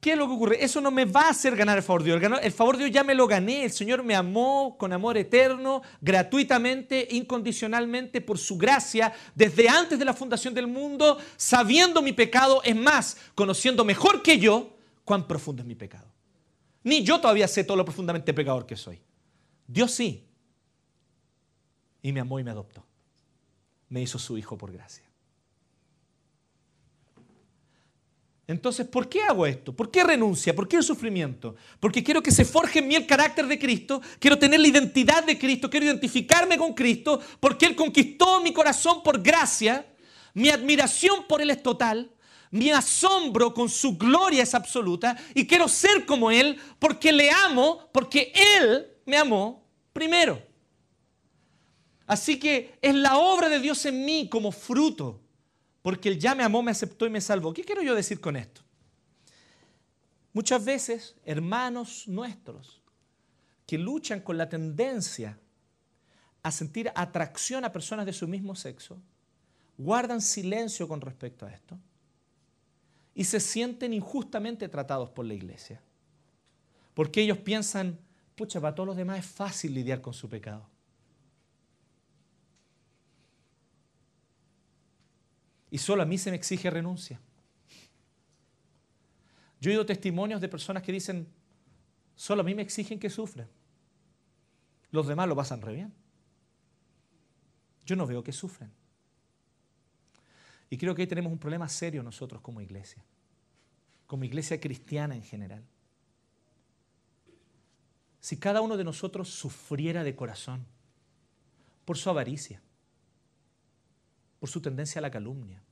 ¿qué 0.00 0.12
es 0.12 0.18
lo 0.18 0.26
que 0.26 0.34
ocurre? 0.34 0.62
Eso 0.62 0.80
no 0.80 0.90
me 0.90 1.04
va 1.04 1.22
a 1.22 1.30
hacer 1.30 1.56
ganar 1.56 1.78
el 1.78 1.82
favor 1.82 2.02
de 2.02 2.18
Dios. 2.18 2.40
El 2.42 2.52
favor 2.52 2.76
de 2.76 2.84
Dios 2.84 2.94
ya 2.94 3.04
me 3.04 3.14
lo 3.14 3.26
gané. 3.26 3.64
El 3.64 3.70
Señor 3.70 4.02
me 4.02 4.14
amó 4.14 4.76
con 4.78 4.92
amor 4.92 5.16
eterno, 5.16 5.82
gratuitamente, 6.00 7.06
incondicionalmente, 7.12 8.20
por 8.20 8.38
su 8.38 8.58
gracia, 8.58 9.12
desde 9.34 9.68
antes 9.68 9.98
de 9.98 10.04
la 10.04 10.14
fundación 10.14 10.52
del 10.52 10.66
mundo, 10.66 11.18
sabiendo 11.36 12.02
mi 12.02 12.12
pecado. 12.12 12.60
Es 12.64 12.76
más, 12.76 13.16
conociendo 13.34 13.84
mejor 13.84 14.22
que 14.22 14.38
yo 14.38 14.76
cuán 15.04 15.26
profundo 15.26 15.62
es 15.62 15.68
mi 15.68 15.74
pecado. 15.74 16.06
Ni 16.82 17.02
yo 17.02 17.20
todavía 17.20 17.48
sé 17.48 17.64
todo 17.64 17.76
lo 17.76 17.84
profundamente 17.84 18.34
pecador 18.34 18.66
que 18.66 18.76
soy. 18.76 19.00
Dios 19.68 19.92
sí. 19.92 20.26
Y 22.02 22.10
me 22.12 22.20
amó 22.20 22.40
y 22.40 22.44
me 22.44 22.50
adoptó. 22.50 22.84
Me 23.90 24.02
hizo 24.02 24.18
su 24.18 24.36
hijo 24.36 24.58
por 24.58 24.72
gracia. 24.72 25.04
Entonces, 28.46 28.86
¿por 28.86 29.10
qué 29.10 29.22
hago 29.22 29.44
esto? 29.44 29.76
¿Por 29.76 29.90
qué 29.90 30.02
renuncia? 30.02 30.56
¿Por 30.56 30.66
qué 30.66 30.76
el 30.76 30.82
sufrimiento? 30.82 31.54
Porque 31.78 32.02
quiero 32.02 32.22
que 32.22 32.30
se 32.30 32.46
forje 32.46 32.78
en 32.78 32.88
mí 32.88 32.94
el 32.94 33.06
carácter 33.06 33.46
de 33.46 33.58
Cristo, 33.58 34.00
quiero 34.18 34.38
tener 34.38 34.58
la 34.58 34.68
identidad 34.68 35.22
de 35.22 35.38
Cristo, 35.38 35.68
quiero 35.68 35.84
identificarme 35.84 36.56
con 36.56 36.72
Cristo, 36.72 37.20
porque 37.40 37.66
Él 37.66 37.76
conquistó 37.76 38.40
mi 38.40 38.54
corazón 38.54 39.02
por 39.02 39.20
gracia, 39.20 39.86
mi 40.32 40.48
admiración 40.48 41.26
por 41.28 41.42
Él 41.42 41.50
es 41.50 41.62
total, 41.62 42.10
mi 42.50 42.70
asombro 42.70 43.52
con 43.52 43.68
su 43.68 43.98
gloria 43.98 44.44
es 44.44 44.54
absoluta 44.54 45.14
y 45.34 45.46
quiero 45.46 45.68
ser 45.68 46.06
como 46.06 46.30
Él 46.30 46.58
porque 46.78 47.12
le 47.12 47.30
amo, 47.30 47.90
porque 47.92 48.32
Él 48.34 48.97
me 49.08 49.16
amó 49.16 49.64
primero. 49.92 50.40
Así 52.06 52.38
que 52.38 52.78
es 52.80 52.94
la 52.94 53.16
obra 53.16 53.48
de 53.48 53.58
Dios 53.58 53.84
en 53.86 54.04
mí 54.04 54.28
como 54.28 54.52
fruto 54.52 55.20
porque 55.82 56.10
Él 56.10 56.18
ya 56.18 56.34
me 56.34 56.42
amó, 56.42 56.62
me 56.62 56.70
aceptó 56.70 57.06
y 57.06 57.10
me 57.10 57.20
salvó. 57.20 57.54
¿Qué 57.54 57.64
quiero 57.64 57.82
yo 57.82 57.94
decir 57.94 58.20
con 58.20 58.36
esto? 58.36 58.60
Muchas 60.34 60.62
veces, 60.62 61.16
hermanos 61.24 62.06
nuestros, 62.06 62.82
que 63.66 63.78
luchan 63.78 64.20
con 64.20 64.36
la 64.36 64.48
tendencia 64.48 65.38
a 66.42 66.52
sentir 66.52 66.92
atracción 66.94 67.64
a 67.64 67.72
personas 67.72 68.04
de 68.04 68.12
su 68.12 68.28
mismo 68.28 68.54
sexo, 68.54 69.00
guardan 69.78 70.20
silencio 70.20 70.86
con 70.86 71.00
respecto 71.00 71.46
a 71.46 71.50
esto 71.50 71.78
y 73.14 73.24
se 73.24 73.40
sienten 73.40 73.94
injustamente 73.94 74.68
tratados 74.68 75.08
por 75.08 75.24
la 75.24 75.32
iglesia. 75.34 75.80
Porque 76.92 77.22
ellos 77.22 77.38
piensan, 77.38 77.98
pucha, 78.38 78.60
para 78.60 78.74
todos 78.74 78.86
los 78.86 78.96
demás 78.96 79.18
es 79.18 79.26
fácil 79.26 79.74
lidiar 79.74 80.00
con 80.00 80.14
su 80.14 80.28
pecado. 80.28 80.66
y 85.70 85.78
solo 85.78 86.02
a 86.02 86.06
mí 86.06 86.18
se 86.18 86.30
me 86.30 86.36
exige 86.36 86.70
renuncia. 86.70 87.20
Yo 89.60 89.70
he 89.70 89.74
oído 89.74 89.86
testimonios 89.86 90.40
de 90.40 90.48
personas 90.48 90.82
que 90.82 90.92
dicen, 90.92 91.26
solo 92.14 92.42
a 92.42 92.44
mí 92.44 92.54
me 92.54 92.62
exigen 92.62 92.98
que 92.98 93.10
sufra. 93.10 93.48
Los 94.90 95.06
demás 95.06 95.28
lo 95.28 95.36
pasan 95.36 95.60
re 95.60 95.74
bien. 95.74 95.92
Yo 97.84 97.96
no 97.96 98.06
veo 98.06 98.22
que 98.22 98.32
sufren. 98.32 98.70
Y 100.70 100.76
creo 100.76 100.94
que 100.94 101.02
ahí 101.02 101.08
tenemos 101.08 101.32
un 101.32 101.38
problema 101.38 101.68
serio 101.68 102.02
nosotros 102.02 102.40
como 102.40 102.60
iglesia, 102.60 103.02
como 104.06 104.24
iglesia 104.24 104.60
cristiana 104.60 105.16
en 105.16 105.22
general. 105.22 105.64
Si 108.20 108.36
cada 108.36 108.60
uno 108.60 108.76
de 108.76 108.84
nosotros 108.84 109.28
sufriera 109.28 110.04
de 110.04 110.16
corazón 110.16 110.66
por 111.84 111.96
su 111.96 112.10
avaricia, 112.10 112.60
por 114.38 114.48
su 114.48 114.60
tendencia 114.60 114.98
a 114.98 115.02
la 115.02 115.10
calumnia. 115.10 115.62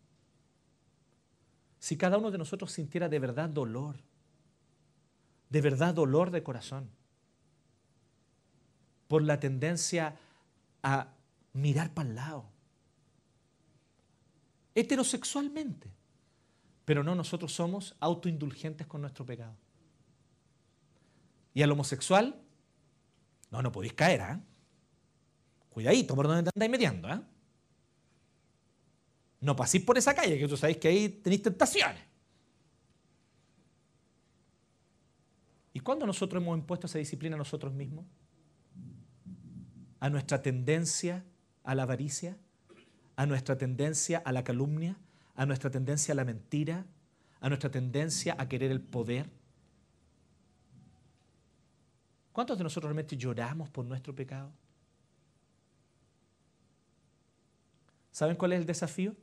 Si 1.79 1.97
cada 1.97 2.19
uno 2.19 2.31
de 2.31 2.39
nosotros 2.39 2.73
sintiera 2.73 3.09
de 3.09 3.19
verdad 3.19 3.49
dolor, 3.49 3.97
de 5.51 5.61
verdad 5.61 5.95
dolor 5.95 6.31
de 6.31 6.43
corazón, 6.43 6.91
por 9.09 9.23
la 9.23 9.39
tendencia 9.39 10.17
a 10.83 11.09
mirar 11.53 11.95
para 11.95 12.09
el 12.09 12.17
lado, 12.17 12.45
heterosexualmente, 14.75 15.91
pero 16.85 17.05
no 17.05 17.15
nosotros 17.15 17.53
somos 17.53 17.95
autoindulgentes 18.01 18.87
con 18.87 19.01
nuestro 19.01 19.25
pecado. 19.25 19.55
Y 21.57 21.63
al 21.63 21.73
homosexual, 21.73 22.39
no, 23.51 23.63
no 23.63 23.73
podéis 23.73 23.95
caer, 23.95 24.21
¿ah? 24.21 24.39
Cuidadito 25.71 26.15
por 26.15 26.29
donde 26.29 26.43
te 26.43 26.51
andáis 26.55 26.71
metiendo, 26.71 27.09
¿ah? 27.09 27.27
No 29.41 29.57
paséis 29.57 29.83
por 29.83 29.97
esa 29.97 30.15
calle, 30.15 30.39
que 30.39 30.47
tú 30.49 30.59
sabéis 30.59 30.77
que 30.77 30.89
ahí 30.89 31.09
tenéis 31.09 31.41
tentaciones. 31.41 32.03
¿Y 35.73 35.81
cuándo 35.81 36.05
nosotros 36.05 36.43
hemos 36.43 36.59
impuesto 36.59 36.89
esa 36.89 36.99
disciplina 36.99 37.37
a 37.37 37.39
nosotros 37.39 37.73
mismos? 37.73 38.05
A 39.99 40.11
nuestra 40.11 40.43
tendencia 40.43 41.25
a 41.65 41.75
la 41.75 41.85
avaricia, 41.85 42.37
a 43.17 43.25
nuestra 43.25 43.57
tendencia 43.57 44.19
a 44.27 44.33
la 44.33 44.45
calumnia, 44.45 44.99
a 45.35 45.47
nuestra 45.47 45.71
tendencia 45.71 46.13
a 46.13 46.17
la 46.17 46.27
mentira, 46.27 46.85
a 47.41 47.49
nuestra 47.49 47.71
tendencia 47.71 48.37
a 48.39 48.47
querer 48.47 48.71
el 48.71 48.83
poder. 48.83 49.31
¿Cuántos 52.37 52.59
de 52.59 52.65
nosotros 52.65 52.91
realmente 52.91 53.17
lloramos 53.17 53.71
por 53.71 53.87
nuestro 53.87 54.15
pecado? 54.15 54.53
¿Saben 58.13 58.37
cuál 58.37 58.53
es 58.53 58.59
el 58.61 58.67
desafío? 58.67 59.17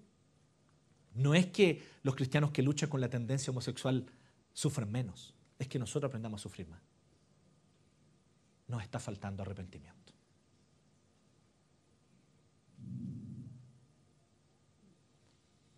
No 1.13 1.35
es 1.35 1.45
que 1.45 1.83
los 2.01 2.15
cristianos 2.15 2.49
que 2.49 2.63
luchan 2.63 2.89
con 2.89 3.01
la 3.01 3.11
tendencia 3.11 3.51
homosexual 3.51 4.07
sufren 4.51 4.91
menos, 4.91 5.35
es 5.59 5.67
que 5.67 5.77
nosotros 5.77 6.09
aprendamos 6.09 6.41
a 6.41 6.43
sufrir 6.43 6.67
más. 6.67 6.81
Nos 8.67 8.81
está 8.81 8.97
faltando 8.97 9.43
arrepentimiento. 9.43 10.11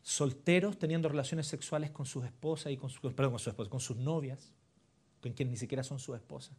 Solteros 0.04 0.80
teniendo 0.80 1.10
relaciones 1.10 1.48
sexuales 1.48 1.92
con 1.92 2.06
sus 2.06 2.24
esposas 2.24 2.72
y 2.72 2.78
con, 2.78 2.90
sus, 2.90 3.02
perdón, 3.14 3.32
con, 3.32 3.40
sus 3.40 3.50
esposas, 3.50 3.70
con 3.70 3.82
sus 3.82 3.98
novias, 3.98 4.54
con 5.22 5.34
quienes 5.34 5.52
ni 5.52 5.58
siquiera 5.58 5.84
son 5.84 6.00
sus 6.00 6.16
esposas. 6.16 6.56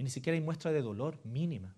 Y 0.00 0.02
ni 0.02 0.08
siquiera 0.08 0.34
hay 0.34 0.40
muestra 0.40 0.72
de 0.72 0.80
dolor 0.80 1.18
mínima. 1.24 1.74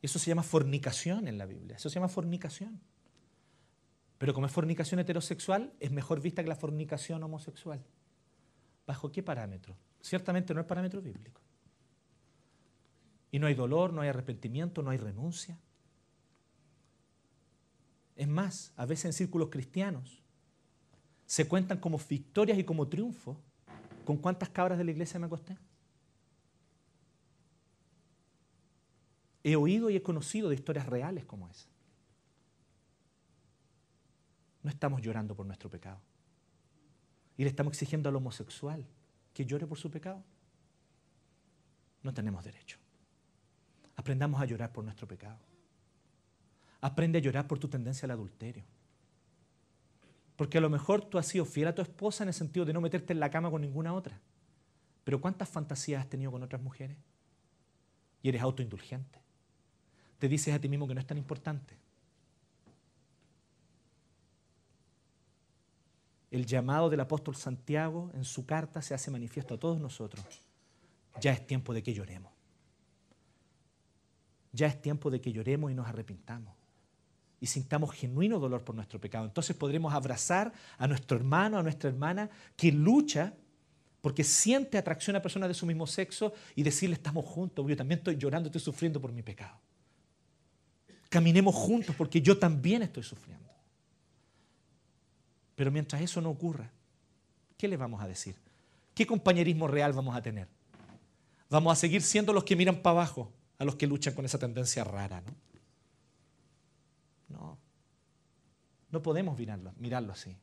Eso 0.00 0.18
se 0.18 0.30
llama 0.30 0.42
fornicación 0.42 1.28
en 1.28 1.36
la 1.36 1.44
Biblia. 1.44 1.76
Eso 1.76 1.90
se 1.90 1.96
llama 1.96 2.08
fornicación. 2.08 2.80
Pero 4.16 4.32
como 4.32 4.46
es 4.46 4.52
fornicación 4.52 5.00
heterosexual, 5.00 5.70
es 5.80 5.90
mejor 5.90 6.22
vista 6.22 6.42
que 6.42 6.48
la 6.48 6.56
fornicación 6.56 7.22
homosexual. 7.24 7.84
¿Bajo 8.86 9.12
qué 9.12 9.22
parámetro? 9.22 9.76
Ciertamente 10.00 10.54
no 10.54 10.62
es 10.62 10.66
parámetro 10.66 11.02
bíblico. 11.02 11.42
Y 13.32 13.38
no 13.38 13.48
hay 13.48 13.54
dolor, 13.54 13.92
no 13.92 14.00
hay 14.00 14.08
arrepentimiento, 14.08 14.82
no 14.82 14.92
hay 14.92 14.96
renuncia. 14.96 15.58
Es 18.16 18.28
más, 18.28 18.72
a 18.76 18.86
veces 18.86 19.04
en 19.04 19.12
círculos 19.12 19.50
cristianos 19.50 20.22
se 21.26 21.46
cuentan 21.46 21.80
como 21.80 22.00
victorias 22.08 22.58
y 22.58 22.64
como 22.64 22.88
triunfos 22.88 23.36
con 24.04 24.16
cuántas 24.16 24.50
cabras 24.50 24.78
de 24.78 24.84
la 24.84 24.90
iglesia 24.90 25.18
me 25.18 25.26
acosté. 25.26 25.56
He 29.42 29.56
oído 29.56 29.90
y 29.90 29.96
he 29.96 30.02
conocido 30.02 30.48
de 30.48 30.54
historias 30.54 30.86
reales 30.86 31.24
como 31.24 31.48
esa. 31.48 31.68
No 34.62 34.70
estamos 34.70 35.02
llorando 35.02 35.34
por 35.34 35.44
nuestro 35.44 35.68
pecado. 35.68 36.00
Y 37.36 37.42
le 37.42 37.50
estamos 37.50 37.74
exigiendo 37.74 38.08
al 38.08 38.16
homosexual 38.16 38.86
que 39.34 39.44
llore 39.44 39.66
por 39.66 39.76
su 39.76 39.90
pecado. 39.90 40.22
No 42.02 42.14
tenemos 42.14 42.44
derecho. 42.44 42.78
Aprendamos 43.96 44.40
a 44.40 44.46
llorar 44.46 44.72
por 44.72 44.84
nuestro 44.84 45.06
pecado. 45.06 45.38
Aprende 46.80 47.18
a 47.18 47.20
llorar 47.20 47.46
por 47.46 47.58
tu 47.58 47.68
tendencia 47.68 48.06
al 48.06 48.12
adulterio. 48.12 48.64
Porque 50.36 50.58
a 50.58 50.60
lo 50.60 50.70
mejor 50.70 51.04
tú 51.04 51.18
has 51.18 51.26
sido 51.26 51.44
fiel 51.44 51.68
a 51.68 51.74
tu 51.74 51.82
esposa 51.82 52.24
en 52.24 52.28
el 52.28 52.34
sentido 52.34 52.66
de 52.66 52.72
no 52.72 52.80
meterte 52.80 53.12
en 53.12 53.20
la 53.20 53.30
cama 53.30 53.50
con 53.50 53.60
ninguna 53.60 53.94
otra. 53.94 54.20
Pero 55.04 55.20
¿cuántas 55.20 55.48
fantasías 55.48 56.02
has 56.02 56.08
tenido 56.08 56.32
con 56.32 56.42
otras 56.42 56.62
mujeres? 56.62 56.96
Y 58.22 58.28
eres 58.30 58.42
autoindulgente 58.42 59.24
te 60.24 60.28
dices 60.28 60.54
a 60.54 60.58
ti 60.58 60.70
mismo 60.70 60.88
que 60.88 60.94
no 60.94 61.00
es 61.00 61.06
tan 61.06 61.18
importante. 61.18 61.76
El 66.30 66.46
llamado 66.46 66.88
del 66.88 67.00
apóstol 67.00 67.36
Santiago 67.36 68.10
en 68.14 68.24
su 68.24 68.46
carta 68.46 68.80
se 68.80 68.94
hace 68.94 69.10
manifiesto 69.10 69.52
a 69.52 69.58
todos 69.58 69.78
nosotros. 69.78 70.24
Ya 71.20 71.32
es 71.32 71.46
tiempo 71.46 71.74
de 71.74 71.82
que 71.82 71.92
lloremos. 71.92 72.32
ya 74.52 74.66
es 74.66 74.80
tiempo 74.80 75.10
de 75.10 75.20
que 75.20 75.30
lloremos 75.30 75.70
y 75.70 75.74
nos 75.74 75.86
arrepintamos 75.86 76.54
y 77.44 77.46
sintamos 77.46 77.92
genuino 77.92 78.38
dolor 78.38 78.64
por 78.64 78.74
nuestro 78.74 78.98
pecado. 78.98 79.26
Entonces 79.26 79.54
podremos 79.54 79.92
abrazar 79.92 80.50
a 80.78 80.86
nuestro 80.86 81.18
hermano, 81.18 81.58
a 81.58 81.62
nuestra 81.62 81.90
hermana 81.90 82.30
que 82.56 82.72
lucha 82.72 83.34
porque 84.00 84.24
siente 84.24 84.78
atracción 84.78 85.14
a 85.14 85.20
personas 85.20 85.50
de 85.50 85.54
su 85.54 85.66
mismo 85.66 85.86
sexo 85.86 86.32
y 86.54 86.62
decirle 86.62 86.94
estamos 86.94 87.22
juntos, 87.26 87.66
yo 87.68 87.76
también 87.76 87.98
estoy 87.98 88.16
llorando, 88.16 88.46
estoy 88.48 88.62
sufriendo 88.62 88.98
por 88.98 89.12
mi 89.12 89.20
pecado. 89.20 89.58
Caminemos 91.10 91.54
juntos 91.54 91.94
porque 91.94 92.22
yo 92.22 92.38
también 92.38 92.80
estoy 92.80 93.02
sufriendo. 93.02 93.50
Pero 95.54 95.70
mientras 95.70 96.00
eso 96.00 96.22
no 96.22 96.30
ocurra, 96.30 96.70
¿qué 97.58 97.68
le 97.68 97.76
vamos 97.76 98.02
a 98.02 98.08
decir? 98.08 98.36
¿Qué 98.94 99.06
compañerismo 99.06 99.68
real 99.68 99.92
vamos 99.92 100.16
a 100.16 100.22
tener? 100.22 100.48
Vamos 101.50 101.74
a 101.74 101.76
seguir 101.76 102.00
siendo 102.00 102.32
los 102.32 102.44
que 102.44 102.56
miran 102.56 102.76
para 102.76 102.92
abajo, 102.92 103.30
a 103.58 103.66
los 103.66 103.76
que 103.76 103.86
luchan 103.86 104.14
con 104.14 104.24
esa 104.24 104.38
tendencia 104.38 104.82
rara, 104.82 105.20
¿no? 105.20 105.53
No 108.94 109.02
podemos 109.02 109.36
mirarlo, 109.36 109.72
mirarlo 109.78 110.12
así. 110.12 110.36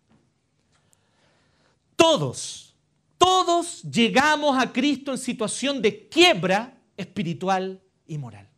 Todos, 1.95 2.75
todos 3.17 3.81
llegamos 3.83 4.61
a 4.61 4.73
Cristo 4.73 5.13
en 5.13 5.17
situación 5.17 5.81
de 5.81 6.09
quiebra 6.09 6.77
espiritual 6.97 7.81
y 8.05 8.17
moral. 8.17 8.49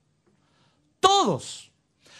Todos. 1.00 1.70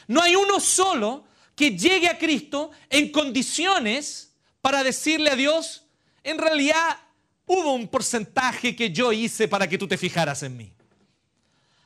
No 0.08 0.22
hay 0.22 0.36
uno 0.36 0.60
solo 0.60 1.24
que 1.56 1.76
llegue 1.76 2.08
a 2.08 2.20
Cristo 2.20 2.70
en 2.92 3.12
condiciones 3.12 4.36
para 4.62 4.84
decirle 4.84 5.32
a 5.32 5.36
Dios, 5.36 5.84
en 6.24 6.38
realidad 6.38 7.00
hubo 7.48 7.74
un 7.74 7.88
porcentaje 7.88 8.76
que 8.76 8.92
yo 8.92 9.12
hice 9.12 9.48
para 9.48 9.68
que 9.68 9.80
tú 9.80 9.88
te 9.88 9.98
fijaras 9.98 10.44
en 10.44 10.58
mí. 10.58 10.72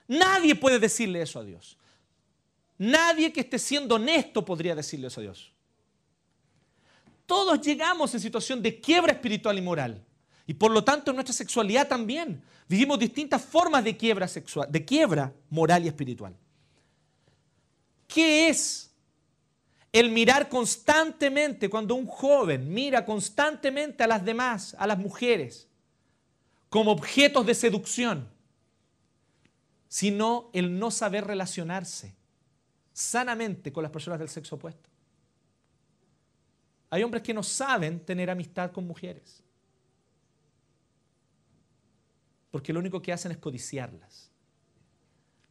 Nadie 0.10 0.54
puede 0.54 0.80
decirle 0.80 1.22
eso 1.22 1.40
a 1.40 1.46
Dios. 1.46 1.78
Nadie 2.78 3.32
que 3.32 3.40
esté 3.40 3.58
siendo 3.58 3.96
honesto 3.96 4.44
podría 4.44 4.76
decirle 4.76 5.08
eso 5.08 5.22
a 5.22 5.24
Dios. 5.24 5.54
Todos 7.28 7.62
llegamos 7.62 8.12
en 8.16 8.20
situación 8.20 8.64
de 8.64 8.80
quiebra 8.80 9.12
espiritual 9.12 9.56
y 9.58 9.62
moral. 9.62 10.04
Y 10.48 10.56
por 10.56 10.72
lo 10.72 10.84
tanto 10.84 11.12
en 11.12 11.18
nuestra 11.18 11.34
sexualidad 11.34 11.88
también 11.88 12.42
vivimos 12.68 12.98
distintas 12.98 13.44
formas 13.44 13.84
de 13.84 13.96
quiebra 13.96 14.28
sexual, 14.28 14.72
de 14.72 14.84
quiebra 14.84 15.34
moral 15.50 15.84
y 15.84 15.90
espiritual. 15.90 16.36
¿Qué 18.08 18.48
es 18.48 18.88
el 19.92 20.10
mirar 20.10 20.48
constantemente, 20.48 21.70
cuando 21.70 21.96
un 21.96 22.08
joven 22.08 22.74
mira 22.74 23.06
constantemente 23.06 24.04
a 24.04 24.08
las 24.08 24.24
demás, 24.24 24.76
a 24.78 24.88
las 24.88 24.98
mujeres, 24.98 25.68
como 26.70 26.92
objetos 26.92 27.46
de 27.46 27.56
seducción, 27.56 28.30
sino 29.88 30.50
el 30.54 30.78
no 30.78 30.92
saber 30.92 31.26
relacionarse 31.26 32.16
sanamente 32.94 33.72
con 33.74 33.84
las 33.84 33.92
personas 33.92 34.20
del 34.20 34.30
sexo 34.30 34.56
opuesto. 34.56 34.87
Hay 36.90 37.04
hombres 37.04 37.24
que 37.24 37.34
no 37.34 37.44
saben 37.44 38.00
tener 38.00 38.30
amistad 38.30 38.72
con 38.72 38.88
mujeres, 38.88 39.44
porque 42.50 42.72
lo 42.72 42.80
único 42.80 43.02
que 43.02 43.12
hacen 43.12 43.32
es 43.32 43.38
codiciarlas, 43.38 44.32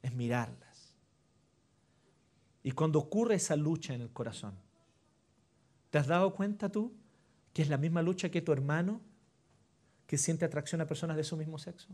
es 0.02 0.12
mirarlas. 0.14 0.94
Y 2.62 2.72
cuando 2.72 2.98
ocurre 2.98 3.36
esa 3.36 3.54
lucha 3.54 3.94
en 3.94 4.00
el 4.00 4.10
corazón, 4.10 4.54
¿te 5.90 5.98
has 5.98 6.06
dado 6.06 6.34
cuenta 6.34 6.70
tú 6.70 6.92
que 7.52 7.62
es 7.62 7.68
la 7.68 7.76
misma 7.76 8.02
lucha 8.02 8.30
que 8.30 8.42
tu 8.42 8.52
hermano 8.52 9.00
que 10.06 10.18
siente 10.18 10.44
atracción 10.44 10.80
a 10.80 10.86
personas 10.86 11.16
de 11.16 11.24
su 11.24 11.36
mismo 11.36 11.58
sexo? 11.58 11.88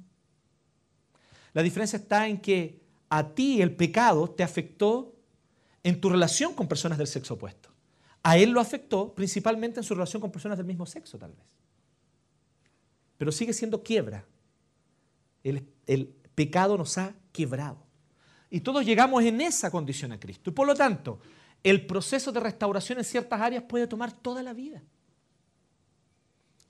La 1.53 1.63
diferencia 1.63 1.99
está 1.99 2.29
en 2.29 2.41
que 2.41 2.81
a 3.09 3.35
ti 3.35 3.61
el 3.61 3.75
pecado 3.75 4.31
te 4.31 4.43
afectó 4.43 5.15
en 5.83 6.01
tu 6.01 6.09
relación 6.09 6.55
con 6.55 6.69
personas 6.69 6.97
del 6.97 7.07
sexo 7.07 7.35
opuesto. 7.35 7.72
A 8.23 8.39
él 8.39 8.51
lo 8.51 8.61
afectó 8.61 9.13
principalmente 9.15 9.81
en 9.81 9.85
su 9.85 9.95
relación 9.95 10.21
con 10.21 10.31
personas 10.31 10.57
del 10.57 10.67
mismo 10.67 10.87
sexo, 10.87 11.19
tal 11.19 11.33
vez. 11.33 11.45
Pero 13.19 13.33
sigue 13.33 13.53
siendo 13.53 13.83
quiebra. 13.83 14.25
El, 15.43 16.15
pecado 16.35 16.79
nos 16.79 16.97
ha 16.99 17.15
quebrado. 17.33 17.79
Y 18.49 18.61
todos 18.61 18.85
llegamos 18.85 19.23
en 19.23 19.41
esa 19.41 19.71
condición 19.71 20.13
a 20.13 20.21
Cristo. 20.21 20.51
Y 20.51 20.53
por 20.53 20.67
lo 20.67 20.75
tanto, 20.75 21.21
el 21.63 21.87
proceso 21.87 22.33
de 22.33 22.41
restauración 22.41 22.99
en 22.99 23.05
ciertas 23.05 23.41
áreas 23.41 23.65
puede 23.65 23.87
tomar 23.87 24.13
toda 24.13 24.43
la 24.43 24.53
vida. 24.53 24.83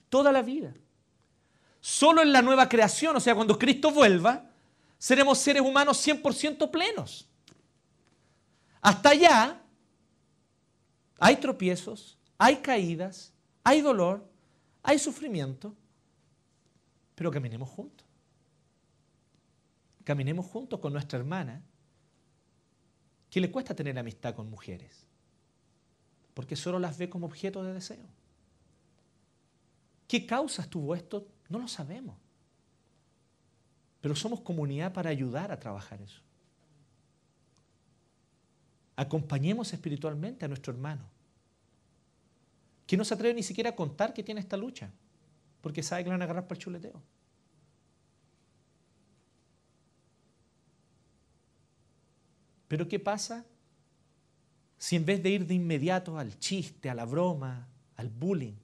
Toda 0.09 0.33
la 0.33 0.43
vida. 0.43 0.75
Solo 1.81 2.23
en 2.23 2.33
la 2.33 2.43
nueva 2.43 2.69
creación, 2.69 3.17
o 3.17 3.21
sea, 3.21 3.35
cuando 3.35 3.59
Cristo 3.59 3.91
vuelva, 3.91 4.51
seremos 4.99 5.39
seres 5.39 5.63
humanos 5.63 6.07
100% 6.07 6.71
plenos. 6.71 7.29
Hasta 8.81 9.11
allá 9.11 9.62
hay 11.25 11.37
tropiezos, 11.37 12.18
hay 12.37 12.57
caídas, 12.57 13.33
hay 13.62 13.81
dolor, 13.81 14.29
hay 14.83 14.99
sufrimiento, 14.99 15.73
pero 17.14 17.31
caminemos 17.31 17.68
juntos. 17.68 18.05
Caminemos 20.03 20.45
juntos 20.47 20.81
con 20.81 20.93
nuestra 20.93 21.20
hermana 21.20 21.62
que 23.31 23.41
le 23.41 23.53
cuesta 23.53 23.73
tener 23.73 23.97
amistad 23.97 24.35
con 24.35 24.51
mujeres, 24.51 25.07
porque 26.35 26.57
solo 26.57 26.81
las 26.81 26.99
ve 26.99 27.09
como 27.09 27.27
objeto 27.27 27.62
de 27.62 27.75
deseo. 27.75 28.05
¿Qué 30.09 30.27
causas 30.27 30.68
tuvo 30.68 30.93
esto? 30.97 31.29
No 31.49 31.61
lo 31.61 31.68
sabemos. 31.68 32.16
Pero 34.01 34.16
somos 34.16 34.41
comunidad 34.41 34.93
para 34.93 35.11
ayudar 35.11 35.53
a 35.53 35.61
trabajar 35.61 36.03
eso. 36.03 36.20
Acompañemos 38.97 39.73
espiritualmente 39.73 40.45
a 40.45 40.49
nuestro 40.49 40.73
hermano, 40.73 41.12
que 42.87 42.97
no 42.97 43.05
se 43.05 43.14
atreve 43.14 43.35
ni 43.35 43.43
siquiera 43.43 43.70
a 43.70 43.76
contar 43.76 44.12
que 44.12 44.22
tiene 44.22 44.41
esta 44.41 44.57
lucha, 44.57 44.91
porque 45.61 45.83
sabe 45.83 46.03
que 46.03 46.09
le 46.09 46.14
van 46.14 46.22
a 46.22 46.24
agarrar 46.24 46.47
para 46.47 46.59
el 46.59 46.62
chuleteo. 46.62 47.03
Pero 52.68 52.89
¿qué 52.89 52.99
pasa 52.99 53.45
si 54.78 54.97
en 54.97 55.05
vez 55.05 55.22
de 55.22 55.30
ir 55.30 55.47
de 55.47 55.55
inmediato 55.55 56.18
al 56.18 56.39
chiste, 56.39 56.89
a 56.89 56.95
la 56.95 57.05
broma, 57.05 57.68
al 57.97 58.09
bullying, 58.09 58.55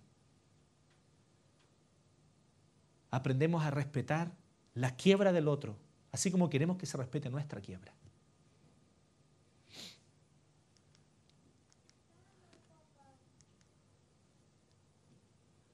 aprendemos 3.11 3.63
a 3.65 3.71
respetar 3.71 4.33
la 4.75 4.97
quiebra 4.97 5.33
del 5.33 5.47
otro, 5.47 5.77
así 6.11 6.31
como 6.31 6.49
queremos 6.49 6.79
que 6.79 6.87
se 6.87 6.97
respete 6.97 7.29
nuestra 7.31 7.61
quiebra? 7.61 7.93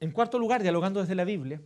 En 0.05 0.11
cuarto 0.11 0.37
lugar, 0.37 0.61
dialogando 0.61 1.01
desde 1.01 1.15
la 1.15 1.23
Biblia, 1.23 1.59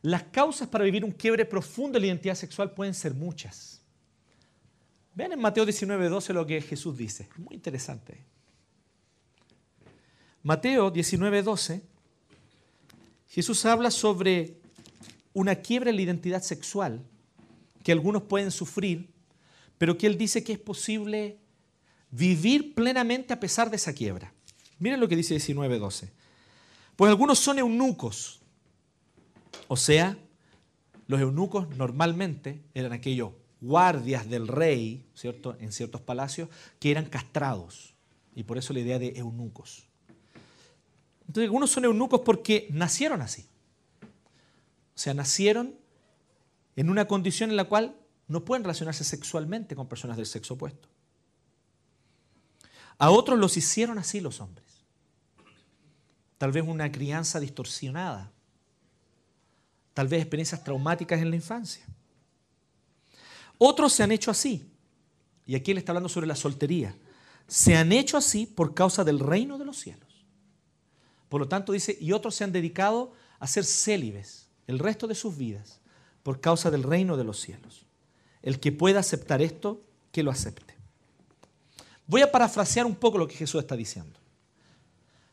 las 0.00 0.22
causas 0.22 0.68
para 0.68 0.84
vivir 0.84 1.04
un 1.04 1.10
quiebre 1.10 1.44
profundo 1.44 1.98
en 1.98 2.02
la 2.02 2.06
identidad 2.06 2.36
sexual 2.36 2.70
pueden 2.72 2.94
ser 2.94 3.14
muchas. 3.14 3.82
Vean 5.16 5.32
en 5.32 5.40
Mateo 5.40 5.66
19, 5.66 6.08
12 6.08 6.32
lo 6.32 6.46
que 6.46 6.62
Jesús 6.62 6.96
dice. 6.96 7.28
Muy 7.36 7.56
interesante. 7.56 8.24
Mateo 10.44 10.92
19, 10.92 11.42
12, 11.42 11.82
Jesús 13.28 13.66
habla 13.66 13.90
sobre 13.90 14.60
una 15.32 15.56
quiebra 15.56 15.90
en 15.90 15.96
la 15.96 16.02
identidad 16.02 16.42
sexual 16.42 17.02
que 17.82 17.90
algunos 17.90 18.22
pueden 18.22 18.52
sufrir, 18.52 19.10
pero 19.78 19.98
que 19.98 20.06
él 20.06 20.16
dice 20.16 20.44
que 20.44 20.52
es 20.52 20.60
posible 20.60 21.38
vivir 22.12 22.72
plenamente 22.72 23.32
a 23.32 23.40
pesar 23.40 23.68
de 23.68 23.76
esa 23.76 23.92
quiebra. 23.92 24.32
Miren 24.78 25.00
lo 25.00 25.08
que 25.08 25.16
dice 25.16 25.34
19, 25.34 25.80
12. 25.80 26.19
Pues 27.00 27.08
algunos 27.08 27.38
son 27.38 27.58
eunucos, 27.58 28.42
o 29.68 29.76
sea, 29.78 30.18
los 31.06 31.18
eunucos 31.18 31.66
normalmente 31.78 32.62
eran 32.74 32.92
aquellos 32.92 33.32
guardias 33.62 34.28
del 34.28 34.46
rey, 34.46 35.06
¿cierto? 35.14 35.56
En 35.60 35.72
ciertos 35.72 36.02
palacios, 36.02 36.50
que 36.78 36.90
eran 36.90 37.06
castrados. 37.06 37.94
Y 38.34 38.42
por 38.42 38.58
eso 38.58 38.74
la 38.74 38.80
idea 38.80 38.98
de 38.98 39.14
eunucos. 39.16 39.86
Entonces, 41.20 41.44
algunos 41.44 41.70
son 41.70 41.86
eunucos 41.86 42.20
porque 42.20 42.68
nacieron 42.70 43.22
así. 43.22 43.46
O 44.02 44.98
sea, 44.98 45.14
nacieron 45.14 45.74
en 46.76 46.90
una 46.90 47.06
condición 47.06 47.48
en 47.48 47.56
la 47.56 47.64
cual 47.64 47.96
no 48.28 48.44
pueden 48.44 48.62
relacionarse 48.62 49.04
sexualmente 49.04 49.74
con 49.74 49.88
personas 49.88 50.18
del 50.18 50.26
sexo 50.26 50.52
opuesto. 50.52 50.90
A 52.98 53.08
otros 53.08 53.38
los 53.38 53.56
hicieron 53.56 53.96
así 53.96 54.20
los 54.20 54.42
hombres. 54.42 54.69
Tal 56.40 56.52
vez 56.52 56.64
una 56.66 56.90
crianza 56.90 57.38
distorsionada. 57.38 58.32
Tal 59.92 60.08
vez 60.08 60.22
experiencias 60.22 60.64
traumáticas 60.64 61.20
en 61.20 61.28
la 61.28 61.36
infancia. 61.36 61.84
Otros 63.58 63.92
se 63.92 64.02
han 64.02 64.10
hecho 64.10 64.30
así. 64.30 64.66
Y 65.44 65.54
aquí 65.54 65.72
él 65.72 65.76
está 65.76 65.92
hablando 65.92 66.08
sobre 66.08 66.26
la 66.26 66.34
soltería. 66.34 66.96
Se 67.46 67.76
han 67.76 67.92
hecho 67.92 68.16
así 68.16 68.46
por 68.46 68.72
causa 68.72 69.04
del 69.04 69.18
reino 69.18 69.58
de 69.58 69.66
los 69.66 69.80
cielos. 69.80 70.24
Por 71.28 71.42
lo 71.42 71.46
tanto 71.46 71.72
dice, 71.72 71.98
y 72.00 72.12
otros 72.12 72.36
se 72.36 72.44
han 72.44 72.52
dedicado 72.52 73.12
a 73.38 73.46
ser 73.46 73.66
célibes 73.66 74.48
el 74.66 74.78
resto 74.78 75.06
de 75.06 75.14
sus 75.14 75.36
vidas 75.36 75.78
por 76.22 76.40
causa 76.40 76.70
del 76.70 76.84
reino 76.84 77.18
de 77.18 77.24
los 77.24 77.38
cielos. 77.38 77.84
El 78.40 78.60
que 78.60 78.72
pueda 78.72 79.00
aceptar 79.00 79.42
esto, 79.42 79.82
que 80.10 80.22
lo 80.22 80.30
acepte. 80.30 80.74
Voy 82.06 82.22
a 82.22 82.32
parafrasear 82.32 82.86
un 82.86 82.94
poco 82.94 83.18
lo 83.18 83.28
que 83.28 83.36
Jesús 83.36 83.60
está 83.60 83.76
diciendo. 83.76 84.19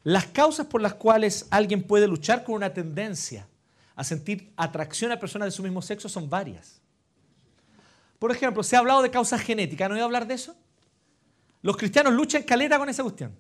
Las 0.08 0.28
causas 0.28 0.68
por 0.68 0.82
las 0.82 0.94
cuales 0.94 1.48
alguien 1.50 1.84
puede 1.84 2.08
luchar 2.08 2.46
con 2.46 2.56
una 2.56 2.74
tendencia 2.74 3.46
a 3.94 4.06
sentir 4.06 4.54
atracción 4.56 5.12
a 5.12 5.20
personas 5.20 5.48
de 5.48 5.52
su 5.52 5.62
mismo 5.62 5.82
sexo 5.82 6.08
son 6.08 6.30
varias. 6.30 6.80
Por 8.18 8.32
ejemplo, 8.32 8.64
se 8.64 8.78
ha 8.78 8.80
hablado 8.80 9.02
de 9.02 9.12
causas 9.12 9.42
genéticas, 9.42 9.90
¿no 9.90 9.96
voy 9.96 10.02
a 10.02 10.06
hablar 10.06 10.26
de 10.26 10.36
eso? 10.36 10.56
Los 11.62 11.76
cristianos 11.76 12.14
luchan 12.14 12.44
calera 12.44 12.80
con 12.80 12.88
esa 12.88 13.04
cuestión. 13.04 13.36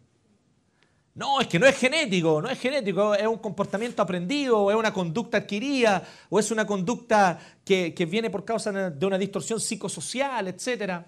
No, 1.16 1.40
es 1.40 1.48
que 1.48 1.58
no 1.58 1.68
es 1.68 1.78
genético, 1.78 2.42
no 2.42 2.50
es 2.50 2.60
genético, 2.60 3.16
es 3.16 3.28
un 3.28 3.38
comportamiento 3.38 4.02
aprendido, 4.02 4.70
es 4.70 4.76
una 4.76 4.92
conducta 4.92 5.38
adquirida, 5.38 6.04
o 6.30 6.38
es 6.38 6.52
una 6.52 6.68
conducta 6.68 7.40
que, 7.64 7.94
viene 8.12 8.30
por 8.30 8.44
causa 8.44 8.74
de 8.90 9.06
una 9.06 9.18
distorsión 9.18 9.62
psicosocial, 9.62 10.50
etc. 10.50 11.02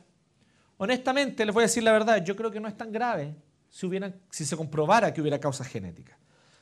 Honestamente, 0.78 1.46
les 1.46 1.54
voy 1.54 1.64
a 1.64 1.68
decir 1.68 1.84
la 1.84 1.92
verdad, 1.92 2.24
yo 2.24 2.34
creo 2.38 2.50
que 2.50 2.62
no 2.62 2.70
es 2.70 2.78
tan 2.78 2.94
grave 2.94 3.36
si, 3.70 3.90
si 4.32 4.46
se 4.46 4.58
comprobara 4.58 5.14
que 5.14 5.22
hubiera 5.22 5.40
causas 5.40 5.68
genéticas. 5.68 6.18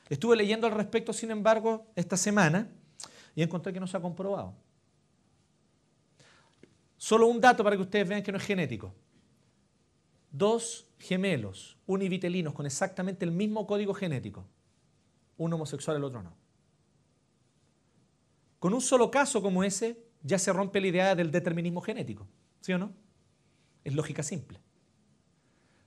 Estuve 0.08 0.36
leyendo 0.36 0.66
al 0.66 0.72
respecto, 0.72 1.12
sin 1.12 1.30
embargo, 1.30 1.86
esta 1.94 2.16
semana 2.16 2.70
y 3.34 3.42
encontré 3.42 3.72
que 3.72 3.80
no 3.80 3.86
se 3.86 3.96
ha 3.96 4.00
comprobado. 4.00 4.54
Solo 6.96 7.26
un 7.26 7.40
dato 7.40 7.62
para 7.62 7.76
que 7.76 7.82
ustedes 7.82 8.08
vean 8.08 8.22
que 8.22 8.32
no 8.32 8.38
es 8.38 8.44
genético. 8.44 8.94
Dos 10.30 10.86
gemelos 10.98 11.78
univitelinos 11.86 12.52
con 12.54 12.66
exactamente 12.66 13.24
el 13.24 13.30
mismo 13.30 13.66
código 13.66 13.94
genético, 13.94 14.46
uno 15.36 15.56
homosexual, 15.56 15.96
el 15.96 16.04
otro 16.04 16.22
no. 16.22 16.36
Con 18.58 18.74
un 18.74 18.80
solo 18.80 19.10
caso 19.10 19.40
como 19.40 19.62
ese 19.62 20.04
ya 20.22 20.38
se 20.38 20.52
rompe 20.52 20.80
la 20.80 20.88
idea 20.88 21.14
del 21.14 21.30
determinismo 21.30 21.80
genético, 21.80 22.26
¿sí 22.60 22.72
o 22.72 22.78
no? 22.78 22.92
Es 23.84 23.94
lógica 23.94 24.22
simple. 24.22 24.60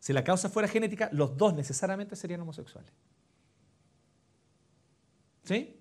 Si 0.02 0.12
la 0.14 0.24
causa 0.24 0.50
fuera 0.50 0.68
genética, 0.68 1.10
los 1.14 1.38
dos 1.38 1.54
necesariamente 1.54 2.16
serían 2.16 2.42
homosexuales. 2.42 2.92
¿Sí? 5.44 5.80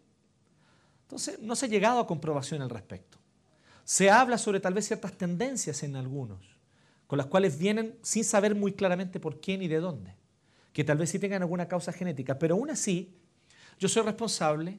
Entonces, 1.03 1.41
no 1.41 1.57
se 1.57 1.64
ha 1.64 1.68
llegado 1.68 2.01
a 2.01 2.07
comprobación 2.07 2.61
al 2.61 2.68
respecto. 2.71 3.18
Se 3.83 4.11
habla 4.11 4.37
sobre 4.37 4.61
tal 4.61 4.75
vez 4.75 4.87
ciertas 4.87 5.14
tendencias 5.14 5.83
en 5.83 5.97
algunos 5.97 6.61
con 7.07 7.16
las 7.16 7.27
cuales 7.27 7.59
vienen 7.59 7.99
sin 8.03 8.23
saber 8.23 8.55
muy 8.55 8.73
claramente 8.73 9.18
por 9.18 9.41
quién 9.41 9.62
y 9.62 9.68
de 9.68 9.81
dónde, 9.81 10.14
que 10.73 10.85
tal 10.85 10.97
vez 10.97 11.11
sí 11.11 11.18
tengan 11.18 11.43
alguna 11.43 11.66
causa 11.66 11.93
genética, 11.93 12.39
pero 12.39 12.55
aún 12.55 12.71
así 12.71 13.16
yo 13.81 13.89
soy 13.89 14.05
responsable 14.05 14.79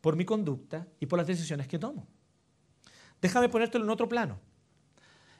por 0.00 0.14
mi 0.14 0.24
conducta 0.24 0.86
y 1.00 1.06
por 1.06 1.18
las 1.18 1.26
decisiones 1.26 1.66
que 1.66 1.80
tomo. 1.80 2.06
Déjame 3.20 3.48
ponértelo 3.48 3.84
en 3.84 3.90
otro 3.90 4.08
plano. 4.08 4.38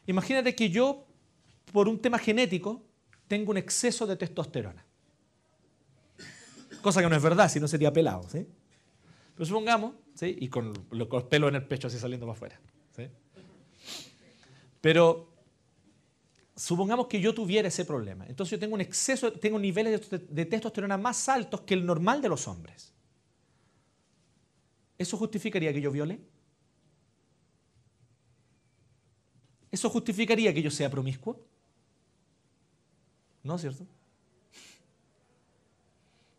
Imagínate 0.07 0.57
que 0.57 0.71
yo, 0.71 1.07
por 1.73 1.87
un 1.87 2.01
tema 2.01 2.19
genético, 2.19 2.83
tengo 3.29 3.51
un 3.51 3.57
exceso 3.57 4.07
de 4.07 4.17
testosterona. 4.17 4.85
Cosa 6.83 7.01
que 7.01 7.09
no 7.09 7.17
es 7.17 7.23
verdad, 7.23 7.49
si 7.49 7.61
no 7.61 7.69
sería 7.69 7.93
pelado. 7.93 8.29
¿sí? 8.29 8.47
Pero 9.35 9.47
supongamos, 9.47 9.95
¿sí? 10.15 10.37
y 10.39 10.49
con 10.49 10.73
los 10.91 11.25
pelos 11.25 11.49
en 11.49 11.57
el 11.57 11.65
pecho 11.65 11.89
así 11.89 11.99
saliendo 11.99 12.27
para 12.27 12.37
afuera. 12.37 12.61
¿sí? 12.95 13.09
Pero 14.81 15.35
supongamos 16.55 17.07
que 17.07 17.21
yo 17.21 17.35
tuviera 17.35 17.69
ese 17.69 17.85
problema. 17.85 18.27
Entonces 18.27 18.53
yo 18.53 18.59
tengo 18.59 18.75
un 18.75 18.81
exceso, 18.81 19.33
tengo 19.33 19.59
niveles 19.59 20.09
de, 20.11 20.45
testosterona 20.45 20.97
más 20.99 21.29
altos 21.29 21.63
que 21.63 21.75
el 21.75 21.85
normal 21.85 22.21
de 22.23 22.29
los 22.29 22.47
hombres. 22.47 22.93
¿Eso 24.97 25.17
justificaría 25.17 25.73
que 25.73 25.81
yo 25.81 25.91
viole? 25.91 26.21
¿Eso 29.71 29.91
justificaría 29.91 30.55
que 30.55 30.63
yo 30.63 30.71
sea 30.71 30.89
promiscuo? 30.89 31.45
¿No, 33.45 33.59
cierto? 33.59 33.87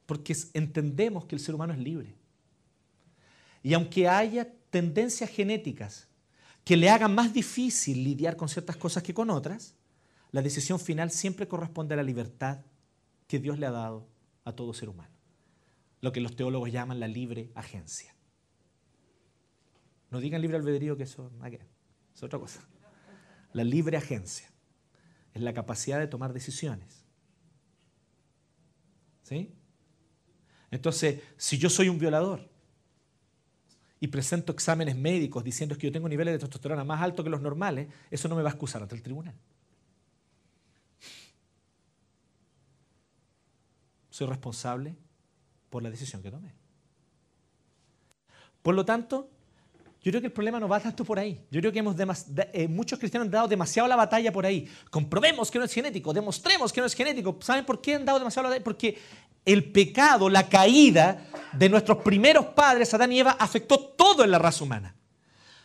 Porque 0.07 0.35
entendemos 0.53 1.25
que 1.25 1.35
el 1.35 1.41
ser 1.41 1.55
humano 1.55 1.73
es 1.73 1.79
libre. 1.79 2.13
Y 3.63 3.73
aunque 3.73 4.07
haya 4.07 4.51
tendencias 4.71 5.29
genéticas 5.29 6.07
que 6.63 6.75
le 6.75 6.89
hagan 6.89 7.13
más 7.13 7.31
difícil 7.31 8.03
lidiar 8.03 8.35
con 8.35 8.49
ciertas 8.49 8.75
cosas 8.75 9.03
que 9.03 9.13
con 9.13 9.29
otras, 9.29 9.75
la 10.31 10.41
decisión 10.41 10.79
final 10.79 11.11
siempre 11.11 11.47
corresponde 11.47 11.93
a 11.93 11.97
la 11.97 12.03
libertad 12.03 12.59
que 13.27 13.39
Dios 13.39 13.59
le 13.59 13.67
ha 13.67 13.71
dado 13.71 14.07
a 14.43 14.51
todo 14.51 14.73
ser 14.73 14.89
humano. 14.89 15.13
Lo 16.01 16.11
que 16.11 16.21
los 16.21 16.35
teólogos 16.35 16.71
llaman 16.71 16.99
la 16.99 17.07
libre 17.07 17.51
agencia. 17.55 18.15
No 20.09 20.19
digan 20.19 20.41
libre 20.41 20.57
albedrío 20.57 20.97
que 20.97 21.03
eso 21.03 21.31
es 22.13 22.23
otra 22.23 22.39
cosa. 22.39 22.61
La 23.53 23.63
libre 23.63 23.97
agencia 23.97 24.49
es 25.35 25.41
la 25.43 25.53
capacidad 25.53 25.99
de 25.99 26.07
tomar 26.07 26.33
decisiones. 26.33 27.05
¿Sí? 29.21 29.53
Entonces, 30.71 31.21
si 31.37 31.59
yo 31.59 31.69
soy 31.69 31.89
un 31.89 31.99
violador 31.99 32.49
y 33.99 34.07
presento 34.07 34.51
exámenes 34.51 34.95
médicos 34.95 35.43
diciendo 35.43 35.77
que 35.77 35.87
yo 35.87 35.91
tengo 35.91 36.09
niveles 36.09 36.33
de 36.33 36.39
testosterona 36.39 36.83
más 36.83 37.01
altos 37.01 37.23
que 37.23 37.29
los 37.29 37.41
normales, 37.41 37.87
eso 38.09 38.27
no 38.27 38.35
me 38.35 38.41
va 38.41 38.49
a 38.49 38.53
excusar 38.53 38.81
ante 38.81 38.95
el 38.95 39.03
tribunal. 39.03 39.35
soy 44.15 44.27
responsable 44.27 44.95
por 45.69 45.83
la 45.83 45.89
decisión 45.89 46.23
que 46.23 46.31
tomé. 46.31 46.53
Por 48.61 48.73
lo 48.73 48.85
tanto, 48.85 49.29
yo 50.05 50.11
creo 50.11 50.21
que 50.21 50.27
el 50.27 50.33
problema 50.33 50.59
no 50.59 50.67
va 50.67 50.79
tanto 50.79 51.03
por 51.03 51.17
ahí. 51.17 51.43
Yo 51.49 51.59
creo 51.59 51.71
que 51.71 51.79
hemos 51.79 51.95
eh, 52.53 52.67
muchos 52.67 52.99
cristianos 52.99 53.25
han 53.25 53.31
dado 53.31 53.47
demasiado 53.47 53.89
la 53.89 53.95
batalla 53.95 54.31
por 54.31 54.45
ahí. 54.45 54.69
Comprobemos 54.91 55.49
que 55.49 55.57
no 55.57 55.65
es 55.65 55.73
genético, 55.73 56.13
demostremos 56.13 56.71
que 56.71 56.79
no 56.79 56.85
es 56.85 56.93
genético. 56.93 57.35
¿Saben 57.41 57.65
por 57.65 57.81
qué 57.81 57.95
han 57.95 58.05
dado 58.05 58.19
demasiado 58.19 58.43
la 58.43 58.49
batalla? 58.49 58.63
Porque 58.63 58.99
el 59.43 59.71
pecado, 59.71 60.29
la 60.29 60.47
caída 60.47 61.25
de 61.53 61.69
nuestros 61.69 61.97
primeros 62.03 62.45
padres, 62.45 62.93
Adán 62.93 63.13
y 63.13 63.19
Eva, 63.21 63.35
afectó 63.39 63.79
todo 63.79 64.23
en 64.23 64.29
la 64.29 64.37
raza 64.37 64.63
humana. 64.63 64.95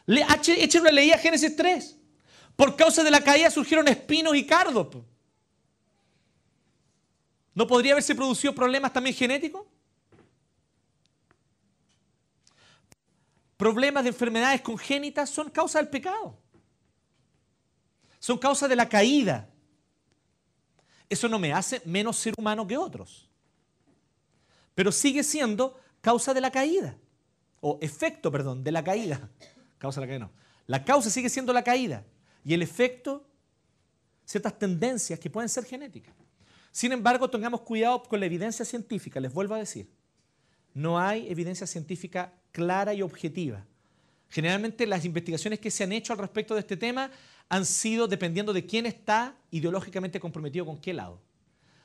Le, 0.06 0.24
echen 0.56 0.80
una 0.80 0.90
leía 0.90 1.18
Génesis 1.18 1.54
3. 1.54 1.98
Por 2.56 2.76
causa 2.76 3.04
de 3.04 3.10
la 3.10 3.20
caída 3.20 3.50
surgieron 3.50 3.88
espinos 3.88 4.34
y 4.34 4.46
cardos. 4.46 4.86
¿No 7.54 7.66
podría 7.66 7.92
haberse 7.92 8.14
producido 8.14 8.54
problemas 8.54 8.90
también 8.90 9.14
genéticos? 9.14 9.66
Problemas 13.60 14.04
de 14.04 14.08
enfermedades 14.08 14.62
congénitas 14.62 15.28
son 15.28 15.50
causa 15.50 15.80
del 15.80 15.90
pecado. 15.90 16.34
Son 18.18 18.38
causa 18.38 18.66
de 18.66 18.74
la 18.74 18.88
caída. 18.88 19.50
Eso 21.10 21.28
no 21.28 21.38
me 21.38 21.52
hace 21.52 21.82
menos 21.84 22.16
ser 22.16 22.32
humano 22.38 22.66
que 22.66 22.78
otros. 22.78 23.28
Pero 24.74 24.90
sigue 24.90 25.22
siendo 25.22 25.78
causa 26.00 26.32
de 26.32 26.40
la 26.40 26.50
caída. 26.50 26.96
O 27.60 27.78
efecto, 27.82 28.32
perdón, 28.32 28.64
de 28.64 28.72
la 28.72 28.82
caída. 28.82 29.28
Causa 29.76 30.00
de 30.00 30.06
la 30.06 30.10
caída 30.10 30.24
no. 30.24 30.32
La 30.66 30.82
causa 30.82 31.10
sigue 31.10 31.28
siendo 31.28 31.52
la 31.52 31.62
caída. 31.62 32.06
Y 32.42 32.54
el 32.54 32.62
efecto, 32.62 33.28
ciertas 34.24 34.58
tendencias 34.58 35.20
que 35.20 35.28
pueden 35.28 35.50
ser 35.50 35.66
genéticas. 35.66 36.14
Sin 36.72 36.92
embargo, 36.92 37.28
tengamos 37.28 37.60
cuidado 37.60 38.04
con 38.04 38.20
la 38.20 38.24
evidencia 38.24 38.64
científica, 38.64 39.20
les 39.20 39.34
vuelvo 39.34 39.54
a 39.54 39.58
decir. 39.58 39.92
No 40.72 40.98
hay 40.98 41.30
evidencia 41.30 41.66
científica 41.66 42.39
clara 42.52 42.94
y 42.94 43.02
objetiva. 43.02 43.64
Generalmente 44.28 44.86
las 44.86 45.04
investigaciones 45.04 45.58
que 45.58 45.70
se 45.70 45.84
han 45.84 45.92
hecho 45.92 46.12
al 46.12 46.18
respecto 46.18 46.54
de 46.54 46.60
este 46.60 46.76
tema 46.76 47.10
han 47.48 47.66
sido 47.66 48.06
dependiendo 48.06 48.52
de 48.52 48.64
quién 48.64 48.86
está 48.86 49.34
ideológicamente 49.50 50.20
comprometido 50.20 50.64
con 50.64 50.78
qué 50.78 50.92
lado. 50.92 51.20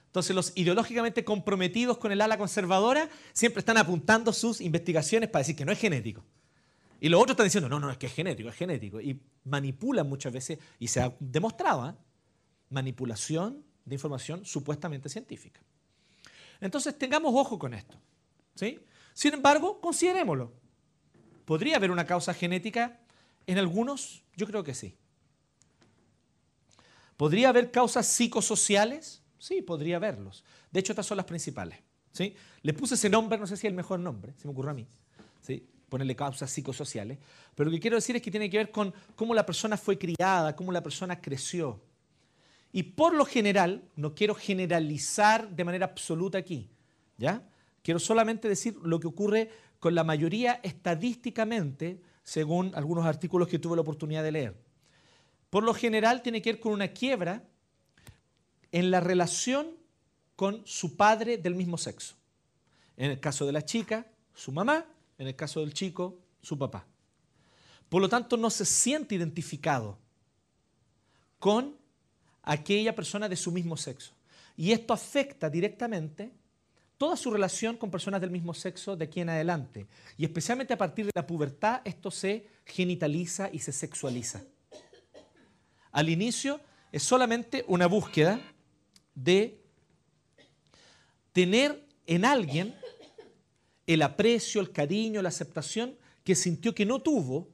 Entonces 0.08 0.36
los 0.36 0.54
ideológicamente 0.56 1.26
comprometidos 1.26 1.98
con 1.98 2.12
el 2.12 2.22
ala 2.22 2.38
conservadora 2.38 3.10
siempre 3.34 3.60
están 3.60 3.78
apuntando 3.78 4.32
sus 4.32 4.62
investigaciones 4.62 5.30
para 5.30 5.42
decir 5.42 5.56
que 5.56 5.66
no 5.66 5.72
es 5.72 5.80
genético. 5.80 6.24
Y 7.02 7.10
los 7.10 7.20
otros 7.20 7.34
están 7.34 7.48
diciendo, 7.48 7.68
no, 7.68 7.80
no, 7.80 7.92
es 7.92 7.98
que 7.98 8.06
es 8.08 8.14
genético, 8.14 8.50
es 8.50 8.56
genético. 8.56 9.02
Y 9.02 9.20
manipulan 9.44 10.08
muchas 10.08 10.32
veces, 10.32 10.60
y 10.80 10.88
se 10.88 11.02
ha 11.02 11.14
demostrado, 11.20 11.90
¿eh? 11.90 11.94
manipulación 12.70 13.64
de 13.84 13.96
información 13.96 14.46
supuestamente 14.46 15.10
científica. 15.10 15.60
Entonces 16.62 16.98
tengamos 16.98 17.34
ojo 17.36 17.60
con 17.60 17.74
esto. 17.74 17.98
¿sí? 18.56 18.80
Sin 19.16 19.34
embargo, 19.34 19.80
considerémoslo. 19.80 20.52
¿Podría 21.46 21.78
haber 21.78 21.90
una 21.90 22.06
causa 22.06 22.34
genética? 22.34 23.00
En 23.48 23.58
algunos, 23.58 24.24
yo 24.36 24.46
creo 24.46 24.64
que 24.64 24.76
sí. 24.76 24.98
¿Podría 27.16 27.50
haber 27.50 27.72
causas 27.72 28.08
psicosociales? 28.08 29.24
Sí, 29.40 29.62
podría 29.62 29.96
haberlos. 29.96 30.44
De 30.70 30.82
hecho, 30.82 30.92
estas 30.92 31.06
son 31.06 31.16
las 31.16 31.26
principales. 31.26 31.80
¿sí? 32.12 32.36
Le 32.62 32.74
puse 32.74 32.96
ese 32.96 33.10
nombre, 33.10 33.40
no 33.40 33.48
sé 33.48 33.56
si 33.56 33.66
es 33.66 33.72
el 33.72 33.76
mejor 33.76 34.00
nombre, 34.00 34.34
se 34.38 34.48
me 34.48 34.52
ocurrió 34.52 34.72
a 34.72 34.74
mí. 34.74 34.86
¿sí? 35.42 35.66
Ponerle 35.88 36.16
causas 36.16 36.52
psicosociales. 36.52 37.18
Pero 37.56 37.70
lo 37.70 37.74
que 37.74 37.80
quiero 37.80 37.96
decir 37.96 38.18
es 38.18 38.22
que 38.22 38.32
tiene 38.32 38.50
que 38.50 38.58
ver 38.58 38.70
con 38.70 38.94
cómo 39.16 39.34
la 39.34 39.46
persona 39.46 39.78
fue 39.78 39.98
criada, 39.98 40.58
cómo 40.58 40.74
la 40.74 40.84
persona 40.84 41.22
creció. 41.22 41.82
Y 42.74 42.84
por 42.84 43.14
lo 43.14 43.24
general, 43.24 43.88
no 43.96 44.14
quiero 44.14 44.36
generalizar 44.36 45.50
de 45.50 45.64
manera 45.64 45.86
absoluta 45.86 46.38
aquí, 46.38 46.70
¿ya? 47.18 47.48
Quiero 47.86 48.00
solamente 48.00 48.50
decir 48.50 48.76
lo 48.82 49.00
que 49.00 49.06
ocurre 49.06 49.52
con 49.80 49.94
la 49.94 50.04
mayoría 50.04 50.60
estadísticamente, 50.64 52.02
según 52.24 52.74
algunos 52.74 53.06
artículos 53.06 53.48
que 53.48 53.60
tuve 53.60 53.76
la 53.76 53.84
oportunidad 53.84 54.24
de 54.24 54.32
leer. 54.32 54.56
por 55.52 55.64
lo 55.64 55.72
general 55.76 56.24
tiene 56.24 56.42
que 56.42 56.54
ver 56.54 56.60
con 56.60 56.74
una 56.74 56.88
quiebra 56.88 57.44
en 58.72 58.90
la 58.90 59.02
relación 59.02 59.68
con 60.36 60.66
su 60.66 60.98
padre 60.98 61.38
del 61.38 61.54
mismo 61.54 61.78
sexo. 61.78 62.16
En 62.98 63.12
el 63.12 63.20
caso 63.20 63.46
de 63.46 63.52
la 63.52 63.64
chica, 63.64 64.08
su 64.34 64.52
mamá, 64.52 64.88
en 65.20 65.28
el 65.28 65.36
caso 65.36 65.60
del 65.60 65.72
chico, 65.72 66.18
su 66.42 66.58
papá. 66.58 66.88
Por 67.88 68.02
lo 68.02 68.10
tanto, 68.10 68.36
no 68.36 68.50
se 68.50 68.66
siente 68.66 69.14
identificado 69.14 70.00
con 71.38 71.78
aquella 72.42 72.96
persona 72.96 73.30
de 73.30 73.36
su 73.36 73.52
mismo 73.52 73.78
sexo. 73.78 74.16
Y 74.58 74.72
esto 74.72 74.92
afecta 74.92 75.52
directamente 75.52 76.32
toda 76.98 77.18
su 77.18 77.32
relación 77.32 77.78
con 77.78 77.92
personas 77.92 78.22
del 78.22 78.32
mismo 78.32 78.54
sexo 78.54 78.96
de 78.96 79.06
aquí 79.06 79.22
en 79.22 79.30
adelante. 79.30 79.88
Y 80.18 80.26
especialmente 80.26 80.74
a 80.74 80.78
partir 80.78 81.06
de 81.06 81.12
la 81.14 81.28
pubertad, 81.28 81.82
esto 81.84 82.12
se 82.12 82.48
genitaliza 82.66 83.50
y 83.52 83.60
se 83.60 83.72
sexualiza. 83.72 84.44
Al 85.92 86.10
inicio 86.10 86.60
es 86.92 87.04
solamente 87.04 87.64
una 87.68 87.88
búsqueda 87.88 88.40
de 89.14 89.62
tener 91.32 91.86
en 92.06 92.26
alguien 92.26 92.76
el 93.88 94.02
aprecio, 94.02 94.62
el 94.62 94.72
cariño, 94.72 95.22
la 95.22 95.30
aceptación 95.30 95.98
que 96.24 96.36
sintió 96.36 96.74
que 96.74 96.86
no 96.86 97.02
tuvo 97.02 97.50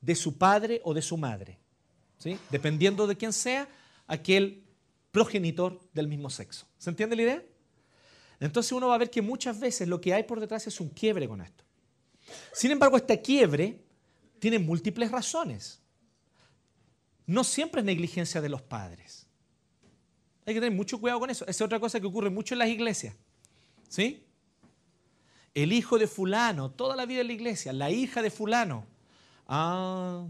de 0.00 0.14
su 0.14 0.38
padre 0.38 0.80
o 0.84 0.94
de 0.94 1.02
su 1.02 1.16
madre. 1.16 1.58
¿sí? 2.18 2.38
Dependiendo 2.50 3.06
de 3.06 3.16
quién 3.16 3.32
sea, 3.32 3.68
aquel 4.06 4.64
progenitor 5.10 5.80
del 5.92 6.08
mismo 6.08 6.30
sexo. 6.30 6.66
¿Se 6.78 6.90
entiende 6.90 7.16
la 7.16 7.22
idea? 7.22 7.42
Entonces 8.40 8.72
uno 8.72 8.88
va 8.88 8.94
a 8.96 8.98
ver 8.98 9.10
que 9.10 9.22
muchas 9.22 9.58
veces 9.58 9.88
lo 9.88 10.00
que 10.00 10.12
hay 10.12 10.24
por 10.24 10.40
detrás 10.40 10.66
es 10.66 10.80
un 10.80 10.88
quiebre 10.88 11.28
con 11.28 11.40
esto. 11.40 11.64
Sin 12.52 12.70
embargo, 12.70 12.96
este 12.96 13.20
quiebre 13.20 13.80
tiene 14.38 14.58
múltiples 14.58 15.10
razones. 15.10 15.80
No 17.26 17.44
siempre 17.44 17.80
es 17.80 17.84
negligencia 17.84 18.40
de 18.40 18.48
los 18.48 18.62
padres. 18.62 19.26
Hay 20.46 20.54
que 20.54 20.60
tener 20.60 20.76
mucho 20.76 21.00
cuidado 21.00 21.20
con 21.20 21.30
eso. 21.30 21.44
Esa 21.44 21.50
es 21.50 21.62
otra 21.62 21.80
cosa 21.80 22.00
que 22.00 22.06
ocurre 22.06 22.30
mucho 22.30 22.54
en 22.54 22.58
las 22.58 22.68
iglesias. 22.68 23.14
¿Sí? 23.88 24.24
El 25.54 25.72
hijo 25.72 25.98
de 25.98 26.06
fulano, 26.06 26.70
toda 26.70 26.96
la 26.96 27.06
vida 27.06 27.20
en 27.20 27.28
la 27.28 27.32
iglesia, 27.32 27.72
la 27.72 27.90
hija 27.90 28.20
de 28.20 28.30
fulano. 28.30 28.84
Ah, 29.46 30.26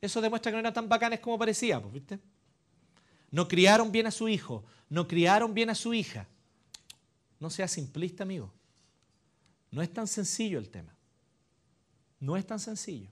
eso 0.00 0.20
demuestra 0.20 0.50
que 0.50 0.56
no 0.56 0.60
eran 0.60 0.72
tan 0.72 0.88
bacanes 0.88 1.20
como 1.20 1.38
parecía, 1.38 1.80
pues, 1.80 1.92
¿viste? 1.92 2.18
No 3.30 3.48
criaron 3.48 3.90
bien 3.90 4.06
a 4.06 4.10
su 4.10 4.28
hijo, 4.28 4.64
no 4.88 5.08
criaron 5.08 5.52
bien 5.52 5.70
a 5.70 5.74
su 5.74 5.92
hija. 5.94 6.26
No 7.42 7.50
sea 7.50 7.66
simplista, 7.66 8.22
amigo. 8.22 8.52
No 9.72 9.82
es 9.82 9.92
tan 9.92 10.06
sencillo 10.06 10.60
el 10.60 10.68
tema. 10.68 10.94
No 12.20 12.36
es 12.36 12.46
tan 12.46 12.60
sencillo. 12.60 13.10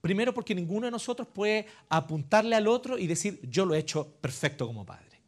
Primero 0.00 0.32
porque 0.32 0.54
ninguno 0.54 0.86
de 0.86 0.90
nosotros 0.90 1.28
puede 1.28 1.66
apuntarle 1.90 2.56
al 2.56 2.66
otro 2.66 2.96
y 2.96 3.06
decir, 3.06 3.38
yo 3.42 3.66
lo 3.66 3.74
he 3.74 3.78
hecho 3.78 4.14
perfecto 4.14 4.66
como 4.66 4.86
padre. 4.86 5.20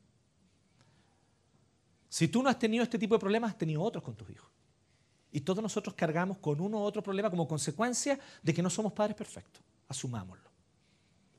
Si 2.08 2.26
tú 2.26 2.42
no 2.42 2.48
has 2.48 2.58
tenido 2.58 2.82
este 2.82 2.98
tipo 2.98 3.14
de 3.14 3.18
problemas, 3.18 3.50
has 3.50 3.58
tenido 3.58 3.82
otros 3.82 4.02
con 4.02 4.16
tus 4.16 4.30
hijos. 4.30 4.48
Y 5.30 5.42
todos 5.42 5.62
nosotros 5.62 5.94
cargamos 5.94 6.38
con 6.38 6.58
uno 6.58 6.78
u 6.78 6.80
otro 6.80 7.02
problema 7.02 7.28
como 7.28 7.46
consecuencia 7.46 8.18
de 8.42 8.54
que 8.54 8.62
no 8.62 8.70
somos 8.70 8.94
padres 8.94 9.14
perfectos. 9.14 9.62
Asumámoslo. 9.88 10.48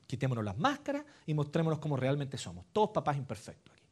Quitémonos 0.06 0.44
las 0.44 0.56
máscaras 0.56 1.04
y 1.26 1.34
mostrémonos 1.34 1.80
como 1.80 1.96
realmente 1.96 2.38
somos. 2.38 2.66
Todos 2.72 2.90
papás 2.90 3.16
imperfectos 3.16 3.74
aquí. 3.74 3.84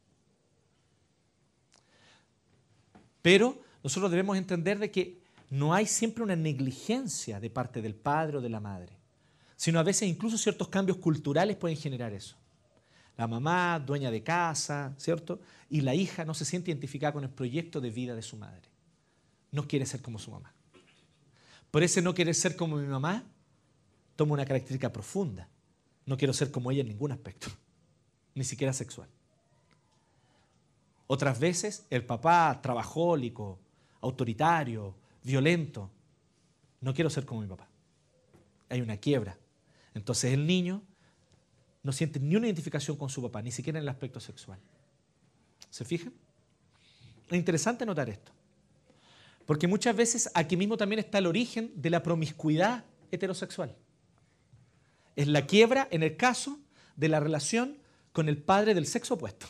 Pero 3.23 3.59
nosotros 3.83 4.11
debemos 4.11 4.37
entender 4.37 4.77
de 4.77 4.91
que 4.91 5.23
no 5.49 5.73
hay 5.73 5.87
siempre 5.87 6.23
una 6.23 6.35
negligencia 6.35 7.39
de 7.39 7.49
parte 7.49 7.81
del 7.81 7.95
padre 7.95 8.37
o 8.37 8.41
de 8.41 8.49
la 8.49 8.59
madre, 8.59 8.95
sino 9.55 9.79
a 9.79 9.83
veces 9.83 10.07
incluso 10.07 10.37
ciertos 10.37 10.67
cambios 10.67 10.99
culturales 10.99 11.57
pueden 11.57 11.77
generar 11.77 12.13
eso. 12.13 12.35
La 13.17 13.27
mamá, 13.27 13.79
dueña 13.83 14.11
de 14.11 14.21
casa, 14.21 14.93
¿cierto? 14.97 15.41
Y 15.71 15.81
la 15.81 15.95
hija 15.95 16.23
no 16.23 16.35
se 16.35 16.45
siente 16.45 16.69
identificada 16.69 17.13
con 17.13 17.23
el 17.23 17.31
proyecto 17.31 17.81
de 17.81 17.89
vida 17.89 18.13
de 18.13 18.21
su 18.21 18.37
madre 18.37 18.73
no 19.53 19.67
quiere 19.67 19.85
ser 19.85 20.01
como 20.01 20.19
su 20.19 20.31
mamá. 20.31 20.51
Por 21.71 21.83
ese 21.83 22.01
no 22.01 22.13
querer 22.13 22.35
ser 22.35 22.55
como 22.55 22.75
mi 22.75 22.87
mamá, 22.87 23.23
toma 24.15 24.33
una 24.33 24.45
característica 24.45 24.91
profunda. 24.91 25.47
No 26.05 26.17
quiero 26.17 26.33
ser 26.33 26.51
como 26.51 26.71
ella 26.71 26.81
en 26.81 26.89
ningún 26.89 27.11
aspecto, 27.11 27.47
ni 28.35 28.43
siquiera 28.43 28.73
sexual. 28.73 29.07
Otras 31.07 31.39
veces 31.39 31.85
el 31.89 32.05
papá 32.05 32.59
trabajólico, 32.61 33.59
autoritario, 34.01 34.95
violento, 35.23 35.89
no 36.81 36.93
quiero 36.93 37.09
ser 37.09 37.25
como 37.25 37.41
mi 37.41 37.47
papá. 37.47 37.67
Hay 38.69 38.81
una 38.81 38.97
quiebra. 38.97 39.37
Entonces 39.93 40.33
el 40.33 40.45
niño 40.45 40.81
no 41.83 41.91
siente 41.91 42.19
ni 42.19 42.35
una 42.35 42.47
identificación 42.47 42.97
con 42.97 43.09
su 43.09 43.21
papá, 43.21 43.41
ni 43.41 43.51
siquiera 43.51 43.79
en 43.79 43.83
el 43.83 43.89
aspecto 43.89 44.19
sexual. 44.19 44.59
¿Se 45.69 45.85
fijan? 45.85 46.13
Es 47.27 47.37
interesante 47.37 47.85
notar 47.85 48.09
esto. 48.09 48.31
Porque 49.45 49.67
muchas 49.67 49.95
veces 49.95 50.29
aquí 50.33 50.55
mismo 50.55 50.77
también 50.77 50.99
está 50.99 51.17
el 51.17 51.27
origen 51.27 51.71
de 51.75 51.89
la 51.89 52.01
promiscuidad 52.01 52.85
heterosexual. 53.11 53.75
Es 55.15 55.27
la 55.27 55.45
quiebra 55.45 55.87
en 55.91 56.03
el 56.03 56.15
caso 56.15 56.59
de 56.95 57.09
la 57.09 57.19
relación 57.19 57.77
con 58.13 58.29
el 58.29 58.37
padre 58.37 58.73
del 58.73 58.85
sexo 58.85 59.15
opuesto. 59.15 59.47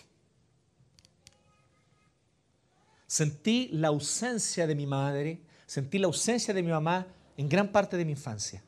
Sentí 3.13 3.69
la 3.71 3.89
ausencia 3.89 4.65
de 4.65 4.73
mi 4.73 4.87
madre, 4.87 5.39
sentí 5.67 5.99
la 5.99 6.07
ausencia 6.07 6.51
de 6.51 6.63
mi 6.63 6.71
mamá 6.71 7.05
en 7.37 7.47
gran 7.47 7.71
parte 7.71 7.95
de 7.95 8.05
mi 8.05 8.13
infancia. 8.13 8.63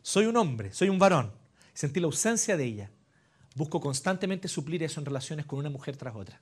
Soy 0.00 0.24
un 0.24 0.34
hombre, 0.38 0.72
soy 0.72 0.88
un 0.88 0.98
varón, 0.98 1.30
sentí 1.74 2.00
la 2.00 2.06
ausencia 2.06 2.56
de 2.56 2.64
ella. 2.64 2.90
Busco 3.54 3.78
constantemente 3.78 4.48
suplir 4.48 4.82
eso 4.82 4.98
en 4.98 5.04
relaciones 5.04 5.44
con 5.44 5.58
una 5.58 5.68
mujer 5.68 5.94
tras 5.94 6.16
otra. 6.16 6.40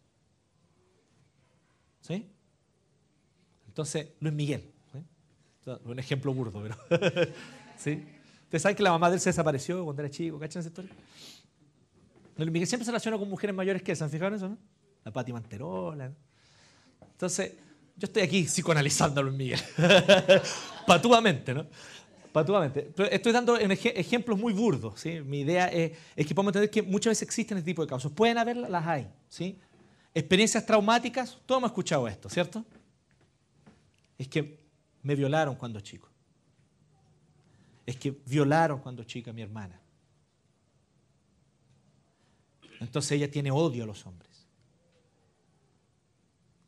¿Sí? 2.03 2.31
Entonces, 3.67 4.11
Luis 4.21 4.33
Miguel, 4.33 4.73
un 5.87 5.99
ejemplo 5.99 6.33
burdo, 6.33 6.63
pero. 6.63 6.77
¿sí? 7.77 8.07
Ustedes 8.45 8.63
saben 8.63 8.77
que 8.77 8.85
la 8.85 8.93
mamá 8.93 9.11
de 9.11 9.17
él 9.17 9.21
se 9.21 9.31
desapareció 9.31 9.83
cuando 9.83 10.03
era 10.03 10.09
chico, 10.09 10.39
¿cachan 10.39 10.61
esa 10.61 10.69
historia? 10.69 10.93
Luis 12.37 12.53
Miguel 12.53 12.69
siempre 12.69 12.85
se 12.85 12.93
relaciona 12.93 13.19
con 13.19 13.29
mujeres 13.29 13.57
mayores 13.57 13.83
que 13.83 13.91
él, 13.91 13.97
¿se 13.97 14.05
han 14.05 14.11
fijado 14.11 14.29
en 14.29 14.35
eso? 14.35 14.49
No? 14.51 14.59
La 15.03 15.13
Pati 15.13 15.33
Manterola. 15.33 16.15
Entonces, 17.13 17.53
yo 17.97 18.07
estoy 18.07 18.23
aquí 18.23 18.45
psicoanalizando 18.45 19.21
a 19.21 19.25
Luis 19.25 19.37
Miguel. 19.37 19.61
Patuamente, 20.87 21.55
¿no? 21.55 21.67
Patuamente. 22.33 22.93
Estoy 23.11 23.33
dando 23.33 23.57
ejemplos 23.57 24.39
muy 24.39 24.53
burdos. 24.53 25.01
¿sí? 25.01 25.21
Mi 25.21 25.41
idea 25.41 25.69
es, 25.69 25.93
que 26.17 26.35
podemos 26.35 26.51
entender 26.51 26.71
que 26.71 26.83
muchas 26.83 27.13
veces 27.13 27.23
existen 27.23 27.59
este 27.59 27.71
tipo 27.71 27.83
de 27.83 27.89
casos. 27.89 28.11
Pueden 28.11 28.39
haberlas, 28.39 28.69
las 28.69 28.87
hay. 28.87 29.07
¿sí? 29.29 29.59
Experiencias 30.13 30.67
traumáticas, 30.67 31.39
todos 31.47 31.61
hemos 31.61 31.71
escuchado 31.71 32.09
esto, 32.09 32.29
¿cierto? 32.29 32.65
es 34.19 34.29
que 34.29 34.65
me 35.03 35.15
violaron 35.15 35.57
cuando 35.57 35.81
chico. 35.81 36.09
Es 37.87 37.97
que 37.97 38.11
violaron 38.11 38.81
cuando 38.81 39.05
chica 39.05 39.31
a 39.31 39.35
mi 39.35 39.43
hermana. 39.43 39.81
Entonces 42.81 43.13
ella 43.13 43.31
tiene 43.31 43.51
odio 43.51 43.85
a 43.85 43.87
los 43.87 44.07
hombres. 44.07 44.34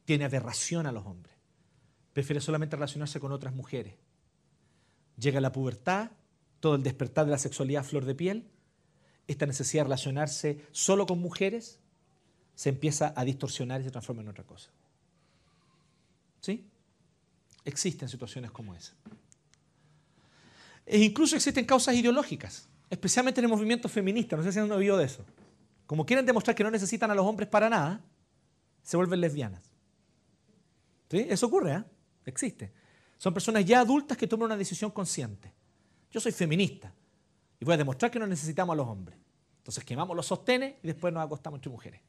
Tiene 0.06 0.24
aberración 0.24 0.86
a 0.86 0.92
los 0.92 1.04
hombres. 1.04 1.36
Prefiere 2.14 2.40
solamente 2.40 2.76
relacionarse 2.76 3.20
con 3.20 3.32
otras 3.32 3.54
mujeres. 3.54 3.96
Llega 5.18 5.42
la 5.42 5.52
pubertad, 5.52 6.12
todo 6.60 6.76
el 6.76 6.82
despertar 6.82 7.26
de 7.26 7.32
la 7.32 7.38
sexualidad 7.38 7.82
a 7.82 7.84
flor 7.84 8.06
de 8.06 8.14
piel, 8.14 8.48
esta 9.26 9.44
necesidad 9.44 9.82
de 9.82 9.88
relacionarse 9.88 10.64
solo 10.72 11.06
con 11.06 11.20
mujeres 11.20 11.80
se 12.54 12.70
empieza 12.70 13.12
a 13.14 13.24
distorsionar 13.26 13.82
y 13.82 13.84
se 13.84 13.90
transforma 13.90 14.22
en 14.22 14.28
otra 14.28 14.44
cosa. 14.44 14.70
¿Sí? 16.40 16.70
existen 17.66 18.08
situaciones 18.08 18.50
como 18.50 18.74
esa. 18.74 18.94
E 20.86 20.98
incluso 20.98 21.36
existen 21.36 21.66
causas 21.66 21.94
ideológicas, 21.94 22.68
especialmente 22.88 23.40
en 23.40 23.44
el 23.46 23.50
movimiento 23.50 23.88
feminista, 23.88 24.36
no 24.36 24.42
sé 24.42 24.52
si 24.52 24.60
han 24.60 24.70
oído 24.70 24.96
de 24.96 25.04
eso. 25.04 25.24
Como 25.84 26.06
quieren 26.06 26.24
demostrar 26.24 26.54
que 26.54 26.64
no 26.64 26.70
necesitan 26.70 27.10
a 27.10 27.14
los 27.14 27.26
hombres 27.26 27.48
para 27.48 27.68
nada, 27.68 28.00
se 28.82 28.96
vuelven 28.96 29.20
lesbianas. 29.20 29.72
¿Sí? 31.10 31.26
Eso 31.28 31.46
ocurre, 31.46 31.74
¿eh? 31.74 31.84
existe. 32.24 32.72
Son 33.18 33.32
personas 33.32 33.64
ya 33.64 33.80
adultas 33.80 34.18
que 34.18 34.26
toman 34.26 34.46
una 34.46 34.56
decisión 34.56 34.90
consciente. 34.90 35.52
Yo 36.10 36.20
soy 36.20 36.32
feminista 36.32 36.92
y 37.58 37.64
voy 37.64 37.74
a 37.74 37.76
demostrar 37.76 38.10
que 38.10 38.18
no 38.18 38.26
necesitamos 38.26 38.74
a 38.74 38.76
los 38.76 38.86
hombres. 38.86 39.18
Entonces 39.58 39.84
quemamos 39.84 40.16
los 40.16 40.26
sostenes 40.26 40.74
y 40.82 40.86
después 40.86 41.12
nos 41.12 41.24
acostamos 41.24 41.58
entre 41.58 41.70
mujeres. 41.70 42.00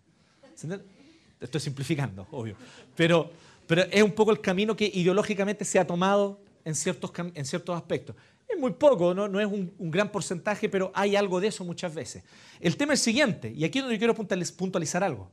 Estoy 1.39 1.61
simplificando, 1.61 2.27
obvio. 2.31 2.55
Pero, 2.95 3.31
pero 3.65 3.83
es 3.83 4.03
un 4.03 4.11
poco 4.11 4.31
el 4.31 4.41
camino 4.41 4.75
que 4.75 4.85
ideológicamente 4.85 5.63
se 5.65 5.79
ha 5.79 5.85
tomado 5.85 6.41
en 6.65 6.75
ciertos, 6.75 7.11
en 7.17 7.45
ciertos 7.45 7.75
aspectos. 7.75 8.15
Es 8.47 8.59
muy 8.59 8.71
poco, 8.71 9.13
no, 9.13 9.27
no 9.27 9.39
es 9.39 9.45
un, 9.45 9.73
un, 9.77 9.91
gran 9.91 10.11
porcentaje, 10.11 10.69
pero 10.69 10.91
hay 10.95 11.15
algo 11.15 11.39
de 11.39 11.47
eso 11.47 11.63
muchas 11.65 11.93
veces. 11.93 12.23
El 12.59 12.77
tema 12.77 12.93
es 12.93 13.01
el 13.01 13.03
siguiente, 13.05 13.51
y 13.51 13.65
aquí 13.65 13.79
es 13.79 13.83
donde 13.83 13.97
yo 13.97 13.99
quiero 13.99 14.15
puntualizar 14.55 15.03
algo. 15.03 15.29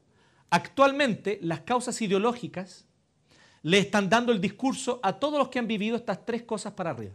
Actualmente 0.50 1.38
las 1.42 1.60
causas 1.60 2.00
ideológicas 2.02 2.86
le 3.64 3.78
están 3.78 4.10
dando 4.10 4.30
el 4.30 4.42
discurso 4.42 5.00
a 5.02 5.18
todos 5.18 5.38
los 5.38 5.48
que 5.48 5.58
han 5.58 5.66
vivido 5.66 5.96
estas 5.96 6.24
tres 6.26 6.42
cosas 6.42 6.74
para 6.74 6.90
arriba. 6.90 7.14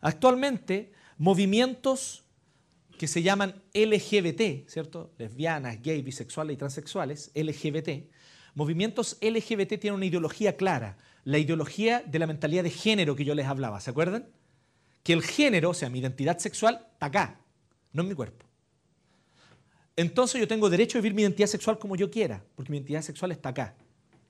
Actualmente, 0.00 0.92
movimientos 1.18 2.22
que 2.96 3.08
se 3.08 3.22
llaman 3.22 3.60
LGBT, 3.74 4.68
¿cierto? 4.68 5.10
Lesbianas, 5.18 5.82
gays, 5.82 6.04
bisexuales 6.04 6.54
y 6.54 6.56
transexuales, 6.58 7.32
LGBT. 7.34 8.08
Movimientos 8.54 9.18
LGBT 9.20 9.80
tienen 9.80 9.94
una 9.94 10.06
ideología 10.06 10.56
clara, 10.56 10.96
la 11.24 11.38
ideología 11.38 12.04
de 12.06 12.20
la 12.20 12.28
mentalidad 12.28 12.62
de 12.62 12.70
género 12.70 13.16
que 13.16 13.24
yo 13.24 13.34
les 13.34 13.46
hablaba, 13.46 13.80
¿se 13.80 13.90
acuerdan? 13.90 14.28
Que 15.02 15.12
el 15.12 15.24
género, 15.24 15.70
o 15.70 15.74
sea, 15.74 15.90
mi 15.90 15.98
identidad 15.98 16.38
sexual, 16.38 16.86
está 16.92 17.06
acá, 17.06 17.40
no 17.92 18.02
en 18.02 18.08
mi 18.08 18.14
cuerpo. 18.14 18.45
Entonces 19.96 20.38
yo 20.40 20.46
tengo 20.46 20.68
derecho 20.68 20.98
a 20.98 21.00
vivir 21.00 21.14
mi 21.14 21.22
identidad 21.22 21.48
sexual 21.48 21.78
como 21.78 21.96
yo 21.96 22.10
quiera, 22.10 22.44
porque 22.54 22.70
mi 22.70 22.76
identidad 22.76 23.02
sexual 23.02 23.32
está 23.32 23.48
acá. 23.48 23.74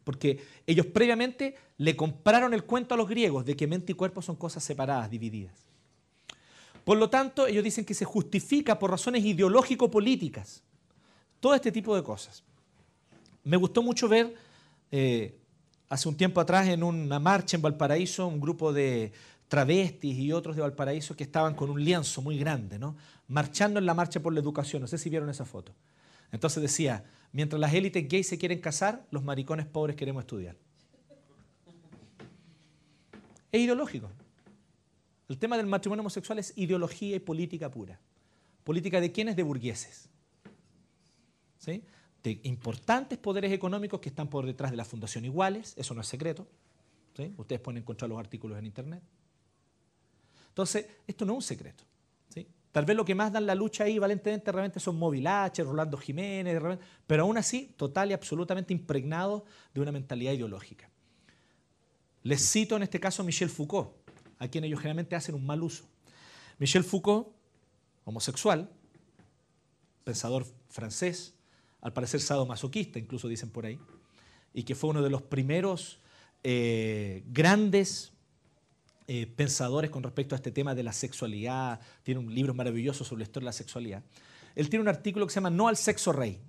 Porque 0.05 0.41
ellos 0.67 0.87
previamente 0.87 1.57
le 1.79 1.97
compraron 1.97 2.55
el 2.55 2.63
cuento 2.63 2.95
a 2.95 2.97
los 2.97 3.09
griegos 3.09 3.45
de 3.45 3.57
que 3.57 3.67
mente 3.67 3.93
y 3.93 3.95
cuerpo 3.97 4.23
son 4.23 4.37
cosas 4.37 4.63
separadas, 4.63 5.11
divididas. 5.11 5.67
Por 6.85 6.99
lo 6.99 7.11
tanto, 7.11 7.49
ellos 7.49 7.65
dicen 7.65 7.85
que 7.85 7.95
se 7.95 8.05
justifica 8.05 8.79
por 8.79 8.93
razones 8.93 9.25
ideológico-políticas 9.25 10.63
todo 11.41 11.55
este 11.55 11.73
tipo 11.73 11.97
de 11.97 12.05
cosas. 12.05 12.45
Me 13.43 13.57
gustó 13.57 13.83
mucho 13.83 14.09
ver 14.09 14.35
eh, 14.93 15.37
hace 15.89 16.09
un 16.09 16.17
tiempo 16.17 16.41
atrás 16.41 16.69
en 16.69 16.85
una 16.85 17.19
marcha 17.19 17.57
en 17.57 17.63
Valparaíso 17.63 18.29
un 18.29 18.41
grupo 18.41 18.73
de 18.73 19.13
travestis 19.49 20.19
y 20.19 20.33
otros 20.33 20.57
de 20.57 20.63
Valparaíso 20.63 21.17
que 21.17 21.25
estaban 21.25 21.55
con 21.55 21.71
un 21.71 21.83
lienzo 21.83 22.23
muy 22.23 22.39
grande, 22.39 22.79
¿no? 22.79 22.97
marchando 23.29 23.79
en 23.79 23.87
la 23.87 23.95
marcha 23.95 24.21
por 24.21 24.33
la 24.33 24.41
educación. 24.41 24.83
No 24.83 24.89
sé 24.89 24.99
si 24.99 25.11
vieron 25.11 25.29
esa 25.31 25.45
foto. 25.45 25.73
Entonces 26.33 26.63
decía, 26.63 27.05
mientras 27.33 27.61
las 27.61 27.73
élites 27.73 28.09
gays 28.09 28.29
se 28.29 28.39
quieren 28.39 28.61
casar, 28.61 29.07
los 29.11 29.23
maricones 29.23 29.67
pobres 29.67 29.97
queremos 29.97 30.23
estudiar. 30.23 30.57
Es 33.53 33.61
ideológico. 33.61 34.11
El 35.29 35.39
tema 35.39 35.57
del 35.57 35.67
matrimonio 35.67 36.01
homosexual 36.01 36.39
es 36.39 36.53
ideología 36.57 37.17
y 37.17 37.21
política 37.21 37.71
pura. 37.71 37.99
¿Política 38.65 39.01
de 39.01 39.13
quiénes? 39.13 39.37
De 39.37 39.43
burgueses. 39.43 40.09
¿Sí? 41.59 41.85
De 42.23 42.41
importantes 42.43 43.19
poderes 43.19 43.53
económicos 43.53 44.01
que 44.01 44.09
están 44.09 44.29
por 44.29 44.45
detrás 44.47 44.71
de 44.73 44.77
la 44.77 44.85
Fundación 44.85 45.25
Iguales, 45.25 45.75
eso 45.77 45.95
no 45.95 46.01
es 46.01 46.07
secreto. 46.07 46.47
Ustedes 47.37 47.61
pueden 47.61 47.79
encontrar 47.79 48.11
los 48.11 48.19
artículos 48.19 48.59
en 48.59 48.67
Internet. 48.67 49.03
Entonces, 50.57 50.87
esto 51.07 51.27
no 51.27 51.35
es 51.35 51.37
un 51.37 51.43
secreto. 51.43 51.85
¿sí? 52.31 52.47
Tal 52.73 52.87
vez 52.87 52.97
lo 52.97 53.05
que 53.05 53.15
más 53.15 53.31
dan 53.31 53.45
la 53.45 53.55
lucha 53.55 53.85
ahí 53.85 53.99
valentemente 53.99 54.51
realmente 54.51 54.81
son 54.81 54.99
Móvil 54.99 55.27
H, 55.27 55.63
Rolando 55.63 55.99
Jiménez, 55.99 56.59
pero 57.07 57.25
aún 57.25 57.37
así 57.37 57.75
total 57.77 58.11
y 58.11 58.15
absolutamente 58.15 58.73
impregnados 58.73 59.43
de 59.75 59.83
una 59.83 59.93
mentalidad 59.93 60.33
ideológica. 60.33 60.89
Les 62.23 62.41
cito 62.51 62.75
en 62.75 62.85
este 62.85 62.99
caso 62.99 63.21
a 63.21 63.27
Michel 63.27 63.51
Foucault, 63.51 63.91
a 64.39 64.49
quien 64.49 64.65
ellos 64.65 64.81
generalmente 64.81 65.15
hacen 65.15 65.35
un 65.35 65.45
mal 65.45 65.63
uso. 65.63 65.85
Michel 66.59 66.85
Foucault, 66.85 67.29
homosexual, 68.07 68.71
pensador 70.05 70.47
francés, 70.71 71.35
al 71.83 71.93
parecer 71.93 72.23
sadomasoquista, 72.23 72.99
incluso 72.99 73.29
dicen 73.29 73.51
por 73.51 73.67
ahí, 73.67 73.79
y 74.55 74.63
que 74.63 74.75
fue 74.75 74.89
uno 74.89 75.03
de 75.03 75.11
los 75.11 75.21
primeros 75.21 76.01
eh, 76.43 77.25
grandes 77.27 78.16
eh, 79.09 79.27
pensadores 79.27 79.91
con 79.91 80.03
respecto 80.03 80.35
a 80.35 80.37
este 80.37 80.51
tema 80.51 80.75
de 80.75 80.83
la 80.83 80.93
sexualidad, 80.93 81.81
tiene 82.03 82.21
un 82.21 82.35
libro 82.35 82.55
maravilloso 82.55 83.05
sobre 83.05 83.21
la 83.21 83.25
historia 83.25 83.45
de 83.45 83.51
la 83.51 83.53
sexualidad. 83.53 84.03
Él 84.55 84.69
tiene 84.69 84.83
un 84.83 84.89
artículo 84.89 85.27
que 85.27 85.33
se 85.33 85.37
llama 85.37 85.51
No 85.51 85.69
al 85.69 85.77
sexo 85.77 86.13
rey. 86.13 86.41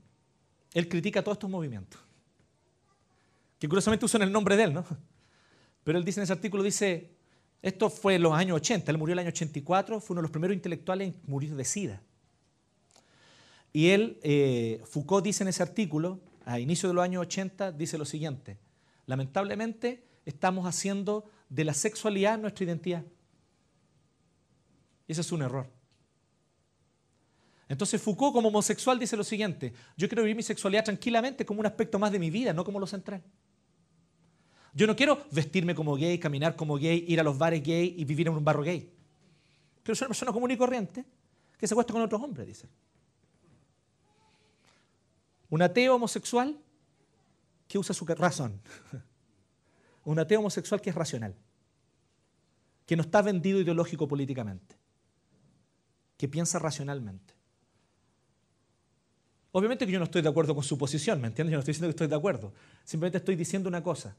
Él 0.73 0.87
critica 0.89 1.23
todos 1.23 1.35
estos 1.35 1.49
movimientos, 1.49 1.99
que 3.59 3.67
curiosamente 3.67 4.05
usan 4.05 4.21
el 4.23 4.31
nombre 4.31 4.55
de 4.55 4.63
él, 4.63 4.73
¿no? 4.73 4.85
Pero 5.83 5.97
él 5.97 6.03
dice 6.03 6.19
en 6.19 6.23
ese 6.23 6.33
artículo, 6.33 6.63
dice, 6.63 7.11
esto 7.61 7.89
fue 7.89 8.15
en 8.15 8.23
los 8.23 8.33
años 8.33 8.57
80, 8.57 8.91
él 8.91 8.97
murió 8.97 9.13
en 9.13 9.19
el 9.19 9.25
año 9.25 9.29
84, 9.29 9.99
fue 9.99 10.13
uno 10.13 10.21
de 10.21 10.23
los 10.23 10.31
primeros 10.31 10.55
intelectuales 10.55 11.09
en 11.09 11.21
morir 11.27 11.55
de 11.55 11.63
SIDA. 11.63 12.01
Y 13.71 13.89
él, 13.89 14.19
eh, 14.23 14.81
Foucault 14.85 15.23
dice 15.23 15.43
en 15.43 15.49
ese 15.49 15.63
artículo, 15.63 16.19
a 16.45 16.59
inicio 16.59 16.89
de 16.89 16.95
los 16.95 17.03
años 17.03 17.21
80, 17.21 17.71
dice 17.71 17.97
lo 17.97 18.05
siguiente, 18.05 18.57
lamentablemente 19.05 20.03
estamos 20.25 20.65
haciendo 20.65 21.25
de 21.49 21.63
la 21.63 21.73
sexualidad 21.73 22.37
nuestra 22.37 22.65
identidad. 22.65 23.03
Ese 25.07 25.21
es 25.21 25.31
un 25.31 25.41
error. 25.41 25.69
Entonces 27.69 28.01
Foucault 28.01 28.33
como 28.33 28.47
homosexual 28.47 28.97
dice 28.97 29.17
lo 29.17 29.23
siguiente, 29.23 29.73
yo 29.97 30.07
quiero 30.07 30.23
vivir 30.23 30.35
mi 30.35 30.43
sexualidad 30.43 30.85
tranquilamente 30.85 31.45
como 31.45 31.59
un 31.59 31.65
aspecto 31.65 31.99
más 31.99 32.11
de 32.11 32.19
mi 32.19 32.29
vida, 32.29 32.53
no 32.53 32.63
como 32.63 32.79
lo 32.79 32.87
central. 32.87 33.21
Yo 34.73 34.87
no 34.87 34.95
quiero 34.95 35.25
vestirme 35.31 35.73
como 35.73 35.95
gay, 35.95 36.19
caminar 36.19 36.55
como 36.55 36.77
gay, 36.77 37.03
ir 37.07 37.19
a 37.19 37.23
los 37.23 37.37
bares 37.37 37.63
gay 37.63 37.95
y 37.97 38.05
vivir 38.05 38.27
en 38.27 38.35
un 38.35 38.45
barro 38.45 38.61
gay. 38.61 38.91
Quiero 39.83 39.95
ser 39.95 40.05
una 40.05 40.09
persona 40.09 40.31
común 40.31 40.51
y 40.51 40.57
corriente 40.57 41.03
que 41.57 41.67
se 41.67 41.73
acuesta 41.73 41.93
con 41.93 42.01
otros 42.01 42.21
hombres, 42.21 42.45
dice. 42.45 42.67
Un 45.49 45.61
ateo 45.61 45.95
homosexual 45.95 46.57
que 47.67 47.77
usa 47.77 47.93
su 47.93 48.05
razón. 48.05 48.61
Un 50.07 50.19
ateo 50.19 50.39
homosexual 50.39 50.79
que 50.79 50.89
es 50.89 50.95
racional. 50.95 51.35
Que 52.85 52.95
no 52.95 53.01
está 53.01 53.21
vendido 53.21 53.59
ideológico 53.59 54.07
políticamente. 54.07 54.77
Que 56.15 56.29
piensa 56.29 56.59
racionalmente. 56.59 57.33
Obviamente 59.51 59.85
que 59.85 59.91
yo 59.91 59.99
no 59.99 60.05
estoy 60.05 60.21
de 60.21 60.29
acuerdo 60.29 60.55
con 60.55 60.63
su 60.63 60.77
posición, 60.77 61.19
¿me 61.19 61.27
entiendes? 61.27 61.51
Yo 61.51 61.57
no 61.57 61.59
estoy 61.59 61.73
diciendo 61.73 61.87
que 61.87 61.97
estoy 61.97 62.07
de 62.07 62.15
acuerdo. 62.15 62.53
Simplemente 62.85 63.17
estoy 63.17 63.35
diciendo 63.35 63.67
una 63.67 63.83
cosa. 63.83 64.15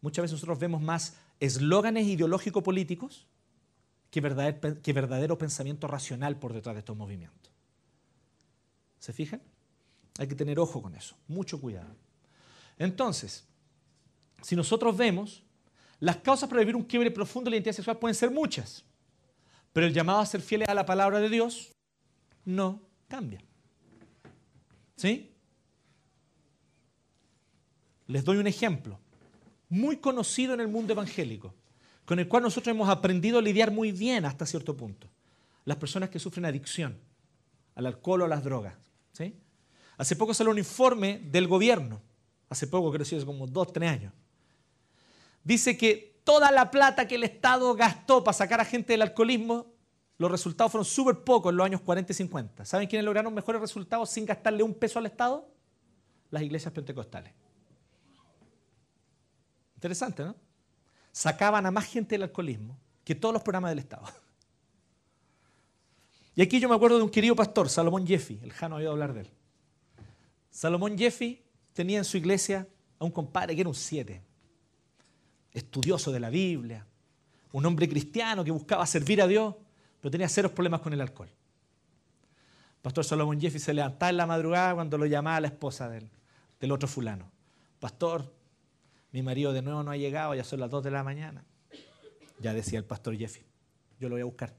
Muchas 0.00 0.22
veces 0.22 0.36
nosotros 0.36 0.58
vemos 0.58 0.80
más 0.80 1.18
eslóganes 1.38 2.06
ideológico-políticos 2.06 3.26
que 4.10 4.22
verdadero, 4.22 4.80
que 4.80 4.92
verdadero 4.94 5.36
pensamiento 5.36 5.86
racional 5.86 6.38
por 6.38 6.54
detrás 6.54 6.76
de 6.76 6.78
estos 6.78 6.96
movimientos. 6.96 7.52
¿Se 9.00 9.12
fijan? 9.12 9.42
Hay 10.18 10.28
que 10.28 10.34
tener 10.34 10.58
ojo 10.58 10.80
con 10.80 10.94
eso, 10.94 11.14
mucho 11.28 11.60
cuidado. 11.60 11.94
Entonces, 12.78 13.44
si 14.44 14.54
nosotros 14.54 14.94
vemos, 14.94 15.42
las 16.00 16.18
causas 16.18 16.50
para 16.50 16.60
vivir 16.60 16.76
un 16.76 16.84
quiebre 16.84 17.10
profundo 17.10 17.46
de 17.46 17.52
la 17.52 17.56
identidad 17.56 17.76
sexual 17.76 17.98
pueden 17.98 18.14
ser 18.14 18.30
muchas, 18.30 18.84
pero 19.72 19.86
el 19.86 19.94
llamado 19.94 20.20
a 20.20 20.26
ser 20.26 20.42
fieles 20.42 20.68
a 20.68 20.74
la 20.74 20.84
palabra 20.84 21.18
de 21.18 21.30
Dios 21.30 21.72
no 22.44 22.82
cambia. 23.08 23.40
¿Sí? 24.96 25.34
Les 28.06 28.22
doy 28.22 28.36
un 28.36 28.46
ejemplo 28.46 29.00
muy 29.70 29.96
conocido 29.96 30.52
en 30.52 30.60
el 30.60 30.68
mundo 30.68 30.92
evangélico, 30.92 31.54
con 32.04 32.18
el 32.18 32.28
cual 32.28 32.42
nosotros 32.42 32.74
hemos 32.74 32.90
aprendido 32.90 33.38
a 33.38 33.42
lidiar 33.42 33.70
muy 33.70 33.92
bien 33.92 34.26
hasta 34.26 34.44
cierto 34.44 34.76
punto. 34.76 35.08
Las 35.64 35.78
personas 35.78 36.10
que 36.10 36.18
sufren 36.18 36.44
adicción 36.44 37.00
al 37.76 37.86
alcohol 37.86 38.20
o 38.20 38.24
a 38.26 38.28
las 38.28 38.44
drogas. 38.44 38.74
¿sí? 39.12 39.40
Hace 39.96 40.16
poco 40.16 40.34
salió 40.34 40.52
un 40.52 40.58
informe 40.58 41.18
del 41.30 41.48
gobierno, 41.48 42.02
hace 42.50 42.66
poco, 42.66 42.90
creo 42.90 43.06
que 43.06 43.16
hace 43.16 43.24
como 43.24 43.46
dos, 43.46 43.72
tres 43.72 43.90
años. 43.90 44.12
Dice 45.44 45.76
que 45.76 46.20
toda 46.24 46.50
la 46.50 46.70
plata 46.70 47.06
que 47.06 47.14
el 47.14 47.24
Estado 47.24 47.74
gastó 47.74 48.24
para 48.24 48.32
sacar 48.32 48.60
a 48.60 48.64
gente 48.64 48.94
del 48.94 49.02
alcoholismo, 49.02 49.66
los 50.16 50.30
resultados 50.30 50.72
fueron 50.72 50.86
súper 50.86 51.22
pocos 51.22 51.50
en 51.50 51.56
los 51.58 51.66
años 51.66 51.80
40 51.82 52.12
y 52.12 52.14
50. 52.14 52.64
¿Saben 52.64 52.88
quiénes 52.88 53.04
lograron 53.04 53.32
mejores 53.34 53.60
resultados 53.60 54.10
sin 54.10 54.24
gastarle 54.24 54.62
un 54.62 54.74
peso 54.74 54.98
al 54.98 55.06
Estado? 55.06 55.46
Las 56.30 56.42
iglesias 56.42 56.72
pentecostales. 56.72 57.32
Interesante, 59.74 60.24
¿no? 60.24 60.34
Sacaban 61.12 61.66
a 61.66 61.70
más 61.70 61.84
gente 61.84 62.14
del 62.14 62.22
alcoholismo 62.24 62.78
que 63.04 63.14
todos 63.14 63.34
los 63.34 63.42
programas 63.42 63.70
del 63.70 63.80
Estado. 63.80 64.04
Y 66.36 66.42
aquí 66.42 66.58
yo 66.58 66.68
me 66.68 66.74
acuerdo 66.74 66.96
de 66.96 67.04
un 67.04 67.10
querido 67.10 67.36
pastor, 67.36 67.68
Salomón 67.68 68.06
Jeffy, 68.06 68.40
el 68.42 68.52
Jano 68.52 68.74
ha 68.74 68.78
oído 68.78 68.90
hablar 68.90 69.12
de 69.12 69.20
él. 69.20 69.30
Salomón 70.50 70.98
Jeffy 70.98 71.44
tenía 71.72 71.98
en 71.98 72.04
su 72.04 72.16
iglesia 72.16 72.66
a 72.98 73.04
un 73.04 73.10
compadre 73.10 73.54
que 73.54 73.60
era 73.60 73.68
un 73.68 73.74
siete, 73.74 74.22
estudioso 75.54 76.12
de 76.12 76.20
la 76.20 76.28
Biblia, 76.28 76.84
un 77.52 77.64
hombre 77.64 77.88
cristiano 77.88 78.44
que 78.44 78.50
buscaba 78.50 78.84
servir 78.84 79.22
a 79.22 79.26
Dios, 79.26 79.54
pero 80.00 80.10
tenía 80.10 80.28
ceros 80.28 80.52
problemas 80.52 80.80
con 80.80 80.92
el 80.92 81.00
alcohol. 81.00 81.30
Pastor 82.82 83.04
Salomón 83.04 83.40
Jeffy 83.40 83.58
se 83.58 83.72
levantaba 83.72 84.10
en 84.10 84.18
la 84.18 84.26
madrugada 84.26 84.74
cuando 84.74 84.98
lo 84.98 85.06
llamaba 85.06 85.40
la 85.40 85.46
esposa 85.46 85.88
del, 85.88 86.10
del 86.60 86.72
otro 86.72 86.86
fulano. 86.86 87.30
Pastor, 87.80 88.30
mi 89.12 89.22
marido 89.22 89.52
de 89.52 89.62
nuevo 89.62 89.82
no 89.82 89.90
ha 89.90 89.96
llegado, 89.96 90.34
ya 90.34 90.44
son 90.44 90.60
las 90.60 90.68
2 90.70 90.84
de 90.84 90.90
la 90.90 91.04
mañana. 91.04 91.44
Ya 92.40 92.52
decía 92.52 92.78
el 92.78 92.84
pastor 92.84 93.16
Jeffy, 93.16 93.42
yo 94.00 94.08
lo 94.08 94.16
voy 94.16 94.22
a 94.22 94.26
buscar. 94.26 94.52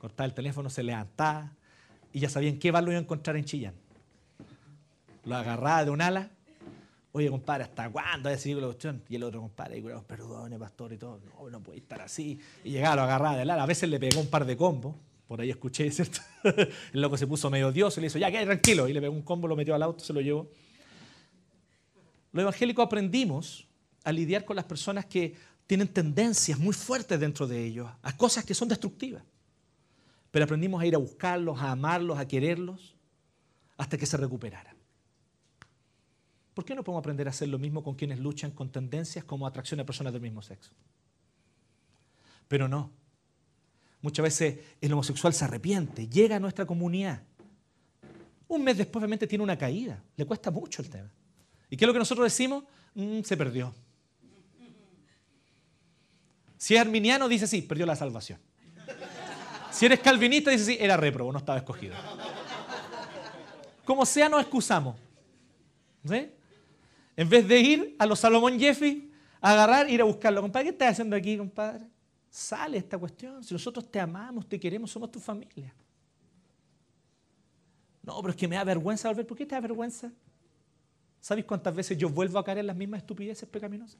Cortaba 0.00 0.24
el 0.24 0.34
teléfono, 0.34 0.70
se 0.70 0.82
levantaba 0.82 1.52
y 2.12 2.20
ya 2.20 2.28
sabían 2.28 2.58
qué 2.58 2.70
bar 2.70 2.82
lo 2.82 2.90
iba 2.90 2.98
a 2.98 3.02
encontrar 3.02 3.36
en 3.36 3.44
Chillán. 3.44 3.74
Lo 5.24 5.36
agarraba 5.36 5.84
de 5.84 5.90
un 5.90 6.00
ala. 6.00 6.30
Oye, 7.12 7.28
compadre, 7.28 7.64
¿hasta 7.64 7.90
cuándo? 7.90 8.28
Decir 8.28 8.56
la 8.56 8.66
cuestión. 8.66 9.02
Y 9.08 9.16
el 9.16 9.24
otro 9.24 9.40
compadre, 9.40 9.82
perdone, 10.06 10.58
pastor, 10.58 10.92
y 10.92 10.98
todo. 10.98 11.20
No, 11.24 11.50
no 11.50 11.60
puede 11.60 11.78
estar 11.78 12.00
así. 12.00 12.38
Y 12.62 12.70
llegaba, 12.70 12.96
lo 12.96 13.02
agarraba 13.02 13.36
del 13.36 13.50
ala. 13.50 13.64
A 13.64 13.66
veces 13.66 13.88
le 13.88 13.98
pegó 13.98 14.20
un 14.20 14.28
par 14.28 14.44
de 14.44 14.56
combos. 14.56 14.94
Por 15.26 15.40
ahí 15.40 15.50
escuché, 15.50 15.90
¿cierto? 15.92 16.20
el 16.92 17.00
loco 17.00 17.16
se 17.16 17.26
puso 17.26 17.50
medio 17.50 17.72
dios 17.72 17.96
y 17.98 18.00
le 18.00 18.06
hizo, 18.06 18.18
ya, 18.18 18.30
quede 18.30 18.44
tranquilo. 18.44 18.88
Y 18.88 18.92
le 18.92 19.00
pegó 19.00 19.12
un 19.12 19.22
combo, 19.22 19.48
lo 19.48 19.56
metió 19.56 19.74
al 19.74 19.82
auto, 19.82 20.04
se 20.04 20.12
lo 20.12 20.20
llevó. 20.20 20.50
Los 22.32 22.42
evangélicos 22.42 22.86
aprendimos 22.86 23.66
a 24.04 24.12
lidiar 24.12 24.44
con 24.44 24.54
las 24.54 24.64
personas 24.64 25.04
que 25.06 25.34
tienen 25.66 25.88
tendencias 25.88 26.58
muy 26.58 26.74
fuertes 26.74 27.18
dentro 27.18 27.46
de 27.46 27.64
ellos 27.64 27.88
a 28.02 28.16
cosas 28.16 28.44
que 28.44 28.54
son 28.54 28.68
destructivas. 28.68 29.22
pero 30.30 30.44
aprendimos 30.44 30.80
a 30.80 30.86
ir 30.86 30.94
a 30.94 30.98
buscarlos, 30.98 31.60
a 31.60 31.72
amarlos, 31.72 32.18
a 32.18 32.26
quererlos, 32.26 32.94
hasta 33.76 33.96
que 33.96 34.06
se 34.06 34.16
recuperaran. 34.16 34.79
¿Por 36.60 36.66
qué 36.66 36.74
no 36.74 36.84
podemos 36.84 37.00
aprender 37.00 37.26
a 37.26 37.30
hacer 37.30 37.48
lo 37.48 37.58
mismo 37.58 37.82
con 37.82 37.94
quienes 37.94 38.18
luchan 38.18 38.50
con 38.50 38.70
tendencias 38.70 39.24
como 39.24 39.46
atracción 39.46 39.80
a 39.80 39.86
personas 39.86 40.12
del 40.12 40.20
mismo 40.20 40.42
sexo? 40.42 40.72
Pero 42.48 42.68
no. 42.68 42.90
Muchas 44.02 44.22
veces 44.24 44.58
el 44.78 44.92
homosexual 44.92 45.32
se 45.32 45.46
arrepiente, 45.46 46.06
llega 46.06 46.36
a 46.36 46.38
nuestra 46.38 46.66
comunidad. 46.66 47.22
Un 48.46 48.62
mes 48.62 48.76
después 48.76 49.00
obviamente 49.00 49.26
tiene 49.26 49.42
una 49.42 49.56
caída, 49.56 50.04
le 50.14 50.26
cuesta 50.26 50.50
mucho 50.50 50.82
el 50.82 50.90
tema. 50.90 51.10
¿Y 51.70 51.78
qué 51.78 51.86
es 51.86 51.86
lo 51.86 51.94
que 51.94 51.98
nosotros 51.98 52.26
decimos? 52.26 52.64
Mm, 52.94 53.22
se 53.22 53.38
perdió. 53.38 53.74
Si 56.58 56.74
es 56.74 56.80
arminiano, 56.82 57.26
dice 57.26 57.46
sí, 57.46 57.62
perdió 57.62 57.86
la 57.86 57.96
salvación. 57.96 58.38
Si 59.70 59.86
eres 59.86 60.00
calvinista, 60.00 60.50
dice 60.50 60.66
sí, 60.66 60.76
era 60.78 60.98
réprobo, 60.98 61.32
no 61.32 61.38
estaba 61.38 61.56
escogido. 61.56 61.96
Como 63.82 64.04
sea, 64.04 64.28
nos 64.28 64.42
excusamos. 64.42 64.96
En 67.16 67.28
vez 67.28 67.46
de 67.46 67.60
ir 67.60 67.96
a 67.98 68.06
los 68.06 68.20
Salomón 68.20 68.58
Jeffy, 68.58 69.10
agarrar, 69.40 69.90
ir 69.90 70.00
a 70.00 70.04
buscarlo. 70.04 70.40
Compadre, 70.42 70.66
¿qué 70.66 70.70
estás 70.70 70.92
haciendo 70.92 71.16
aquí, 71.16 71.36
compadre? 71.36 71.86
Sale 72.30 72.78
esta 72.78 72.96
cuestión. 72.98 73.42
Si 73.42 73.52
nosotros 73.52 73.90
te 73.90 73.98
amamos, 73.98 74.48
te 74.48 74.58
queremos, 74.58 74.90
somos 74.90 75.10
tu 75.10 75.18
familia. 75.18 75.74
No, 78.02 78.20
pero 78.20 78.30
es 78.30 78.36
que 78.36 78.48
me 78.48 78.56
da 78.56 78.64
vergüenza 78.64 79.08
volver. 79.08 79.26
¿Por 79.26 79.36
qué 79.36 79.44
te 79.44 79.54
da 79.54 79.60
vergüenza? 79.60 80.10
¿Sabes 81.20 81.44
cuántas 81.44 81.74
veces 81.74 81.98
yo 81.98 82.08
vuelvo 82.08 82.38
a 82.38 82.44
caer 82.44 82.58
en 82.58 82.66
las 82.66 82.76
mismas 82.76 83.00
estupideces 83.00 83.48
pecaminosas? 83.48 83.98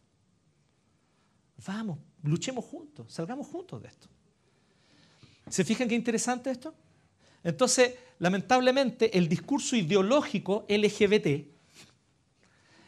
Vamos, 1.67 1.99
luchemos 2.23 2.65
juntos, 2.65 3.13
salgamos 3.13 3.47
juntos 3.47 3.83
de 3.83 3.89
esto. 3.89 4.09
¿Se 5.49 5.65
fijan 5.65 5.89
qué 5.89 5.95
interesante 5.95 6.51
esto? 6.51 6.75
Entonces, 7.45 7.95
lamentablemente, 8.19 9.17
el 9.19 9.29
discurso 9.29 9.77
ideológico 9.77 10.65
LGBT 10.69 11.60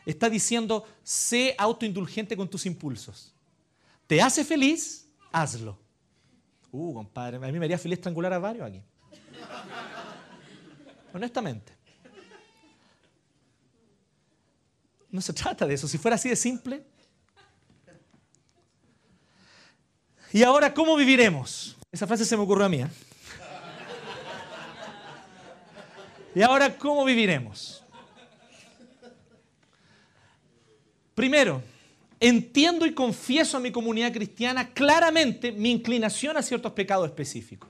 está 0.04 0.28
diciendo, 0.28 0.86
sé 1.02 1.54
autoindulgente 1.58 2.36
con 2.36 2.48
tus 2.48 2.66
impulsos. 2.66 3.34
¿Te 4.06 4.20
hace 4.20 4.44
feliz? 4.44 5.08
Hazlo. 5.30 5.78
Uh, 6.70 6.94
compadre, 6.94 7.36
a 7.36 7.52
mí 7.52 7.58
me 7.58 7.66
haría 7.66 7.78
feliz 7.78 7.98
estrangular 7.98 8.32
a 8.32 8.38
varios 8.38 8.66
aquí. 8.66 8.82
Honestamente. 11.14 11.72
No 15.10 15.20
se 15.20 15.34
trata 15.34 15.66
de 15.66 15.74
eso. 15.74 15.86
Si 15.86 15.98
fuera 15.98 16.14
así 16.14 16.30
de 16.30 16.36
simple. 16.36 16.86
Y 20.32 20.42
ahora, 20.42 20.72
¿cómo 20.72 20.96
viviremos? 20.96 21.76
Esa 21.92 22.06
frase 22.06 22.24
se 22.24 22.34
me 22.34 22.42
ocurrió 22.42 22.64
a 22.64 22.68
mí. 22.70 22.80
¿eh? 22.80 22.86
Y 26.34 26.40
ahora, 26.40 26.78
¿cómo 26.78 27.04
viviremos? 27.04 27.81
Primero, 31.14 31.62
entiendo 32.20 32.86
y 32.86 32.94
confieso 32.94 33.56
a 33.56 33.60
mi 33.60 33.70
comunidad 33.70 34.12
cristiana 34.12 34.72
claramente 34.72 35.52
mi 35.52 35.70
inclinación 35.70 36.36
a 36.36 36.42
ciertos 36.42 36.72
pecados 36.72 37.06
específicos. 37.06 37.68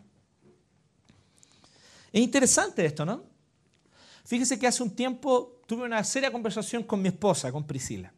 Es 2.13 2.21
interesante 2.21 2.85
esto, 2.85 3.07
¿no? 3.07 3.25
Fíjese 4.25 4.59
que 4.59 4.67
hace 4.67 4.83
un 4.83 4.95
tiempo 4.95 5.61
tuve 5.67 5.85
una 5.85 6.05
seria 6.05 6.31
conversación 6.31 6.83
con 6.83 7.03
mi 7.03 7.09
esposa, 7.09 7.51
con 7.51 7.67
Priscila. 7.67 8.13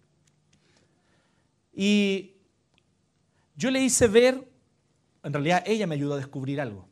Y 1.73 2.33
yo 3.57 3.71
le 3.71 3.81
hice 3.81 4.07
ver, 4.09 4.47
en 5.23 5.33
realidad 5.33 5.63
ella 5.67 5.87
me 5.87 5.95
ayudó 5.95 6.15
a 6.15 6.19
descubrir 6.19 6.61
algo. 6.61 6.87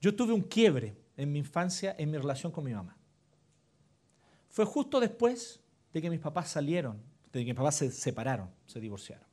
Yo 0.00 0.14
tuve 0.14 0.32
un 0.32 0.42
quiebre 0.42 0.96
en 1.16 1.30
mi 1.30 1.38
infancia 1.38 1.94
en 1.98 2.10
mi 2.10 2.16
relación 2.16 2.50
con 2.50 2.64
mi 2.64 2.72
mamá. 2.72 2.96
Fue 4.48 4.64
justo 4.64 4.98
después 4.98 5.59
de 5.92 6.02
que 6.02 6.10
mis 6.10 6.20
papás 6.20 6.50
salieron, 6.50 6.98
de 7.32 7.40
que 7.40 7.46
mis 7.46 7.54
papás 7.54 7.76
se 7.76 7.90
separaron, 7.90 8.48
se 8.66 8.80
divorciaron. 8.80 9.26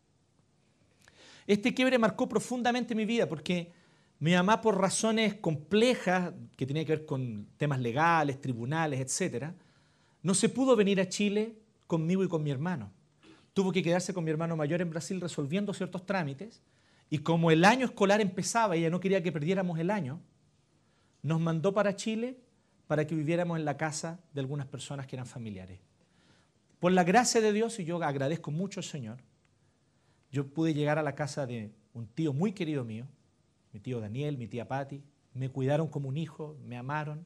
Este 1.45 1.73
quiebre 1.73 1.97
marcó 1.97 2.27
profundamente 2.27 2.93
mi 2.93 3.05
vida 3.05 3.27
porque 3.27 3.71
mi 4.19 4.33
mamá, 4.33 4.61
por 4.61 4.79
razones 4.79 5.35
complejas 5.35 6.33
que 6.55 6.65
tenían 6.65 6.85
que 6.85 6.93
ver 6.93 7.05
con 7.05 7.47
temas 7.57 7.79
legales, 7.79 8.41
tribunales, 8.41 8.99
etc., 8.99 9.51
no 10.23 10.33
se 10.33 10.49
pudo 10.49 10.75
venir 10.75 10.99
a 10.99 11.07
Chile 11.07 11.55
conmigo 11.85 12.23
y 12.23 12.27
con 12.27 12.43
mi 12.43 12.49
hermano. 12.49 12.91
Tuvo 13.53 13.71
que 13.71 13.83
quedarse 13.83 14.13
con 14.13 14.23
mi 14.23 14.31
hermano 14.31 14.55
mayor 14.55 14.81
en 14.81 14.89
Brasil 14.89 15.21
resolviendo 15.21 15.73
ciertos 15.73 16.05
trámites. 16.05 16.61
Y 17.09 17.19
como 17.19 17.51
el 17.51 17.63
año 17.63 17.85
escolar 17.85 18.19
empezaba 18.19 18.75
y 18.75 18.81
ella 18.81 18.89
no 18.89 18.99
quería 18.99 19.23
que 19.23 19.31
perdiéramos 19.31 19.79
el 19.79 19.89
año, 19.89 20.19
nos 21.21 21.39
mandó 21.39 21.73
para 21.73 21.95
Chile 21.95 22.37
para 22.87 23.05
que 23.05 23.15
viviéramos 23.15 23.57
en 23.57 23.65
la 23.65 23.77
casa 23.77 24.19
de 24.33 24.41
algunas 24.41 24.65
personas 24.65 25.07
que 25.07 25.15
eran 25.15 25.27
familiares. 25.27 25.79
Por 26.79 26.91
la 26.91 27.03
gracia 27.03 27.41
de 27.41 27.53
Dios, 27.53 27.79
y 27.79 27.85
yo 27.85 28.01
agradezco 28.03 28.51
mucho 28.51 28.79
al 28.79 28.83
Señor, 28.83 29.17
yo 30.31 30.47
pude 30.47 30.73
llegar 30.73 30.99
a 30.99 31.03
la 31.03 31.15
casa 31.15 31.45
de 31.45 31.71
un 31.93 32.07
tío 32.07 32.33
muy 32.33 32.51
querido 32.51 32.83
mío, 32.83 33.07
mi 33.73 33.79
tío 33.79 33.99
Daniel, 33.99 34.37
mi 34.37 34.47
tía 34.47 34.67
Patti, 34.67 35.01
me 35.33 35.49
cuidaron 35.49 35.87
como 35.87 36.09
un 36.09 36.17
hijo, 36.17 36.55
me 36.63 36.77
amaron. 36.77 37.25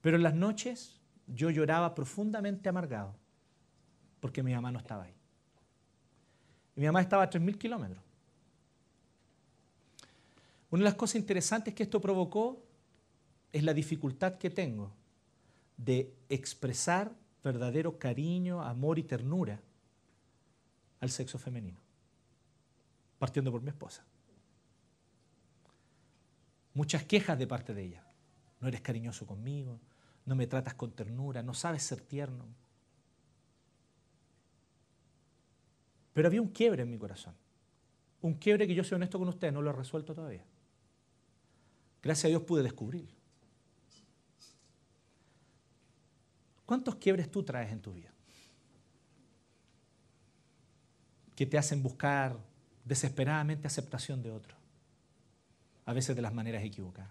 Pero 0.00 0.16
en 0.16 0.22
las 0.22 0.34
noches 0.34 1.00
yo 1.26 1.50
lloraba 1.50 1.94
profundamente 1.94 2.68
amargado 2.68 3.14
porque 4.20 4.42
mi 4.42 4.54
mamá 4.54 4.70
no 4.70 4.78
estaba 4.78 5.04
ahí. 5.04 5.14
Y 6.76 6.80
mi 6.80 6.86
mamá 6.86 7.00
estaba 7.00 7.24
a 7.24 7.30
3.000 7.30 7.58
kilómetros. 7.58 8.02
Una 10.70 10.80
de 10.80 10.84
las 10.84 10.94
cosas 10.94 11.16
interesantes 11.16 11.74
que 11.74 11.82
esto 11.82 12.00
provocó 12.00 12.62
es 13.52 13.64
la 13.64 13.74
dificultad 13.74 14.38
que 14.38 14.50
tengo 14.50 14.92
de 15.76 16.12
expresar 16.28 17.12
verdadero 17.42 17.98
cariño, 17.98 18.62
amor 18.62 18.98
y 18.98 19.02
ternura 19.02 19.60
al 21.00 21.10
sexo 21.10 21.38
femenino, 21.38 21.78
partiendo 23.18 23.50
por 23.50 23.62
mi 23.62 23.70
esposa. 23.70 24.04
Muchas 26.74 27.04
quejas 27.04 27.38
de 27.38 27.46
parte 27.46 27.74
de 27.74 27.84
ella. 27.84 28.04
No 28.60 28.68
eres 28.68 28.80
cariñoso 28.82 29.26
conmigo, 29.26 29.80
no 30.26 30.36
me 30.36 30.46
tratas 30.46 30.74
con 30.74 30.92
ternura, 30.92 31.42
no 31.42 31.54
sabes 31.54 31.82
ser 31.82 32.00
tierno. 32.00 32.44
Pero 36.12 36.28
había 36.28 36.42
un 36.42 36.48
quiebre 36.48 36.82
en 36.82 36.90
mi 36.90 36.98
corazón. 36.98 37.34
Un 38.20 38.34
quiebre 38.34 38.66
que 38.66 38.74
yo 38.74 38.84
soy 38.84 38.96
honesto 38.96 39.18
con 39.18 39.28
usted, 39.28 39.50
no 39.50 39.62
lo 39.62 39.70
he 39.70 39.72
resuelto 39.72 40.14
todavía. 40.14 40.44
Gracias 42.02 42.26
a 42.26 42.28
Dios 42.28 42.42
pude 42.42 42.62
descubrirlo. 42.62 43.19
¿Cuántos 46.70 46.94
quiebres 46.94 47.28
tú 47.28 47.42
traes 47.42 47.72
en 47.72 47.82
tu 47.82 47.92
vida? 47.92 48.12
Que 51.34 51.44
te 51.44 51.58
hacen 51.58 51.82
buscar 51.82 52.38
desesperadamente 52.84 53.66
aceptación 53.66 54.22
de 54.22 54.30
otros 54.30 54.56
a 55.84 55.92
veces 55.92 56.14
de 56.14 56.22
las 56.22 56.32
maneras 56.32 56.62
equivocadas. 56.62 57.10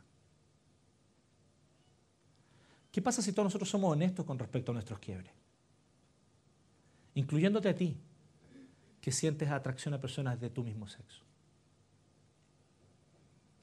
¿Qué 2.90 3.02
pasa 3.02 3.22
si 3.22 3.34
todos 3.34 3.48
nosotros 3.48 3.70
somos 3.70 3.92
honestos 3.92 4.26
con 4.26 4.40
respecto 4.40 4.72
a 4.72 4.76
nuestros 4.76 4.98
quiebres? 5.00 5.34
Incluyéndote 7.16 7.68
a 7.68 7.76
ti, 7.76 7.98
que 9.02 9.12
sientes 9.12 9.50
atracción 9.50 9.94
a 9.94 10.00
personas 10.00 10.40
de 10.40 10.50
tu 10.50 10.64
mismo 10.64 10.88
sexo. 10.88 11.22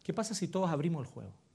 ¿Qué 0.05 0.13
pasa 0.13 0.35
si 0.35 0.47
todos 0.47 0.69
abrimos 0.69 1.07
el 1.07 1.11
juego? 1.11 1.46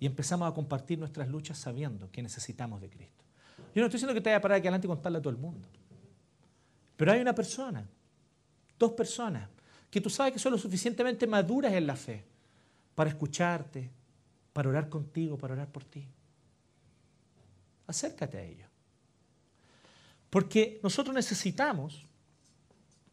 Y 0.00 0.06
empezamos 0.06 0.50
a 0.50 0.54
compartir 0.54 0.98
nuestras 0.98 1.28
luchas 1.28 1.58
sabiendo 1.58 2.10
que 2.10 2.22
necesitamos 2.22 2.80
de 2.80 2.88
Cristo. 2.90 3.24
Yo 3.74 3.82
no 3.82 3.86
estoy 3.86 3.98
diciendo 3.98 4.14
que 4.14 4.20
te 4.20 4.30
vaya 4.30 4.38
a 4.38 4.40
parar 4.40 4.58
aquí 4.58 4.66
adelante 4.66 4.86
y 4.86 4.88
contarle 4.88 5.18
a 5.18 5.20
todo 5.22 5.30
el 5.30 5.38
mundo. 5.38 5.68
Pero 6.96 7.12
hay 7.12 7.20
una 7.20 7.34
persona, 7.34 7.86
dos 8.78 8.92
personas, 8.92 9.48
que 9.90 10.00
tú 10.00 10.08
sabes 10.08 10.32
que 10.32 10.38
son 10.38 10.52
lo 10.52 10.58
suficientemente 10.58 11.26
maduras 11.26 11.72
en 11.72 11.86
la 11.86 11.96
fe 11.96 12.24
para 12.94 13.10
escucharte, 13.10 13.90
para 14.52 14.68
orar 14.68 14.88
contigo, 14.88 15.36
para 15.36 15.54
orar 15.54 15.68
por 15.70 15.84
ti. 15.84 16.06
Acércate 17.86 18.38
a 18.38 18.42
ellos. 18.42 18.68
Porque 20.30 20.80
nosotros 20.82 21.14
necesitamos 21.14 22.06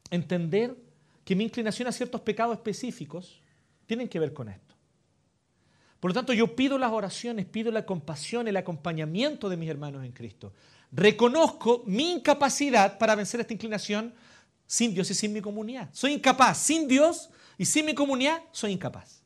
entender 0.09 0.76
que 1.26 1.35
mi 1.35 1.43
inclinación 1.43 1.88
a 1.88 1.91
ciertos 1.91 2.22
pecados 2.22 2.55
específicos 2.55 3.41
tienen 3.85 4.07
que 4.07 4.19
ver 4.19 4.34
con 4.34 4.49
esto. 4.49 4.66
Por 5.99 6.11
lo 6.11 6.14
tanto, 6.14 6.34
yo 6.34 6.56
pido 6.56 6.78
las 6.78 6.91
oraciones, 6.91 7.45
pido 7.45 7.72
la 7.72 7.86
compasión, 7.86 8.48
el 8.48 8.57
acompañamiento 8.57 9.49
de 9.49 9.57
mis 9.57 9.69
hermanos 9.69 10.06
en 10.06 10.11
Cristo. 10.11 10.53
Reconozco 10.91 11.84
mi 11.86 12.11
incapacidad 12.11 12.98
para 12.98 13.15
vencer 13.15 13.40
esta 13.40 13.53
inclinación 13.53 14.14
sin 14.68 14.94
Dios 14.94 15.10
y 15.10 15.15
sin 15.15 15.34
mi 15.34 15.41
comunidad. 15.41 15.90
Soy 15.91 16.14
incapaz. 16.14 16.60
Sin 16.60 16.88
Dios 16.88 17.30
y 17.57 17.65
sin 17.65 17.86
mi 17.86 17.95
comunidad, 17.95 18.41
soy 18.52 18.74
incapaz. 18.74 19.22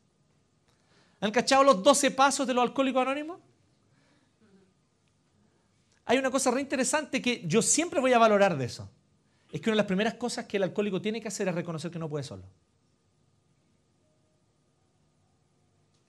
¿Han 1.20 1.32
cachado 1.32 1.64
los 1.64 1.84
12 1.84 2.12
pasos 2.12 2.48
de 2.48 2.54
los 2.54 2.64
alcohólicos 2.64 3.02
anónimos? 3.02 3.40
Hay 6.06 6.18
una 6.18 6.32
cosa 6.32 6.52
re 6.52 6.62
interesante 6.62 7.22
que 7.22 7.44
yo 7.46 7.62
siempre 7.62 8.00
voy 8.00 8.14
a 8.14 8.18
valorar 8.18 8.58
de 8.58 8.66
eso. 8.66 8.90
Es 9.52 9.62
que 9.62 9.70
una 9.70 9.76
de 9.76 9.78
las 9.78 9.86
primeras 9.86 10.16
cosas 10.16 10.46
que 10.46 10.58
el 10.58 10.64
alcohólico 10.64 11.02
tiene 11.02 11.22
que 11.22 11.28
hacer 11.28 11.48
es 11.48 11.56
reconocer 11.56 11.92
que 11.92 12.00
no 12.00 12.10
puede 12.10 12.24
solo. 12.24 12.44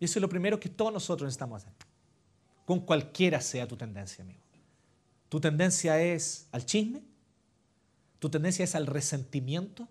Y 0.02 0.06
eso 0.06 0.18
es 0.18 0.20
lo 0.20 0.28
primero 0.28 0.58
que 0.58 0.68
todos 0.68 0.92
nosotros 0.92 1.28
necesitamos 1.28 1.62
hacer. 1.62 1.72
Con 2.64 2.80
cualquiera 2.80 3.40
sea 3.40 3.68
tu 3.68 3.76
tendencia, 3.76 4.24
amigo. 4.24 4.40
¿Tu 5.28 5.40
tendencia 5.40 6.02
es 6.02 6.48
al 6.50 6.66
chisme? 6.66 7.04
¿Tu 8.18 8.28
tendencia 8.28 8.64
es 8.64 8.74
al 8.74 8.88
resentimiento? 8.88 9.86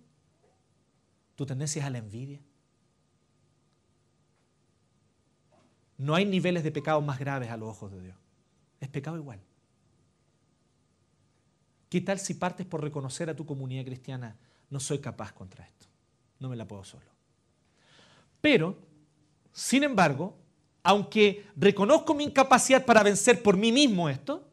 ¿Tu 1.37 1.45
tendencia 1.45 1.79
es 1.79 1.85
a 1.85 1.89
la 1.89 1.99
envidia? 1.99 2.41
No 5.97 6.13
hay 6.13 6.25
niveles 6.25 6.65
de 6.65 6.73
pecado 6.73 6.99
más 6.99 7.17
graves 7.17 7.49
a 7.49 7.55
los 7.55 7.69
ojos 7.69 7.93
de 7.93 8.01
Dios. 8.01 8.17
Es 8.81 8.89
pecado 8.89 9.15
igual. 9.15 9.39
¿Qué 11.87 12.01
tal 12.01 12.19
si 12.19 12.33
partes 12.33 12.65
por 12.65 12.81
reconocer 12.81 13.29
a 13.29 13.35
tu 13.37 13.45
comunidad 13.45 13.85
cristiana? 13.85 14.35
No 14.69 14.81
soy 14.81 14.99
capaz 14.99 15.31
contra 15.31 15.63
esto. 15.65 15.85
No 16.37 16.49
me 16.49 16.57
la 16.57 16.67
puedo 16.67 16.83
solo. 16.83 17.05
Pero, 18.41 18.90
sin 19.53 19.83
embargo, 19.83 20.37
aunque 20.83 21.45
reconozco 21.55 22.13
mi 22.13 22.23
incapacidad 22.23 22.85
para 22.85 23.03
vencer 23.03 23.41
por 23.41 23.57
mí 23.57 23.71
mismo 23.71 24.09
esto, 24.09 24.47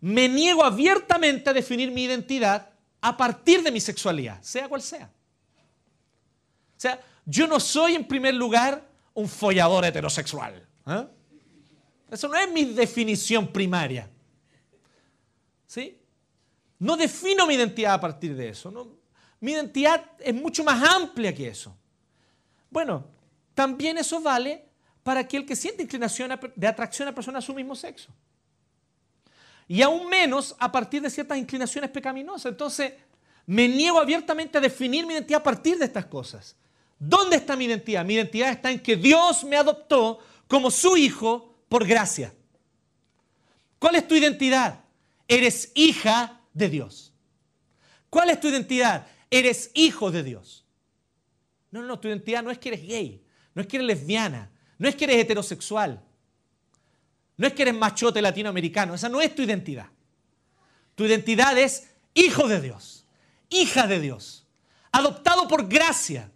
me 0.00 0.28
niego 0.28 0.64
abiertamente 0.64 1.50
a 1.50 1.52
definir 1.52 1.90
mi 1.90 2.04
identidad 2.04 2.70
a 3.00 3.16
partir 3.16 3.62
de 3.62 3.70
mi 3.70 3.80
sexualidad, 3.80 4.40
sea 4.42 4.68
cual 4.68 4.82
sea. 4.82 5.10
O 6.76 6.80
sea, 6.80 7.00
yo 7.26 7.46
no 7.46 7.60
soy 7.60 7.94
en 7.94 8.06
primer 8.06 8.34
lugar 8.34 8.86
un 9.12 9.28
follador 9.28 9.84
heterosexual. 9.84 10.66
¿eh? 10.86 11.06
Eso 12.10 12.28
no 12.28 12.36
es 12.36 12.50
mi 12.50 12.64
definición 12.64 13.46
primaria. 13.52 14.08
¿Sí? 15.66 15.98
No 16.78 16.96
defino 16.96 17.46
mi 17.46 17.54
identidad 17.54 17.94
a 17.94 18.00
partir 18.00 18.34
de 18.34 18.48
eso. 18.48 18.96
Mi 19.40 19.52
identidad 19.52 20.04
es 20.18 20.34
mucho 20.34 20.64
más 20.64 20.82
amplia 20.82 21.34
que 21.34 21.48
eso. 21.48 21.76
Bueno, 22.70 23.04
también 23.60 23.98
eso 23.98 24.22
vale 24.22 24.64
para 25.02 25.20
aquel 25.20 25.44
que 25.44 25.54
siente 25.54 25.82
inclinación 25.82 26.30
de 26.56 26.66
atracción 26.66 27.06
a 27.08 27.14
personas 27.14 27.42
de 27.42 27.46
su 27.46 27.52
mismo 27.52 27.76
sexo. 27.76 28.08
Y 29.68 29.82
aún 29.82 30.08
menos 30.08 30.56
a 30.58 30.72
partir 30.72 31.02
de 31.02 31.10
ciertas 31.10 31.36
inclinaciones 31.36 31.90
pecaminosas. 31.90 32.52
Entonces, 32.52 32.94
me 33.44 33.68
niego 33.68 34.00
abiertamente 34.00 34.56
a 34.56 34.62
definir 34.62 35.04
mi 35.04 35.12
identidad 35.12 35.40
a 35.40 35.42
partir 35.42 35.76
de 35.76 35.84
estas 35.84 36.06
cosas. 36.06 36.56
¿Dónde 36.98 37.36
está 37.36 37.54
mi 37.54 37.66
identidad? 37.66 38.02
Mi 38.02 38.14
identidad 38.14 38.48
está 38.48 38.70
en 38.70 38.80
que 38.80 38.96
Dios 38.96 39.44
me 39.44 39.58
adoptó 39.58 40.20
como 40.48 40.70
su 40.70 40.96
hijo 40.96 41.54
por 41.68 41.86
gracia. 41.86 42.32
¿Cuál 43.78 43.96
es 43.96 44.08
tu 44.08 44.14
identidad? 44.14 44.86
Eres 45.28 45.70
hija 45.74 46.40
de 46.54 46.70
Dios. 46.70 47.12
¿Cuál 48.08 48.30
es 48.30 48.40
tu 48.40 48.48
identidad? 48.48 49.06
Eres 49.30 49.70
hijo 49.74 50.10
de 50.10 50.22
Dios. 50.22 50.64
No, 51.70 51.82
no, 51.82 52.00
tu 52.00 52.08
identidad 52.08 52.42
no 52.42 52.50
es 52.50 52.56
que 52.56 52.70
eres 52.70 52.86
gay, 52.86 53.22
no 53.60 53.62
es 53.62 53.68
que 53.68 53.76
eres 53.76 53.86
lesbiana, 53.86 54.50
no 54.78 54.88
es 54.88 54.96
que 54.96 55.04
eres 55.04 55.18
heterosexual, 55.18 56.02
no 57.36 57.46
es 57.46 57.52
que 57.52 57.60
eres 57.60 57.74
machote 57.74 58.22
latinoamericano, 58.22 58.94
esa 58.94 59.10
no 59.10 59.20
es 59.20 59.34
tu 59.34 59.42
identidad. 59.42 59.86
Tu 60.94 61.04
identidad 61.04 61.58
es 61.58 61.90
hijo 62.14 62.48
de 62.48 62.62
Dios, 62.62 63.06
hija 63.50 63.86
de 63.86 64.00
Dios, 64.00 64.46
adoptado 64.90 65.46
por 65.46 65.68
gracia. 65.68 66.32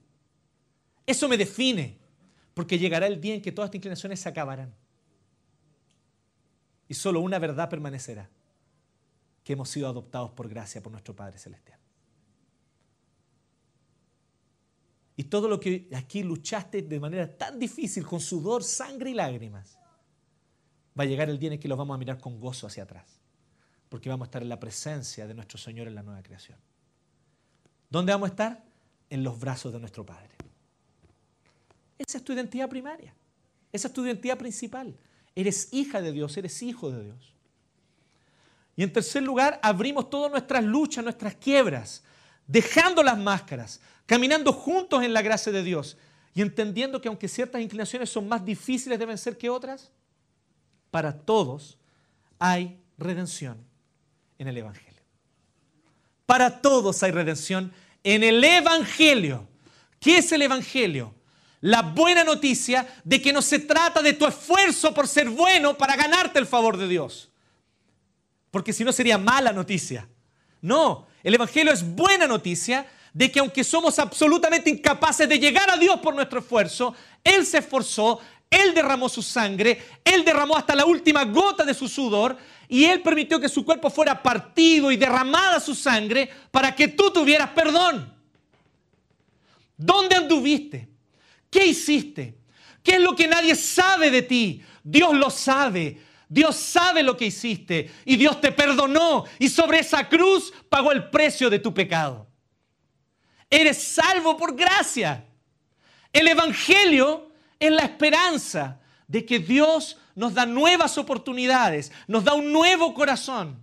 Eso 1.06 1.26
me 1.26 1.38
define, 1.38 1.98
porque 2.52 2.78
llegará 2.78 3.06
el 3.06 3.18
día 3.18 3.34
en 3.34 3.40
que 3.40 3.52
todas 3.52 3.68
estas 3.68 3.76
inclinaciones 3.76 4.20
se 4.20 4.28
acabarán. 4.28 4.74
Y 6.88 6.92
solo 6.92 7.20
una 7.20 7.38
verdad 7.38 7.70
permanecerá, 7.70 8.28
que 9.42 9.54
hemos 9.54 9.70
sido 9.70 9.88
adoptados 9.88 10.32
por 10.32 10.46
gracia 10.46 10.82
por 10.82 10.92
nuestro 10.92 11.16
Padre 11.16 11.38
Celestial. 11.38 11.78
Y 15.16 15.24
todo 15.24 15.48
lo 15.48 15.60
que 15.60 15.88
aquí 15.94 16.22
luchaste 16.22 16.82
de 16.82 17.00
manera 17.00 17.36
tan 17.36 17.58
difícil, 17.58 18.04
con 18.04 18.20
sudor, 18.20 18.64
sangre 18.64 19.10
y 19.10 19.14
lágrimas, 19.14 19.78
va 20.98 21.04
a 21.04 21.06
llegar 21.06 21.28
el 21.28 21.38
día 21.38 21.52
en 21.52 21.60
que 21.60 21.68
los 21.68 21.78
vamos 21.78 21.94
a 21.94 21.98
mirar 21.98 22.18
con 22.18 22.40
gozo 22.40 22.66
hacia 22.66 22.82
atrás, 22.82 23.20
porque 23.88 24.08
vamos 24.08 24.26
a 24.26 24.28
estar 24.28 24.42
en 24.42 24.48
la 24.48 24.58
presencia 24.58 25.26
de 25.26 25.34
nuestro 25.34 25.58
Señor 25.58 25.86
en 25.86 25.94
la 25.94 26.02
nueva 26.02 26.22
creación. 26.22 26.58
¿Dónde 27.90 28.12
vamos 28.12 28.30
a 28.30 28.32
estar? 28.32 28.64
En 29.10 29.22
los 29.22 29.38
brazos 29.38 29.72
de 29.72 29.78
nuestro 29.78 30.04
Padre. 30.04 30.30
Esa 31.98 32.18
es 32.18 32.24
tu 32.24 32.32
identidad 32.32 32.68
primaria, 32.68 33.14
esa 33.72 33.88
es 33.88 33.94
tu 33.94 34.04
identidad 34.04 34.36
principal. 34.36 34.96
Eres 35.36 35.72
hija 35.72 36.00
de 36.00 36.12
Dios, 36.12 36.36
eres 36.36 36.60
hijo 36.62 36.90
de 36.90 37.04
Dios. 37.04 37.34
Y 38.76 38.82
en 38.82 38.92
tercer 38.92 39.22
lugar, 39.22 39.60
abrimos 39.62 40.10
todas 40.10 40.30
nuestras 40.30 40.64
luchas, 40.64 41.04
nuestras 41.04 41.36
quiebras, 41.36 42.02
dejando 42.46 43.02
las 43.02 43.18
máscaras, 43.18 43.80
caminando 44.06 44.52
juntos 44.52 45.02
en 45.02 45.12
la 45.12 45.22
gracia 45.22 45.52
de 45.52 45.62
Dios 45.62 45.96
y 46.34 46.42
entendiendo 46.42 47.00
que 47.00 47.08
aunque 47.08 47.28
ciertas 47.28 47.60
inclinaciones 47.60 48.10
son 48.10 48.28
más 48.28 48.44
difíciles 48.44 48.98
de 48.98 49.06
vencer 49.06 49.38
que 49.38 49.48
otras, 49.48 49.90
para 50.90 51.12
todos 51.12 51.78
hay 52.38 52.80
redención 52.98 53.64
en 54.38 54.48
el 54.48 54.58
Evangelio. 54.58 55.02
Para 56.26 56.60
todos 56.60 57.02
hay 57.02 57.10
redención 57.10 57.72
en 58.02 58.22
el 58.24 58.42
Evangelio. 58.42 59.46
¿Qué 60.00 60.18
es 60.18 60.32
el 60.32 60.42
Evangelio? 60.42 61.14
La 61.60 61.82
buena 61.82 62.24
noticia 62.24 62.86
de 63.04 63.22
que 63.22 63.32
no 63.32 63.40
se 63.40 63.60
trata 63.60 64.02
de 64.02 64.12
tu 64.12 64.26
esfuerzo 64.26 64.92
por 64.92 65.08
ser 65.08 65.30
bueno 65.30 65.78
para 65.78 65.96
ganarte 65.96 66.38
el 66.38 66.46
favor 66.46 66.76
de 66.76 66.88
Dios. 66.88 67.30
Porque 68.50 68.72
si 68.72 68.84
no 68.84 68.92
sería 68.92 69.18
mala 69.18 69.52
noticia. 69.52 70.08
No, 70.60 71.06
el 71.22 71.34
Evangelio 71.34 71.72
es 71.72 71.82
buena 71.82 72.26
noticia 72.26 72.86
de 73.14 73.30
que 73.30 73.38
aunque 73.38 73.62
somos 73.62 73.98
absolutamente 73.98 74.68
incapaces 74.68 75.28
de 75.28 75.38
llegar 75.38 75.70
a 75.70 75.76
Dios 75.76 76.00
por 76.00 76.14
nuestro 76.14 76.40
esfuerzo, 76.40 76.94
Él 77.22 77.46
se 77.46 77.58
esforzó, 77.58 78.20
Él 78.50 78.74
derramó 78.74 79.08
su 79.08 79.22
sangre, 79.22 79.80
Él 80.04 80.24
derramó 80.24 80.56
hasta 80.56 80.74
la 80.74 80.84
última 80.84 81.24
gota 81.24 81.64
de 81.64 81.74
su 81.74 81.88
sudor 81.88 82.36
y 82.68 82.84
Él 82.84 83.02
permitió 83.02 83.40
que 83.40 83.48
su 83.48 83.64
cuerpo 83.64 83.88
fuera 83.88 84.20
partido 84.20 84.90
y 84.90 84.96
derramada 84.96 85.60
su 85.60 85.76
sangre 85.76 86.28
para 86.50 86.74
que 86.74 86.88
tú 86.88 87.12
tuvieras 87.12 87.50
perdón. 87.50 88.12
¿Dónde 89.76 90.16
anduviste? 90.16 90.88
¿Qué 91.48 91.66
hiciste? 91.66 92.36
¿Qué 92.82 92.96
es 92.96 93.00
lo 93.00 93.14
que 93.14 93.28
nadie 93.28 93.54
sabe 93.54 94.10
de 94.10 94.22
ti? 94.22 94.60
Dios 94.82 95.14
lo 95.14 95.30
sabe. 95.30 96.00
Dios 96.28 96.56
sabe 96.56 97.04
lo 97.04 97.16
que 97.16 97.26
hiciste 97.26 97.92
y 98.04 98.16
Dios 98.16 98.40
te 98.40 98.50
perdonó 98.50 99.24
y 99.38 99.48
sobre 99.48 99.78
esa 99.78 100.08
cruz 100.08 100.52
pagó 100.68 100.90
el 100.90 101.08
precio 101.10 101.48
de 101.48 101.60
tu 101.60 101.72
pecado. 101.72 102.26
Eres 103.50 103.82
salvo 103.82 104.36
por 104.36 104.56
gracia. 104.56 105.26
El 106.12 106.28
Evangelio 106.28 107.30
es 107.58 107.70
la 107.70 107.82
esperanza 107.82 108.80
de 109.06 109.24
que 109.24 109.38
Dios 109.38 109.98
nos 110.14 110.34
da 110.34 110.46
nuevas 110.46 110.96
oportunidades, 110.98 111.92
nos 112.06 112.24
da 112.24 112.34
un 112.34 112.52
nuevo 112.52 112.94
corazón. 112.94 113.62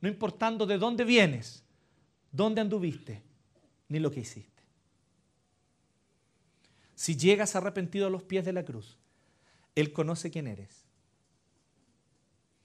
No 0.00 0.08
importando 0.08 0.66
de 0.66 0.78
dónde 0.78 1.04
vienes, 1.04 1.62
dónde 2.30 2.60
anduviste, 2.60 3.22
ni 3.88 3.98
lo 3.98 4.10
que 4.10 4.20
hiciste. 4.20 4.62
Si 6.94 7.16
llegas 7.16 7.56
arrepentido 7.56 8.06
a 8.06 8.10
los 8.10 8.22
pies 8.22 8.44
de 8.44 8.52
la 8.52 8.64
cruz, 8.64 8.96
Él 9.74 9.92
conoce 9.92 10.30
quién 10.30 10.46
eres 10.46 10.84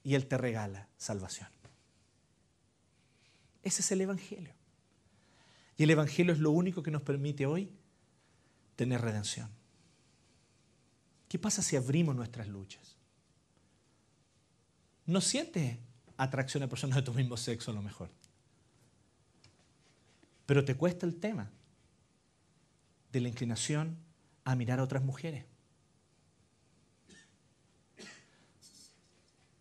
y 0.04 0.16
Él 0.16 0.28
te 0.28 0.38
regala 0.38 0.88
salvación. 0.98 1.50
Ese 3.64 3.82
es 3.82 3.92
el 3.92 4.02
Evangelio. 4.02 4.59
Y 5.80 5.84
el 5.84 5.92
Evangelio 5.92 6.34
es 6.34 6.40
lo 6.40 6.52
único 6.52 6.84
que 6.84 6.92
nos 6.92 7.04
permite 7.04 7.46
hoy 7.46 7.72
tener 8.76 9.00
redención. 9.00 9.50
¿Qué 11.30 11.40
pasa 11.40 11.62
si 11.62 11.78
abrimos 11.78 12.18
nuestras 12.18 12.50
luchas? 12.50 12.98
No 15.06 15.22
sientes 15.22 15.78
atracción 16.18 16.64
a 16.64 16.68
personas 16.68 16.98
de 16.98 17.04
tu 17.04 17.14
mismo 17.14 17.38
sexo 17.38 17.72
a 17.72 17.74
lo 17.74 17.82
mejor. 17.82 18.10
Pero 20.46 20.66
te 20.66 20.76
cuesta 20.76 21.06
el 21.06 21.16
tema 21.16 21.50
de 23.14 23.22
la 23.22 23.30
inclinación 23.30 23.96
a 24.44 24.56
mirar 24.58 24.82
a 24.82 24.84
otras 24.84 25.02
mujeres. 25.02 25.46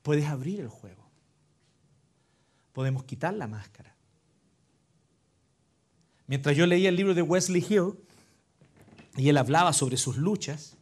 Puedes 0.02 0.26
abrir 0.26 0.58
el 0.58 0.68
juego. 0.68 1.08
Podemos 2.72 3.04
quitar 3.04 3.34
la 3.34 3.46
máscara. 3.46 3.97
Mientras 6.28 6.56
yo 6.56 6.66
leía 6.66 6.90
el 6.90 6.96
libro 6.96 7.14
de 7.14 7.22
Wesley 7.22 7.64
Hill, 7.68 7.94
y 9.16 9.30
él 9.30 9.36
hablaba 9.38 9.72
sobre 9.72 9.96
sus 9.96 10.18
luchas, 10.18 10.76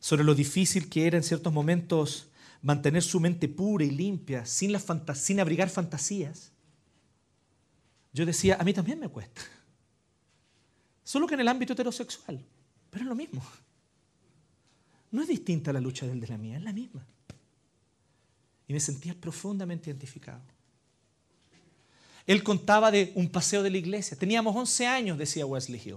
sobre 0.00 0.24
lo 0.24 0.34
difícil 0.34 0.88
que 0.88 1.06
era 1.06 1.18
en 1.18 1.22
ciertos 1.22 1.52
momentos 1.52 2.28
mantener 2.62 3.02
su 3.02 3.20
mente 3.20 3.48
pura 3.48 3.84
y 3.84 3.90
limpia, 3.90 4.44
sin, 4.46 4.74
abrigar 5.38 5.68
fantasías, 5.68 6.52
yo 8.12 8.26
decía, 8.26 8.56
a 8.58 8.64
mí 8.64 8.72
también 8.72 8.98
me 8.98 9.08
cuesta. 9.08 9.42
Solo 11.04 11.26
que 11.26 11.34
en 11.34 11.40
el 11.40 11.48
ámbito 11.48 11.74
heterosexual, 11.74 12.42
pero 12.90 13.04
es 13.04 13.08
lo 13.08 13.14
mismo. 13.14 13.42
No 15.12 15.22
es 15.22 15.28
distinta 15.28 15.72
la 15.72 15.80
lucha 15.80 16.06
del 16.06 16.18
de 16.18 16.28
la 16.28 16.38
mía, 16.38 16.56
es 16.56 16.62
la 16.62 16.72
misma. 16.72 17.06
Y 18.66 18.72
me 18.72 18.80
sentía 18.80 19.14
profundamente 19.14 19.90
identificado. 19.90 20.40
Él 22.30 22.44
contaba 22.44 22.92
de 22.92 23.10
un 23.16 23.28
paseo 23.28 23.60
de 23.60 23.70
la 23.70 23.78
iglesia. 23.78 24.16
Teníamos 24.16 24.54
11 24.54 24.86
años, 24.86 25.18
decía 25.18 25.44
Wesley 25.44 25.82
Hill. 25.84 25.96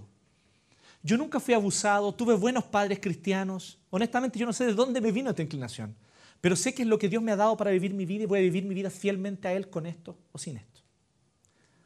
Yo 1.03 1.15
nunca 1.15 1.39
fui 1.39 1.53
abusado, 1.53 2.11
tuve 2.11 2.33
buenos 2.33 2.63
padres 2.63 2.97
cristianos. 2.99 3.77
Honestamente, 3.91 4.39
yo 4.39 4.47
no 4.47 4.51
sé 4.51 4.65
de 4.65 4.73
dónde 4.73 4.99
me 4.99 5.11
vino 5.11 5.29
esta 5.29 5.43
inclinación, 5.43 5.95
pero 6.41 6.55
sé 6.55 6.73
que 6.73 6.81
es 6.81 6.87
lo 6.87 6.97
que 6.97 7.07
Dios 7.07 7.21
me 7.21 7.31
ha 7.31 7.35
dado 7.35 7.55
para 7.55 7.69
vivir 7.69 7.93
mi 7.93 8.07
vida 8.07 8.23
y 8.23 8.25
voy 8.25 8.39
a 8.39 8.41
vivir 8.41 8.65
mi 8.65 8.73
vida 8.73 8.89
fielmente 8.89 9.47
a 9.47 9.53
Él 9.53 9.69
con 9.69 9.85
esto 9.85 10.17
o 10.31 10.39
sin 10.39 10.57
esto, 10.57 10.81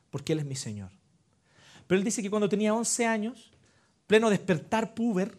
porque 0.09 0.31
Él 0.31 0.39
es 0.39 0.45
mi 0.45 0.55
Señor. 0.55 0.91
Pero 1.85 1.99
Él 1.99 2.05
dice 2.05 2.21
que 2.21 2.29
cuando 2.29 2.47
tenía 2.47 2.73
11 2.73 3.05
años, 3.05 3.51
pleno 4.07 4.29
despertar 4.29 4.93
puber, 4.93 5.37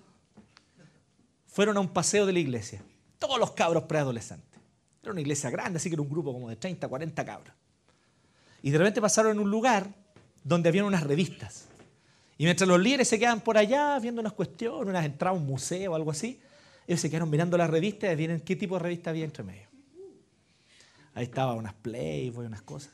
fueron 1.46 1.78
a 1.78 1.80
un 1.80 1.88
paseo 1.88 2.26
de 2.26 2.34
la 2.34 2.40
iglesia. 2.40 2.82
Todos 3.18 3.38
los 3.38 3.52
cabros 3.52 3.84
preadolescentes. 3.84 4.60
Era 5.02 5.12
una 5.12 5.22
iglesia 5.22 5.48
grande, 5.48 5.78
así 5.78 5.88
que 5.88 5.94
era 5.94 6.02
un 6.02 6.10
grupo 6.10 6.30
como 6.30 6.50
de 6.50 6.56
30, 6.56 6.86
40 6.86 7.24
cabros. 7.24 7.57
Y 8.62 8.70
de 8.70 8.78
repente 8.78 9.00
pasaron 9.00 9.32
en 9.32 9.40
un 9.40 9.50
lugar 9.50 9.94
donde 10.44 10.68
habían 10.68 10.84
unas 10.84 11.02
revistas. 11.02 11.66
Y 12.36 12.44
mientras 12.44 12.68
los 12.68 12.80
líderes 12.80 13.08
se 13.08 13.18
quedaban 13.18 13.40
por 13.40 13.58
allá 13.58 13.98
viendo 13.98 14.20
unas 14.20 14.32
cuestiones, 14.32 14.88
unas 14.88 15.04
entradas 15.04 15.36
a 15.36 15.40
un 15.40 15.46
museo 15.46 15.92
o 15.92 15.94
algo 15.94 16.10
así, 16.10 16.40
ellos 16.86 17.00
se 17.00 17.10
quedaron 17.10 17.28
mirando 17.28 17.58
las 17.58 17.68
revistas 17.68 18.04
y 18.04 18.12
adivinen 18.12 18.40
qué 18.40 18.56
tipo 18.56 18.76
de 18.76 18.84
revista 18.84 19.10
había 19.10 19.24
entre 19.24 19.42
medio. 19.42 19.68
Ahí 21.14 21.24
estaba 21.24 21.54
unas 21.54 21.74
Playboy, 21.74 22.46
unas 22.46 22.62
cosas. 22.62 22.92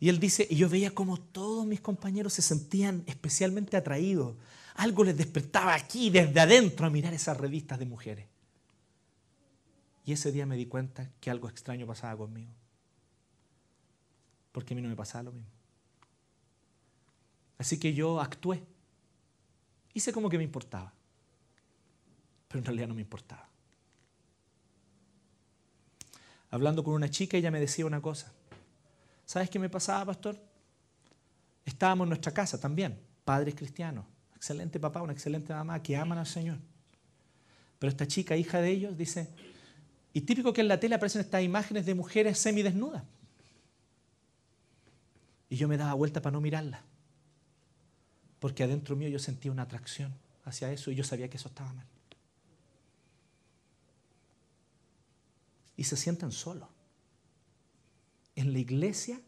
Y 0.00 0.08
él 0.08 0.18
dice, 0.18 0.46
y 0.50 0.56
yo 0.56 0.68
veía 0.68 0.90
como 0.90 1.20
todos 1.20 1.64
mis 1.66 1.80
compañeros 1.80 2.32
se 2.32 2.42
sentían 2.42 3.04
especialmente 3.06 3.76
atraídos. 3.76 4.34
Algo 4.74 5.04
les 5.04 5.16
despertaba 5.16 5.74
aquí, 5.74 6.10
desde 6.10 6.40
adentro, 6.40 6.86
a 6.86 6.90
mirar 6.90 7.14
esas 7.14 7.36
revistas 7.36 7.78
de 7.78 7.84
mujeres. 7.86 8.26
Y 10.04 10.12
ese 10.12 10.32
día 10.32 10.46
me 10.46 10.56
di 10.56 10.66
cuenta 10.66 11.10
que 11.20 11.30
algo 11.30 11.48
extraño 11.48 11.86
pasaba 11.86 12.16
conmigo. 12.16 12.50
Porque 14.52 14.74
a 14.74 14.76
mí 14.76 14.82
no 14.82 14.88
me 14.88 14.96
pasaba 14.96 15.24
lo 15.24 15.32
mismo. 15.32 15.50
Así 17.58 17.78
que 17.78 17.94
yo 17.94 18.20
actué. 18.20 18.62
Hice 19.94 20.12
como 20.12 20.28
que 20.28 20.38
me 20.38 20.44
importaba. 20.44 20.92
Pero 22.48 22.58
en 22.58 22.64
realidad 22.64 22.88
no 22.88 22.94
me 22.94 23.00
importaba. 23.00 23.48
Hablando 26.50 26.84
con 26.84 26.94
una 26.94 27.08
chica, 27.08 27.36
ella 27.36 27.50
me 27.50 27.60
decía 27.60 27.86
una 27.86 28.02
cosa. 28.02 28.30
¿Sabes 29.24 29.48
qué 29.48 29.58
me 29.58 29.70
pasaba, 29.70 30.06
pastor? 30.06 30.38
Estábamos 31.64 32.04
en 32.04 32.10
nuestra 32.10 32.34
casa 32.34 32.60
también, 32.60 32.98
padres 33.24 33.54
cristianos, 33.54 34.04
excelente 34.34 34.78
papá, 34.80 35.00
una 35.00 35.12
excelente 35.12 35.54
mamá 35.54 35.82
que 35.82 35.96
aman 35.96 36.18
al 36.18 36.26
Señor. 36.26 36.58
Pero 37.78 37.90
esta 37.90 38.06
chica, 38.06 38.36
hija 38.36 38.60
de 38.60 38.70
ellos, 38.70 38.96
dice, 38.98 39.28
y 40.12 40.20
típico 40.22 40.52
que 40.52 40.60
en 40.60 40.68
la 40.68 40.78
tele 40.78 40.96
aparecen 40.96 41.22
estas 41.22 41.42
imágenes 41.42 41.86
de 41.86 41.94
mujeres 41.94 42.38
semidesnudas. 42.38 43.04
Y 45.52 45.56
yo 45.56 45.68
me 45.68 45.76
daba 45.76 45.92
vuelta 45.92 46.22
para 46.22 46.32
no 46.32 46.40
mirarla. 46.40 46.82
Porque 48.40 48.64
adentro 48.64 48.96
mío 48.96 49.10
yo 49.10 49.18
sentía 49.18 49.52
una 49.52 49.64
atracción 49.64 50.14
hacia 50.46 50.72
eso 50.72 50.90
y 50.90 50.94
yo 50.94 51.04
sabía 51.04 51.28
que 51.28 51.36
eso 51.36 51.48
estaba 51.48 51.70
mal. 51.74 51.86
Y 55.76 55.84
se 55.84 55.98
sienten 55.98 56.32
solos. 56.32 56.70
En 58.34 58.54
la 58.54 58.60
iglesia, 58.60 59.20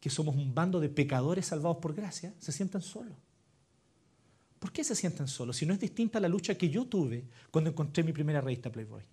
que 0.00 0.10
somos 0.10 0.34
un 0.34 0.56
bando 0.56 0.80
de 0.80 0.88
pecadores 0.88 1.46
salvados 1.46 1.76
por 1.76 1.94
gracia, 1.94 2.34
se 2.40 2.50
sienten 2.50 2.82
solos. 2.82 3.16
¿Por 4.58 4.72
qué 4.72 4.82
se 4.82 4.96
sienten 4.96 5.28
solos? 5.28 5.56
Si 5.56 5.66
no 5.66 5.72
es 5.72 5.78
distinta 5.78 6.18
la 6.18 6.28
lucha 6.28 6.56
que 6.56 6.68
yo 6.68 6.86
tuve 6.86 7.28
cuando 7.52 7.70
encontré 7.70 8.02
mi 8.02 8.12
primera 8.12 8.40
revista 8.40 8.72
Playboy. 8.72 9.04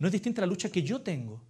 No 0.00 0.08
es 0.08 0.12
distinta 0.12 0.40
a 0.40 0.44
la 0.46 0.50
lucha 0.50 0.72
que 0.72 0.82
yo 0.82 1.00
tengo 1.02 1.40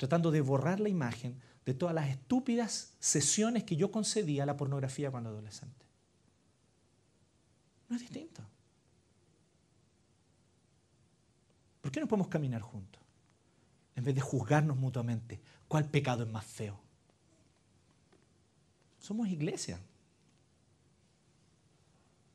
tratando 0.00 0.30
de 0.30 0.40
borrar 0.40 0.80
la 0.80 0.88
imagen 0.88 1.38
de 1.66 1.74
todas 1.74 1.94
las 1.94 2.08
estúpidas 2.08 2.94
sesiones 3.00 3.64
que 3.64 3.76
yo 3.76 3.90
concedía 3.90 4.44
a 4.44 4.46
la 4.46 4.56
pornografía 4.56 5.10
cuando 5.10 5.28
adolescente. 5.28 5.84
No 7.86 7.96
es 7.96 8.00
distinto. 8.00 8.40
¿Por 11.82 11.92
qué 11.92 12.00
no 12.00 12.08
podemos 12.08 12.28
caminar 12.28 12.62
juntos? 12.62 13.02
En 13.94 14.02
vez 14.02 14.14
de 14.14 14.22
juzgarnos 14.22 14.78
mutuamente, 14.78 15.38
¿cuál 15.68 15.84
pecado 15.84 16.24
es 16.24 16.30
más 16.30 16.46
feo? 16.46 16.80
Somos 19.00 19.28
iglesia. 19.28 19.78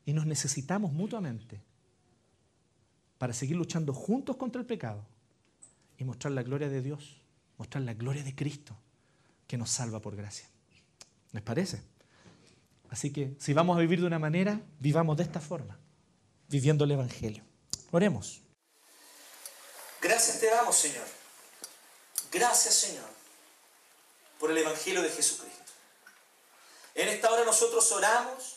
Y 0.04 0.12
nos 0.12 0.24
necesitamos 0.24 0.92
mutuamente 0.92 1.60
para 3.18 3.32
seguir 3.32 3.56
luchando 3.56 3.92
juntos 3.92 4.36
contra 4.36 4.60
el 4.60 4.68
pecado 4.68 5.04
y 5.98 6.04
mostrar 6.04 6.32
la 6.32 6.44
gloria 6.44 6.68
de 6.68 6.80
Dios, 6.80 7.25
mostrar 7.58 7.82
la 7.84 7.94
gloria 7.94 8.22
de 8.22 8.34
Cristo 8.34 8.76
que 9.46 9.56
nos 9.56 9.70
salva 9.70 10.00
por 10.00 10.16
gracia. 10.16 10.48
¿Les 11.32 11.42
parece? 11.42 11.82
Así 12.90 13.12
que 13.12 13.36
si 13.38 13.52
vamos 13.52 13.76
a 13.76 13.80
vivir 13.80 14.00
de 14.00 14.06
una 14.06 14.18
manera, 14.18 14.60
vivamos 14.78 15.16
de 15.16 15.24
esta 15.24 15.40
forma, 15.40 15.78
viviendo 16.48 16.84
el 16.84 16.92
Evangelio. 16.92 17.44
Oremos. 17.90 18.40
Gracias 20.00 20.40
te 20.40 20.46
damos, 20.46 20.76
Señor. 20.76 21.06
Gracias, 22.30 22.74
Señor, 22.74 23.08
por 24.38 24.50
el 24.50 24.58
Evangelio 24.58 25.02
de 25.02 25.10
Jesucristo. 25.10 25.72
En 26.94 27.08
esta 27.08 27.30
hora 27.30 27.44
nosotros 27.44 27.90
oramos, 27.92 28.56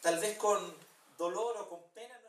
tal 0.00 0.18
vez 0.18 0.36
con 0.36 0.58
dolor 1.18 1.56
o 1.58 1.68
con 1.68 1.80
pena. 1.94 2.21